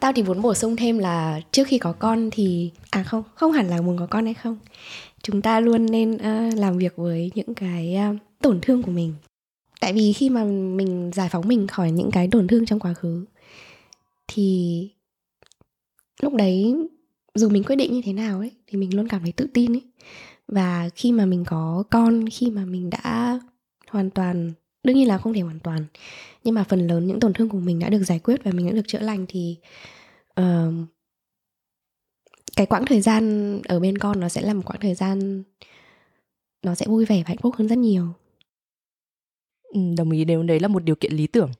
tao 0.00 0.12
thì 0.12 0.22
muốn 0.22 0.42
bổ 0.42 0.54
sung 0.54 0.76
thêm 0.76 0.98
là 0.98 1.40
trước 1.52 1.64
khi 1.66 1.78
có 1.78 1.92
con 1.92 2.28
thì 2.32 2.70
à 2.90 3.02
không 3.02 3.22
không 3.34 3.52
hẳn 3.52 3.68
là 3.68 3.80
muốn 3.80 3.98
có 3.98 4.06
con 4.06 4.24
hay 4.24 4.34
không. 4.34 4.58
Chúng 5.22 5.42
ta 5.42 5.60
luôn 5.60 5.86
nên 5.86 6.14
uh, 6.14 6.58
làm 6.58 6.78
việc 6.78 6.96
với 6.96 7.30
những 7.34 7.54
cái 7.54 7.96
uh, 8.10 8.16
tổn 8.42 8.58
thương 8.62 8.82
của 8.82 8.90
mình. 8.90 9.14
Tại 9.80 9.92
vì 9.92 10.12
khi 10.12 10.30
mà 10.30 10.44
mình 10.44 11.10
giải 11.14 11.28
phóng 11.28 11.48
mình 11.48 11.66
khỏi 11.66 11.90
những 11.90 12.10
cái 12.10 12.28
tổn 12.30 12.46
thương 12.46 12.66
trong 12.66 12.80
quá 12.80 12.94
khứ 12.94 13.24
thì 14.28 14.88
lúc 16.20 16.34
đấy 16.34 16.74
dù 17.34 17.48
mình 17.48 17.64
quyết 17.64 17.76
định 17.76 17.92
như 17.92 18.02
thế 18.04 18.12
nào 18.12 18.38
ấy 18.38 18.50
thì 18.66 18.78
mình 18.78 18.96
luôn 18.96 19.08
cảm 19.08 19.22
thấy 19.22 19.32
tự 19.32 19.46
tin 19.54 19.72
ấy. 19.72 19.82
Và 20.48 20.88
khi 20.94 21.12
mà 21.12 21.26
mình 21.26 21.44
có 21.46 21.84
con 21.90 22.24
khi 22.32 22.50
mà 22.50 22.64
mình 22.64 22.90
đã 22.90 23.40
hoàn 23.88 24.10
toàn 24.10 24.52
đương 24.82 24.96
nhiên 24.96 25.08
là 25.08 25.18
không 25.18 25.34
thể 25.34 25.40
hoàn 25.40 25.60
toàn. 25.60 25.84
Nhưng 26.44 26.54
mà 26.54 26.64
phần 26.64 26.86
lớn 26.86 27.06
những 27.06 27.20
tổn 27.20 27.32
thương 27.32 27.48
của 27.48 27.58
mình 27.58 27.78
đã 27.78 27.88
được 27.88 28.02
giải 28.02 28.18
quyết 28.18 28.44
và 28.44 28.50
mình 28.50 28.66
đã 28.66 28.72
được 28.72 28.88
chữa 28.88 28.98
lành 28.98 29.26
thì 29.28 29.56
uh, 30.40 30.44
cái 32.56 32.66
quãng 32.66 32.86
thời 32.86 33.00
gian 33.00 33.60
ở 33.68 33.80
bên 33.80 33.98
con 33.98 34.20
nó 34.20 34.28
sẽ 34.28 34.42
là 34.42 34.54
một 34.54 34.62
quãng 34.64 34.80
thời 34.80 34.94
gian 34.94 35.42
nó 36.62 36.74
sẽ 36.74 36.86
vui 36.86 37.04
vẻ 37.04 37.16
và 37.16 37.24
hạnh 37.28 37.38
phúc 37.42 37.54
hơn 37.58 37.68
rất 37.68 37.78
nhiều. 37.78 38.08
Ừ, 39.62 39.80
đồng 39.96 40.10
ý 40.10 40.24
đều 40.24 40.42
đấy 40.42 40.60
là 40.60 40.68
một 40.68 40.84
điều 40.84 40.96
kiện 40.96 41.12
lý 41.12 41.26
tưởng. 41.26 41.50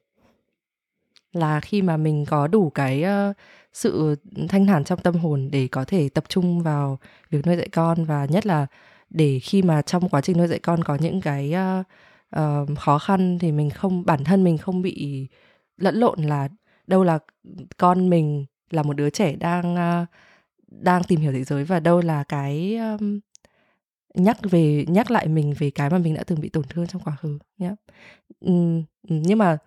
Là 1.33 1.61
khi 1.61 1.83
mà 1.83 1.97
mình 1.97 2.25
có 2.29 2.47
đủ 2.47 2.71
cái 2.71 3.05
uh, 3.05 3.37
sự 3.73 4.15
thanh 4.49 4.67
thản 4.67 4.85
trong 4.85 5.01
tâm 5.01 5.15
hồn 5.15 5.49
để 5.53 5.69
có 5.69 5.85
thể 5.85 6.09
tập 6.09 6.25
trung 6.29 6.63
vào 6.63 6.99
việc 7.31 7.47
nuôi 7.47 7.57
dạy 7.57 7.69
con 7.69 8.05
và 8.05 8.27
nhất 8.31 8.47
là 8.47 8.67
để 9.11 9.39
khi 9.43 9.63
mà 9.63 9.83
trong 9.83 10.09
quá 10.09 10.21
trình 10.21 10.39
nuôi 10.39 10.47
dạy 10.47 10.59
con 10.59 10.85
có 10.85 10.95
những 11.01 11.21
cái 11.21 11.55
uh, 11.81 11.87
Ờ, 12.31 12.67
khó 12.79 12.99
khăn 12.99 13.39
thì 13.39 13.53
mình 13.53 13.71
không 13.71 14.05
bản 14.07 14.25
thân 14.25 14.45
mình 14.45 14.59
không 14.59 14.83
bị 14.83 15.29
lẫn 15.77 15.95
lộn 15.97 16.23
là 16.23 16.49
đâu 16.87 17.05
là 17.05 17.19
con 17.77 18.11
mình 18.11 18.47
là 18.71 18.83
một 18.83 18.93
đứa 18.93 19.11
trẻ 19.11 19.37
đang 19.37 19.75
uh, 19.75 20.09
đang 20.69 21.05
tìm 21.05 21.21
hiểu 21.21 21.33
thế 21.33 21.45
giới 21.45 21.65
và 21.65 21.81
đâu 21.81 22.01
là 22.01 22.25
cái 22.25 22.77
um, 22.77 23.21
nhắc 24.15 24.39
về 24.43 24.85
nhắc 24.89 25.11
lại 25.11 25.29
mình 25.29 25.55
về 25.59 25.71
cái 25.71 25.91
mà 25.91 25.99
mình 25.99 26.15
đã 26.15 26.25
từng 26.25 26.41
bị 26.41 26.49
tổn 26.49 26.65
thương 26.69 26.87
trong 26.87 27.03
quá 27.03 27.17
khứ 27.21 27.39
nhé 27.59 27.75
ừ, 28.41 28.53
nhưng 29.03 29.39
mà 29.39 29.59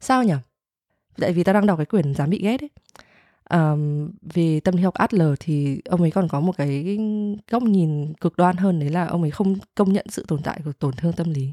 sao 0.00 0.24
nhỉ? 0.24 0.34
Tại 1.18 1.32
vì 1.32 1.44
tao 1.44 1.54
đang 1.54 1.66
đọc 1.66 1.78
cái 1.78 1.86
quyển 1.86 2.14
dám 2.14 2.30
bị 2.30 2.42
ghét 2.42 2.60
ấy. 2.62 2.70
Um, 3.50 4.10
về 4.34 4.60
tâm 4.60 4.76
lý 4.76 4.82
học 4.82 4.94
Adler 4.94 5.28
thì 5.40 5.80
ông 5.84 6.02
ấy 6.02 6.10
còn 6.10 6.28
có 6.28 6.40
một 6.40 6.56
cái 6.56 6.98
góc 7.50 7.62
nhìn 7.62 8.14
cực 8.14 8.36
đoan 8.36 8.56
hơn 8.56 8.80
đấy 8.80 8.90
là 8.90 9.06
ông 9.06 9.22
ấy 9.22 9.30
không 9.30 9.56
công 9.74 9.92
nhận 9.92 10.06
sự 10.08 10.24
tồn 10.28 10.42
tại 10.42 10.60
của 10.64 10.72
tổn 10.72 10.92
thương 10.96 11.12
tâm 11.12 11.30
lý 11.30 11.52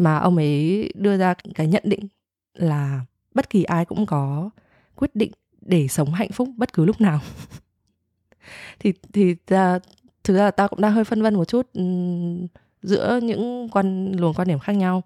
mà 0.00 0.18
ông 0.18 0.36
ấy 0.36 0.90
đưa 0.94 1.18
ra 1.18 1.34
cái 1.54 1.66
nhận 1.66 1.82
định 1.86 2.08
là 2.54 3.00
bất 3.34 3.50
kỳ 3.50 3.64
ai 3.64 3.84
cũng 3.84 4.06
có 4.06 4.50
quyết 4.94 5.16
định 5.16 5.32
để 5.60 5.88
sống 5.88 6.12
hạnh 6.12 6.32
phúc 6.32 6.48
bất 6.56 6.72
cứ 6.72 6.84
lúc 6.84 7.00
nào. 7.00 7.20
Thì 8.78 8.92
thì 9.12 9.34
ta, 9.34 9.78
thực 10.24 10.36
ra 10.36 10.44
là 10.44 10.50
ta 10.50 10.66
cũng 10.66 10.80
đang 10.80 10.92
hơi 10.92 11.04
phân 11.04 11.22
vân 11.22 11.34
một 11.34 11.44
chút 11.44 11.66
giữa 12.82 13.20
những 13.22 13.68
quan 13.72 14.12
luồng 14.12 14.34
quan 14.34 14.48
điểm 14.48 14.58
khác 14.58 14.72
nhau. 14.72 15.02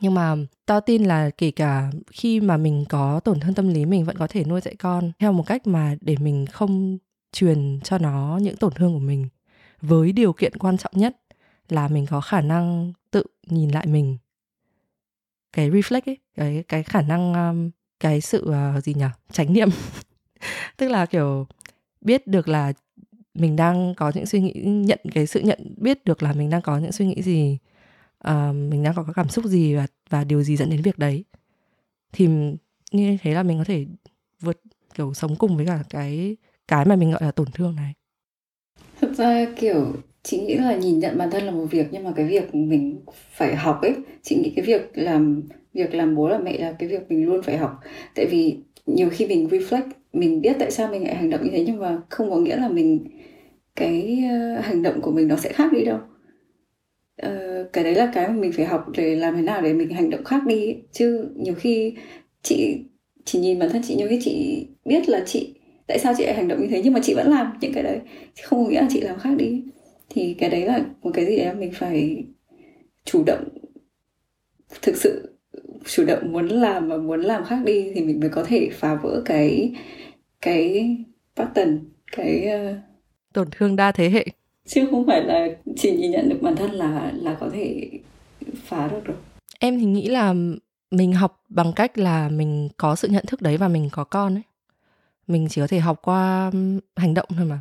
Nhưng 0.00 0.14
mà 0.14 0.36
tao 0.66 0.80
tin 0.80 1.04
là 1.04 1.30
kể 1.30 1.50
cả 1.50 1.90
khi 2.12 2.40
mà 2.40 2.56
mình 2.56 2.84
có 2.88 3.20
tổn 3.20 3.40
thương 3.40 3.54
tâm 3.54 3.68
lý 3.68 3.86
mình 3.86 4.04
vẫn 4.04 4.16
có 4.16 4.26
thể 4.26 4.44
nuôi 4.44 4.60
dạy 4.60 4.74
con 4.78 5.12
theo 5.18 5.32
một 5.32 5.46
cách 5.46 5.66
mà 5.66 5.94
để 6.00 6.16
mình 6.20 6.46
không 6.46 6.98
truyền 7.32 7.80
cho 7.84 7.98
nó 7.98 8.38
những 8.42 8.56
tổn 8.56 8.72
thương 8.72 8.92
của 8.92 8.98
mình 8.98 9.28
với 9.80 10.12
điều 10.12 10.32
kiện 10.32 10.58
quan 10.58 10.78
trọng 10.78 10.92
nhất 10.94 11.16
là 11.68 11.88
mình 11.88 12.06
có 12.06 12.20
khả 12.20 12.40
năng 12.40 12.92
tự 13.16 13.24
nhìn 13.46 13.70
lại 13.70 13.86
mình. 13.86 14.18
Cái 15.52 15.70
reflect 15.70 16.00
ấy 16.06 16.18
cái 16.34 16.64
cái 16.68 16.82
khả 16.82 17.02
năng 17.02 17.34
um, 17.34 17.70
cái 18.00 18.20
sự 18.20 18.50
uh, 18.76 18.84
gì 18.84 18.94
nhỉ? 18.94 19.04
Tránh 19.32 19.52
niệm. 19.52 19.68
Tức 20.76 20.88
là 20.88 21.06
kiểu 21.06 21.46
biết 22.00 22.26
được 22.26 22.48
là 22.48 22.72
mình 23.34 23.56
đang 23.56 23.94
có 23.96 24.12
những 24.14 24.26
suy 24.26 24.40
nghĩ 24.40 24.52
nhận 24.64 24.98
cái 25.14 25.26
sự 25.26 25.40
nhận 25.40 25.74
biết 25.76 26.04
được 26.04 26.22
là 26.22 26.32
mình 26.32 26.50
đang 26.50 26.62
có 26.62 26.78
những 26.78 26.92
suy 26.92 27.06
nghĩ 27.06 27.22
gì 27.22 27.58
uh, 28.28 28.54
mình 28.54 28.82
đang 28.82 28.94
có 28.94 29.02
cái 29.02 29.12
cảm 29.14 29.28
xúc 29.28 29.44
gì 29.44 29.74
và 29.74 29.86
và 30.10 30.24
điều 30.24 30.42
gì 30.42 30.56
dẫn 30.56 30.70
đến 30.70 30.82
việc 30.82 30.98
đấy. 30.98 31.24
Thì 32.12 32.28
như 32.92 33.16
thế 33.22 33.34
là 33.34 33.42
mình 33.42 33.58
có 33.58 33.64
thể 33.64 33.86
vượt 34.40 34.60
kiểu 34.94 35.14
sống 35.14 35.36
cùng 35.36 35.56
với 35.56 35.66
cả 35.66 35.82
cái 35.90 36.36
cái 36.68 36.84
mà 36.84 36.96
mình 36.96 37.10
gọi 37.10 37.22
là 37.22 37.30
tổn 37.30 37.50
thương 37.52 37.76
này. 37.76 37.94
Thực 39.00 39.14
ra 39.14 39.46
kiểu 39.60 39.96
chị 40.26 40.40
nghĩ 40.40 40.54
là 40.54 40.76
nhìn 40.76 40.98
nhận 40.98 41.18
bản 41.18 41.30
thân 41.30 41.44
là 41.44 41.50
một 41.50 41.66
việc 41.70 41.86
nhưng 41.90 42.04
mà 42.04 42.12
cái 42.16 42.26
việc 42.26 42.54
mình 42.54 43.00
phải 43.30 43.56
học 43.56 43.78
ấy 43.82 43.94
chị 44.22 44.36
nghĩ 44.36 44.52
cái 44.56 44.64
việc 44.64 44.90
làm 44.94 45.42
việc 45.74 45.94
làm 45.94 46.14
bố 46.14 46.28
làm 46.28 46.44
mẹ 46.44 46.58
là 46.58 46.72
cái 46.78 46.88
việc 46.88 47.00
mình 47.08 47.26
luôn 47.26 47.42
phải 47.42 47.56
học. 47.56 47.80
Tại 48.14 48.26
vì 48.26 48.56
nhiều 48.86 49.08
khi 49.10 49.26
mình 49.26 49.48
reflect 49.48 49.90
mình 50.12 50.40
biết 50.40 50.56
tại 50.58 50.70
sao 50.70 50.88
mình 50.88 51.04
lại 51.04 51.14
hành 51.14 51.30
động 51.30 51.44
như 51.44 51.50
thế 51.50 51.64
nhưng 51.66 51.78
mà 51.78 51.98
không 52.10 52.30
có 52.30 52.36
nghĩa 52.36 52.56
là 52.56 52.68
mình 52.68 53.06
cái 53.76 54.24
uh, 54.58 54.64
hành 54.64 54.82
động 54.82 55.00
của 55.00 55.10
mình 55.10 55.28
nó 55.28 55.36
sẽ 55.36 55.52
khác 55.52 55.72
đi 55.72 55.84
đâu. 55.84 55.98
Uh, 57.26 57.72
cái 57.72 57.84
đấy 57.84 57.94
là 57.94 58.10
cái 58.14 58.28
mà 58.28 58.34
mình 58.34 58.52
phải 58.52 58.64
học 58.64 58.86
để 58.96 59.16
làm 59.16 59.36
thế 59.36 59.42
nào 59.42 59.62
để 59.62 59.72
mình 59.72 59.90
hành 59.90 60.10
động 60.10 60.24
khác 60.24 60.46
đi 60.46 60.66
ấy. 60.66 60.82
chứ 60.92 61.28
nhiều 61.36 61.54
khi 61.54 61.94
chị 62.42 62.84
chỉ 63.24 63.38
nhìn 63.38 63.58
bản 63.58 63.70
thân 63.70 63.82
chị 63.84 63.94
nhiều 63.94 64.08
khi 64.08 64.20
chị 64.22 64.66
biết 64.84 65.08
là 65.08 65.22
chị 65.26 65.54
tại 65.86 65.98
sao 65.98 66.14
chị 66.16 66.24
lại 66.24 66.34
hành 66.34 66.48
động 66.48 66.60
như 66.60 66.68
thế 66.70 66.80
nhưng 66.84 66.92
mà 66.92 67.00
chị 67.02 67.14
vẫn 67.14 67.30
làm 67.30 67.52
những 67.60 67.72
cái 67.72 67.82
đấy. 67.82 67.98
Không 68.42 68.64
có 68.64 68.70
nghĩa 68.70 68.80
là 68.80 68.88
chị 68.90 69.00
làm 69.00 69.18
khác 69.18 69.30
đi 69.38 69.62
thì 70.08 70.34
cái 70.38 70.50
đấy 70.50 70.66
là 70.66 70.84
một 71.02 71.10
cái 71.14 71.26
gì 71.26 71.36
đấy 71.36 71.54
mình 71.54 71.72
phải 71.74 72.24
chủ 73.04 73.24
động 73.26 73.48
thực 74.82 74.96
sự 74.96 75.38
chủ 75.84 76.04
động 76.04 76.32
muốn 76.32 76.48
làm 76.48 76.88
và 76.88 76.96
muốn 76.96 77.20
làm 77.20 77.44
khác 77.44 77.58
đi 77.64 77.92
thì 77.94 78.00
mình 78.00 78.20
mới 78.20 78.28
có 78.28 78.44
thể 78.44 78.70
phá 78.72 78.94
vỡ 78.94 79.22
cái 79.24 79.74
cái 80.40 80.96
pattern 81.36 81.90
cái 82.12 82.48
uh... 82.54 82.76
tổn 83.32 83.48
thương 83.50 83.76
đa 83.76 83.92
thế 83.92 84.10
hệ. 84.10 84.26
Chứ 84.66 84.88
không 84.90 85.06
phải 85.06 85.24
là 85.24 85.48
chỉ 85.76 85.96
nhìn 85.96 86.10
nhận 86.10 86.28
được 86.28 86.38
bản 86.42 86.56
thân 86.56 86.70
là 86.70 87.12
là 87.14 87.36
có 87.40 87.50
thể 87.52 87.90
phá 88.56 88.88
được 88.88 89.04
rồi 89.04 89.16
em 89.58 89.78
thì 89.78 89.84
nghĩ 89.84 90.08
là 90.08 90.34
mình 90.90 91.12
học 91.12 91.44
bằng 91.48 91.72
cách 91.76 91.98
là 91.98 92.28
mình 92.28 92.68
có 92.76 92.96
sự 92.96 93.08
nhận 93.08 93.24
thức 93.26 93.42
đấy 93.42 93.56
và 93.56 93.68
mình 93.68 93.88
có 93.92 94.04
con 94.04 94.34
ấy. 94.34 94.42
Mình 95.26 95.46
chỉ 95.50 95.60
có 95.60 95.66
thể 95.66 95.78
học 95.78 96.00
qua 96.02 96.50
hành 96.96 97.14
động 97.14 97.28
thôi 97.36 97.46
mà 97.46 97.60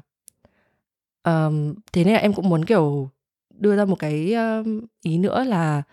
um, 1.25 1.75
thế 1.93 2.03
nên 2.03 2.13
là 2.13 2.19
em 2.19 2.33
cũng 2.33 2.49
muốn 2.49 2.65
kiểu 2.65 3.09
đưa 3.49 3.75
ra 3.75 3.85
một 3.85 3.95
cái 3.99 4.33
um, 4.33 4.81
ý 5.01 5.17
nữa 5.17 5.43
là 5.43 5.83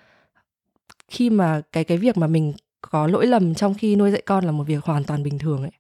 khi 1.09 1.31
mà 1.31 1.63
cái 1.73 1.85
cái 1.85 1.99
việc 1.99 2.17
mà 2.17 2.27
mình 2.27 2.53
có 2.81 3.07
lỗi 3.07 3.27
lầm 3.27 3.55
trong 3.55 3.75
khi 3.75 3.97
nuôi 3.97 4.11
dạy 4.11 4.23
con 4.27 4.45
là 4.45 4.53
một 4.53 4.65
việc 4.65 4.85
hoàn 4.85 5.05
toàn 5.05 5.23
bình 5.23 5.39
thường 5.39 5.63
ấy. 5.63 5.73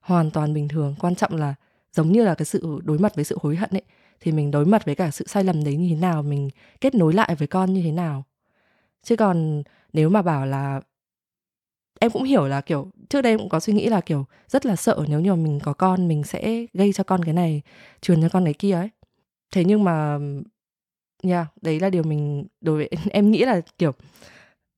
Hoàn 0.00 0.30
toàn 0.30 0.54
bình 0.54 0.68
thường 0.68 0.94
quan 1.00 1.14
trọng 1.14 1.36
là 1.36 1.54
giống 1.92 2.12
như 2.12 2.24
là 2.24 2.34
cái 2.34 2.44
sự 2.46 2.80
đối 2.84 2.98
mặt 2.98 3.14
với 3.14 3.24
sự 3.24 3.38
hối 3.42 3.56
hận 3.56 3.70
ấy 3.70 3.82
thì 4.20 4.32
mình 4.32 4.50
đối 4.50 4.66
mặt 4.66 4.84
với 4.84 4.94
cả 4.94 5.10
sự 5.10 5.26
sai 5.26 5.44
lầm 5.44 5.64
đấy 5.64 5.76
như 5.76 5.88
thế 5.88 5.96
nào 6.00 6.22
mình 6.22 6.50
kết 6.80 6.94
nối 6.94 7.12
lại 7.14 7.34
với 7.34 7.48
con 7.48 7.74
như 7.74 7.82
thế 7.82 7.92
nào. 7.92 8.24
Chứ 9.02 9.16
còn 9.16 9.62
nếu 9.92 10.08
mà 10.08 10.22
bảo 10.22 10.46
là 10.46 10.80
em 12.00 12.10
cũng 12.10 12.22
hiểu 12.22 12.46
là 12.46 12.60
kiểu 12.60 12.90
trước 13.08 13.22
đây 13.22 13.32
em 13.32 13.38
cũng 13.38 13.48
có 13.48 13.60
suy 13.60 13.72
nghĩ 13.72 13.88
là 13.88 14.00
kiểu 14.00 14.26
rất 14.48 14.66
là 14.66 14.76
sợ 14.76 15.04
nếu 15.08 15.20
như 15.20 15.34
mà 15.34 15.42
mình 15.42 15.60
có 15.62 15.72
con 15.72 16.08
mình 16.08 16.24
sẽ 16.24 16.66
gây 16.74 16.92
cho 16.92 17.04
con 17.04 17.24
cái 17.24 17.34
này 17.34 17.62
truyền 18.00 18.22
cho 18.22 18.28
con 18.28 18.44
cái 18.44 18.54
kia 18.54 18.72
ấy. 18.72 18.88
Thế 19.54 19.64
nhưng 19.64 19.84
mà 19.84 20.18
yeah, 21.22 21.46
đấy 21.62 21.80
là 21.80 21.90
điều 21.90 22.02
mình 22.02 22.46
đối 22.60 22.76
với 22.76 22.90
em 23.10 23.30
nghĩ 23.30 23.44
là 23.44 23.60
kiểu 23.78 23.92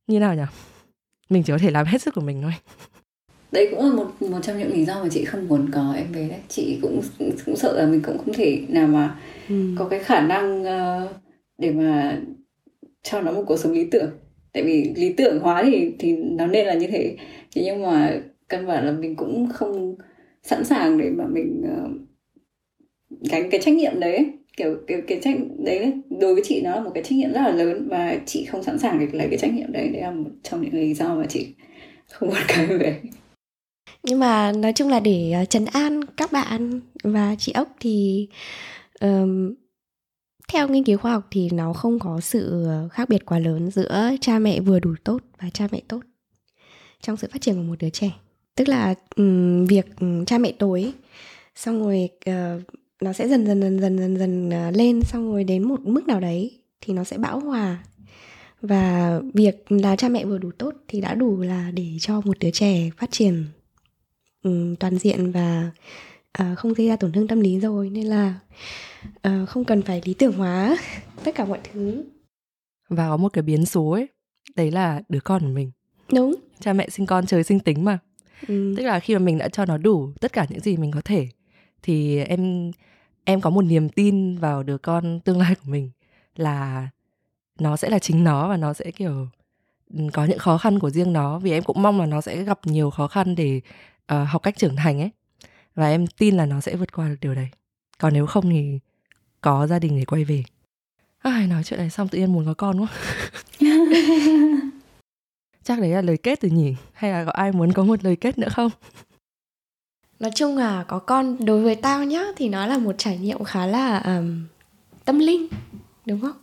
như 0.06 0.18
nào 0.20 0.34
nhỉ? 0.34 0.42
Mình 1.28 1.42
chỉ 1.42 1.52
có 1.52 1.58
thể 1.58 1.70
làm 1.70 1.86
hết 1.86 2.02
sức 2.02 2.14
của 2.14 2.20
mình 2.20 2.42
thôi. 2.42 2.52
Đấy 3.52 3.68
cũng 3.70 3.84
là 3.84 3.94
một 3.94 4.22
một 4.22 4.38
trong 4.42 4.58
những 4.58 4.72
lý 4.72 4.84
do 4.84 5.02
mà 5.02 5.08
chị 5.10 5.24
không 5.24 5.48
muốn 5.48 5.70
có 5.72 5.92
em 5.96 6.12
bé 6.12 6.28
đấy. 6.28 6.40
Chị 6.48 6.78
cũng 6.82 7.02
cũng 7.46 7.56
sợ 7.56 7.80
là 7.80 7.86
mình 7.86 8.02
cũng 8.02 8.18
không 8.18 8.34
thể 8.34 8.64
nào 8.68 8.86
mà 8.86 9.18
ừ. 9.48 9.74
có 9.78 9.88
cái 9.88 9.98
khả 9.98 10.20
năng 10.20 10.62
uh, 10.62 11.10
để 11.58 11.70
mà 11.70 12.20
cho 13.02 13.20
nó 13.20 13.32
một 13.32 13.44
cuộc 13.46 13.56
sống 13.56 13.72
lý 13.72 13.88
tưởng 13.90 14.10
tại 14.52 14.62
vì 14.62 14.92
lý 14.96 15.12
tưởng 15.12 15.40
hóa 15.40 15.62
thì 15.64 15.92
thì 15.98 16.16
nó 16.16 16.46
nên 16.46 16.66
là 16.66 16.74
như 16.74 16.86
thế. 16.86 17.16
Thế 17.54 17.62
nhưng 17.64 17.82
mà 17.82 18.20
căn 18.48 18.66
bản 18.66 18.86
là 18.86 18.92
mình 18.92 19.16
cũng 19.16 19.48
không 19.52 19.96
sẵn 20.42 20.64
sàng 20.64 20.98
để 20.98 21.10
mà 21.10 21.24
mình 21.26 21.62
uh, 21.64 21.90
gánh 23.30 23.50
cái 23.50 23.60
trách 23.60 23.74
nhiệm 23.74 24.00
đấy. 24.00 24.30
Kiểu 24.56 24.76
cái, 24.86 25.02
cái 25.06 25.20
trách 25.22 25.36
đấy 25.58 25.92
đối 26.20 26.34
với 26.34 26.42
chị 26.46 26.60
nó 26.64 26.74
là 26.76 26.80
một 26.80 26.90
cái 26.94 27.02
trách 27.02 27.16
nhiệm 27.16 27.32
rất 27.32 27.40
là 27.40 27.50
lớn 27.50 27.88
và 27.90 28.16
chị 28.26 28.44
không 28.44 28.62
sẵn 28.62 28.78
sàng 28.78 28.98
để 28.98 29.06
lấy 29.12 29.28
cái 29.28 29.38
trách 29.38 29.54
nhiệm 29.54 29.72
đấy. 29.72 29.88
Đấy 29.88 30.02
là 30.02 30.10
một 30.10 30.30
trong 30.42 30.62
những 30.62 30.74
lý 30.74 30.94
do 30.94 31.14
mà 31.14 31.26
chị 31.28 31.46
không 32.10 32.28
muốn 32.28 32.38
cái 32.48 32.66
về. 32.66 33.00
Nhưng 34.02 34.18
mà 34.18 34.52
nói 34.52 34.72
chung 34.72 34.88
là 34.88 35.00
để 35.00 35.32
ờ, 35.32 35.44
trấn 35.44 35.64
an 35.64 36.00
các 36.16 36.32
bạn 36.32 36.80
và 37.02 37.34
chị 37.38 37.52
ốc 37.52 37.68
thì 37.80 38.28
um, 39.00 39.54
theo 40.52 40.68
nghiên 40.68 40.84
cứu 40.84 40.98
khoa 40.98 41.12
học 41.12 41.26
thì 41.30 41.48
nó 41.52 41.72
không 41.72 41.98
có 41.98 42.20
sự 42.20 42.64
ờ, 42.64 42.88
khác 42.88 43.08
biệt 43.08 43.26
quá 43.26 43.38
lớn 43.38 43.70
giữa 43.70 44.10
cha 44.20 44.38
mẹ 44.38 44.60
vừa 44.60 44.80
đủ 44.80 44.94
tốt 45.04 45.18
và 45.40 45.50
cha 45.50 45.68
mẹ 45.72 45.80
tốt 45.88 46.00
trong 47.00 47.16
sự 47.16 47.28
phát 47.32 47.40
triển 47.40 47.54
của 47.56 47.62
một 47.62 47.76
đứa 47.78 47.90
trẻ. 47.90 48.10
Tức 48.54 48.68
là 48.68 48.94
um, 49.16 49.66
việc 49.66 49.86
um, 50.00 50.24
cha 50.24 50.38
mẹ 50.38 50.52
tối 50.52 50.92
xong 51.54 51.82
rồi 51.82 52.08
uh, 52.30 52.62
nó 53.02 53.12
sẽ 53.12 53.28
dần 53.28 53.46
dần 53.46 53.60
dần 53.60 53.80
dần 53.80 53.98
dần 53.98 54.16
dần 54.16 54.48
uh, 54.48 54.76
lên 54.76 55.00
xong 55.02 55.32
rồi 55.32 55.44
đến 55.44 55.62
một 55.62 55.80
mức 55.80 56.06
nào 56.06 56.20
đấy 56.20 56.58
thì 56.80 56.92
nó 56.92 57.04
sẽ 57.04 57.18
bão 57.18 57.40
hòa. 57.40 57.84
Và 58.62 59.20
việc 59.34 59.72
là 59.72 59.96
cha 59.96 60.08
mẹ 60.08 60.24
vừa 60.24 60.38
đủ 60.38 60.50
tốt 60.58 60.74
thì 60.88 61.00
đã 61.00 61.14
đủ 61.14 61.40
là 61.40 61.70
để 61.74 61.96
cho 62.00 62.20
một 62.20 62.38
đứa 62.38 62.50
trẻ 62.50 62.90
phát 62.96 63.10
triển 63.10 63.44
um, 64.42 64.76
toàn 64.76 64.98
diện 64.98 65.32
và 65.32 65.70
uh, 66.42 66.58
không 66.58 66.72
gây 66.72 66.88
ra 66.88 66.96
tổn 66.96 67.12
thương 67.12 67.28
tâm 67.28 67.40
lý 67.40 67.60
rồi 67.60 67.90
nên 67.90 68.06
là 68.06 68.34
uh, 69.28 69.48
không 69.48 69.64
cần 69.64 69.82
phải 69.82 70.02
lý 70.04 70.14
tưởng 70.14 70.32
hóa 70.32 70.76
tất 71.24 71.34
cả 71.34 71.44
mọi 71.44 71.58
thứ. 71.72 72.04
Và 72.88 73.08
có 73.08 73.16
một 73.16 73.32
cái 73.32 73.42
biến 73.42 73.66
số 73.66 73.90
ấy 73.90 74.08
đấy 74.56 74.70
là 74.70 75.00
đứa 75.08 75.20
con 75.20 75.42
của 75.42 75.48
mình. 75.48 75.70
Đúng. 76.12 76.34
Cha 76.60 76.72
mẹ 76.72 76.88
sinh 76.88 77.06
con 77.06 77.26
trời 77.26 77.42
sinh 77.42 77.60
tính 77.60 77.84
mà. 77.84 77.98
Ừ. 78.48 78.74
tức 78.76 78.84
là 78.84 79.00
khi 79.00 79.14
mà 79.14 79.18
mình 79.18 79.38
đã 79.38 79.48
cho 79.48 79.64
nó 79.64 79.78
đủ 79.78 80.12
tất 80.20 80.32
cả 80.32 80.46
những 80.48 80.60
gì 80.60 80.76
mình 80.76 80.90
có 80.90 81.00
thể 81.04 81.28
thì 81.82 82.18
em 82.18 82.70
em 83.24 83.40
có 83.40 83.50
một 83.50 83.62
niềm 83.62 83.88
tin 83.88 84.38
vào 84.38 84.62
đứa 84.62 84.78
con 84.78 85.20
tương 85.20 85.38
lai 85.38 85.54
của 85.54 85.70
mình 85.70 85.90
là 86.36 86.88
nó 87.58 87.76
sẽ 87.76 87.90
là 87.90 87.98
chính 87.98 88.24
nó 88.24 88.48
và 88.48 88.56
nó 88.56 88.72
sẽ 88.72 88.90
kiểu 88.90 89.26
ừ, 89.94 90.00
có 90.12 90.24
những 90.24 90.38
khó 90.38 90.58
khăn 90.58 90.78
của 90.78 90.90
riêng 90.90 91.12
nó. 91.12 91.38
Vì 91.38 91.50
em 91.50 91.62
cũng 91.62 91.82
mong 91.82 92.00
là 92.00 92.06
nó 92.06 92.20
sẽ 92.20 92.42
gặp 92.42 92.60
nhiều 92.64 92.90
khó 92.90 93.08
khăn 93.08 93.34
để 93.34 93.60
uh, 94.12 94.28
học 94.28 94.42
cách 94.42 94.58
trưởng 94.58 94.76
thành 94.76 95.00
ấy 95.00 95.10
và 95.74 95.88
em 95.88 96.06
tin 96.06 96.36
là 96.36 96.46
nó 96.46 96.60
sẽ 96.60 96.76
vượt 96.76 96.92
qua 96.92 97.08
được 97.08 97.16
điều 97.20 97.34
đấy. 97.34 97.48
Còn 97.98 98.14
nếu 98.14 98.26
không 98.26 98.50
thì 98.50 98.78
có 99.40 99.66
gia 99.66 99.78
đình 99.78 99.98
để 99.98 100.04
quay 100.04 100.24
về. 100.24 100.42
Ai 101.18 101.46
nói 101.46 101.64
chuyện 101.64 101.80
này 101.80 101.90
xong 101.90 102.08
tự 102.08 102.18
nhiên 102.18 102.32
muốn 102.32 102.46
có 102.46 102.54
con 102.54 102.80
quá. 102.80 102.88
Chắc 105.64 105.80
đấy 105.80 105.90
là 105.90 106.02
lời 106.02 106.16
kết 106.16 106.42
rồi 106.42 106.50
nhỉ? 106.50 106.74
Hay 106.92 107.12
là 107.12 107.24
có 107.24 107.30
ai 107.32 107.52
muốn 107.52 107.72
có 107.72 107.84
một 107.84 108.04
lời 108.04 108.16
kết 108.16 108.38
nữa 108.38 108.48
không? 108.52 108.70
Nói 110.18 110.30
chung 110.34 110.56
là 110.56 110.84
có 110.88 110.98
con 110.98 111.36
đối 111.44 111.62
với 111.62 111.74
tao 111.74 112.04
nhá 112.04 112.22
thì 112.36 112.48
nó 112.48 112.66
là 112.66 112.78
một 112.78 112.94
trải 112.98 113.18
nghiệm 113.18 113.44
khá 113.44 113.66
là 113.66 113.98
um, 113.98 114.46
tâm 115.04 115.18
linh 115.18 115.48
đúng 116.06 116.20
không? 116.20 116.36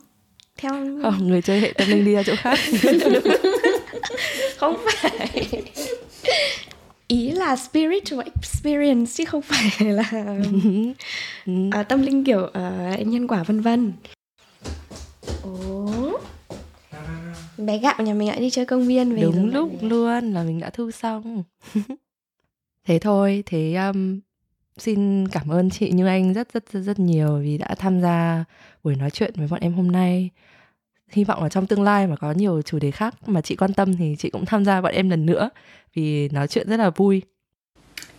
Theo 0.56 0.72
không 1.02 1.28
người 1.28 1.42
chơi 1.42 1.60
hệ 1.60 1.72
tâm 1.72 1.88
linh 1.88 2.04
đi 2.04 2.12
ra 2.12 2.22
chỗ 2.22 2.34
khác. 2.36 2.58
Không 4.56 4.76
phải 4.86 5.48
ý 7.08 7.30
là 7.30 7.56
spiritual 7.56 8.26
experience 8.34 9.12
chứ 9.14 9.24
không 9.24 9.42
phải 9.42 9.70
là 9.92 10.12
uh, 11.80 11.86
tâm 11.88 12.02
linh 12.02 12.24
kiểu 12.24 12.40
uh, 12.40 13.06
nhân 13.06 13.28
quả 13.28 13.42
vân 13.42 13.60
vân. 13.60 13.92
Bé 17.58 17.78
gạo 17.78 17.94
nhà 17.98 18.14
mình 18.14 18.28
lại 18.28 18.40
đi 18.40 18.50
chơi 18.50 18.66
công 18.66 18.86
viên 18.86 19.14
về 19.14 19.22
đúng 19.22 19.52
lúc 19.52 19.70
luôn 19.80 20.32
là 20.32 20.42
mình 20.42 20.60
đã 20.60 20.70
thu 20.70 20.90
xong. 20.90 21.42
Thế 22.84 22.98
thôi 22.98 23.42
thế 23.46 23.74
um, 23.74 24.20
xin 24.76 25.28
cảm 25.28 25.48
ơn 25.48 25.70
chị 25.70 25.90
như 25.90 26.06
anh 26.06 26.34
rất 26.34 26.52
rất 26.52 26.72
rất 26.72 26.80
rất 26.80 26.98
nhiều 26.98 27.38
vì 27.42 27.58
đã 27.58 27.74
tham 27.78 28.00
gia 28.00 28.44
buổi 28.84 28.96
nói 28.96 29.10
chuyện 29.10 29.32
với 29.36 29.48
bọn 29.48 29.60
em 29.60 29.72
hôm 29.72 29.92
nay 29.92 30.30
hy 31.08 31.24
vọng 31.24 31.42
là 31.42 31.48
trong 31.48 31.66
tương 31.66 31.82
lai 31.82 32.06
mà 32.06 32.16
có 32.16 32.32
nhiều 32.32 32.62
chủ 32.62 32.78
đề 32.78 32.90
khác 32.90 33.14
mà 33.28 33.40
chị 33.40 33.56
quan 33.56 33.72
tâm 33.72 33.96
thì 33.96 34.16
chị 34.18 34.30
cũng 34.30 34.44
tham 34.44 34.64
gia 34.64 34.80
bọn 34.80 34.92
em 34.94 35.10
lần 35.10 35.26
nữa 35.26 35.50
vì 35.94 36.28
nói 36.28 36.48
chuyện 36.48 36.68
rất 36.68 36.76
là 36.76 36.90
vui 36.90 37.22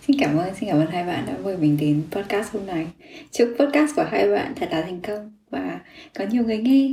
Xin 0.08 0.20
cảm 0.20 0.38
ơn, 0.38 0.56
xin 0.56 0.70
cảm 0.70 0.80
ơn 0.80 0.88
hai 0.92 1.06
bạn 1.06 1.26
đã 1.26 1.38
mời 1.44 1.58
mình 1.58 1.78
đến 1.78 2.04
podcast 2.12 2.54
hôm 2.54 2.66
nay. 2.66 2.88
Chúc 3.32 3.50
podcast 3.60 3.96
của 3.96 4.06
hai 4.12 4.30
bạn 4.30 4.54
thật 4.56 4.70
là 4.72 4.82
thành 4.82 5.02
công 5.02 5.32
và 5.50 5.80
có 6.16 6.26
nhiều 6.30 6.44
người 6.44 6.58
nghe. 6.58 6.90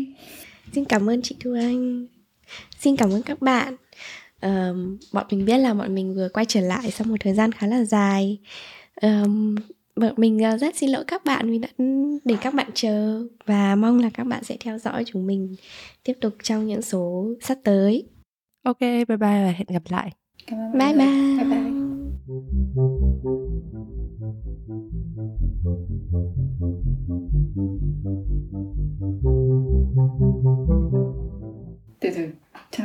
Xin 0.72 0.84
cảm 0.84 1.10
ơn 1.10 1.22
chị 1.22 1.36
Thu 1.44 1.54
Anh. 1.54 2.06
Xin 2.78 2.96
cảm 2.96 3.10
ơn 3.10 3.22
các 3.22 3.42
bạn. 3.42 3.76
Um, 4.42 4.98
bọn 5.12 5.26
mình 5.30 5.44
biết 5.44 5.58
là 5.58 5.74
bọn 5.74 5.94
mình 5.94 6.14
vừa 6.14 6.28
quay 6.28 6.46
trở 6.48 6.60
lại 6.60 6.90
sau 6.90 7.06
một 7.06 7.16
thời 7.20 7.34
gian 7.34 7.52
khá 7.52 7.66
là 7.66 7.84
dài. 7.84 8.38
Um, 9.02 9.56
mình 10.16 10.38
ờ, 10.38 10.58
rất 10.58 10.76
xin 10.76 10.90
lỗi 10.90 11.04
các 11.06 11.24
bạn 11.24 11.50
vì 11.50 11.58
đã 11.58 11.68
để 12.24 12.36
các 12.40 12.54
bạn 12.54 12.70
chờ 12.74 13.22
và 13.46 13.74
mong 13.74 14.00
là 14.00 14.10
các 14.14 14.24
bạn 14.24 14.44
sẽ 14.44 14.56
theo 14.60 14.78
dõi 14.78 15.04
chúng 15.06 15.26
mình 15.26 15.56
tiếp 16.04 16.12
tục 16.20 16.34
trong 16.42 16.66
những 16.66 16.82
số 16.82 17.28
sắp 17.40 17.58
tới. 17.64 18.08
Ok, 18.64 18.80
bye 18.80 19.04
bye 19.04 19.16
và 19.18 19.54
hẹn 19.56 19.66
gặp 19.68 19.82
lại. 19.88 20.10
Bye 20.50 20.92
bye. 20.92 21.06
bye, 21.38 21.44
bye. 21.44 21.76
từ 32.00 32.10
từ 32.16 32.28
cho 32.70 32.84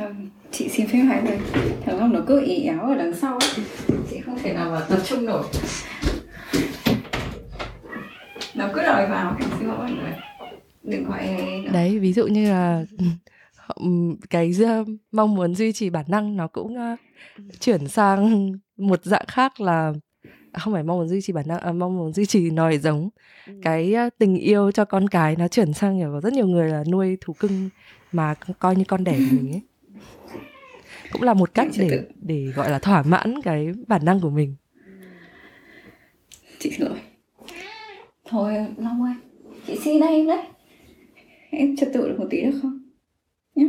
chị 0.51 0.69
xin 0.69 0.87
phép 0.87 0.99
hai 0.99 1.21
người 1.23 1.37
thằng 1.85 1.99
long 1.99 2.13
nó 2.13 2.19
cứ 2.27 2.45
ý 2.45 2.63
éo 2.63 2.81
ở 2.81 2.95
đằng 2.95 3.13
sau 3.15 3.37
ấy. 3.39 3.65
chị 4.09 4.19
không 4.25 4.37
thể 4.43 4.53
nào 4.53 4.71
mà 4.71 4.85
tập 4.89 4.99
trung 5.05 5.25
nổi 5.25 5.43
nó 8.61 8.69
cứ 8.73 8.81
đòi 8.81 9.07
vào 9.07 9.37
xin 9.59 9.67
lỗi 9.67 9.77
mọi 9.77 9.91
người. 9.91 10.13
Đừng 10.83 11.03
gọi 11.03 11.27
đấy 11.73 11.99
ví 11.99 12.13
dụ 12.13 12.27
như 12.27 12.49
là 12.49 12.85
cái 14.29 14.53
mong 15.11 15.35
muốn 15.35 15.55
duy 15.55 15.73
trì 15.73 15.89
bản 15.89 16.05
năng 16.07 16.37
nó 16.37 16.47
cũng 16.47 16.75
uh, 16.75 16.99
chuyển 17.59 17.87
sang 17.87 18.51
một 18.77 19.05
dạng 19.05 19.25
khác 19.27 19.61
là 19.61 19.93
không 20.53 20.73
phải 20.73 20.83
mong 20.83 20.97
muốn 20.97 21.07
duy 21.07 21.21
trì 21.21 21.33
bản 21.33 21.47
năng 21.47 21.59
à, 21.59 21.71
mong 21.71 21.97
muốn 21.97 22.13
duy 22.13 22.25
trì 22.25 22.49
nòi 22.49 22.77
giống. 22.77 23.09
Ừ. 23.47 23.53
cái 23.61 23.95
tình 24.17 24.35
yêu 24.35 24.71
cho 24.71 24.85
con 24.85 25.07
cái 25.07 25.35
nó 25.35 25.47
chuyển 25.47 25.73
sang 25.73 25.99
kiểu 25.99 26.09
có 26.13 26.21
rất 26.21 26.33
nhiều 26.33 26.47
người 26.47 26.69
là 26.69 26.83
nuôi 26.91 27.17
thú 27.21 27.33
cưng 27.33 27.69
mà 28.11 28.33
coi 28.59 28.75
như 28.75 28.83
con 28.83 29.03
đẻ 29.03 29.13
của 29.13 29.35
mình 29.37 29.51
ấy. 29.51 29.61
Cũng 31.11 31.21
là 31.21 31.33
một 31.33 31.53
cách 31.53 31.67
để 31.77 32.03
để 32.21 32.45
gọi 32.55 32.71
là 32.71 32.79
thỏa 32.79 33.01
mãn 33.03 33.41
cái 33.41 33.71
bản 33.87 34.05
năng 34.05 34.19
của 34.19 34.29
mình. 34.29 34.55
Chị 36.59 36.77
lỗi 36.79 36.99
thôi 38.31 38.53
long 38.77 39.01
ơi 39.03 39.13
chị 39.67 39.75
xin 39.75 40.01
em 40.01 40.27
đấy. 40.27 40.45
Em 41.49 41.75
trật 41.75 41.89
tự 41.93 42.09
được 42.09 42.15
một 42.19 42.27
tí 42.29 42.41
được 42.41 42.59
không? 42.61 42.79
Nhé 43.55 43.67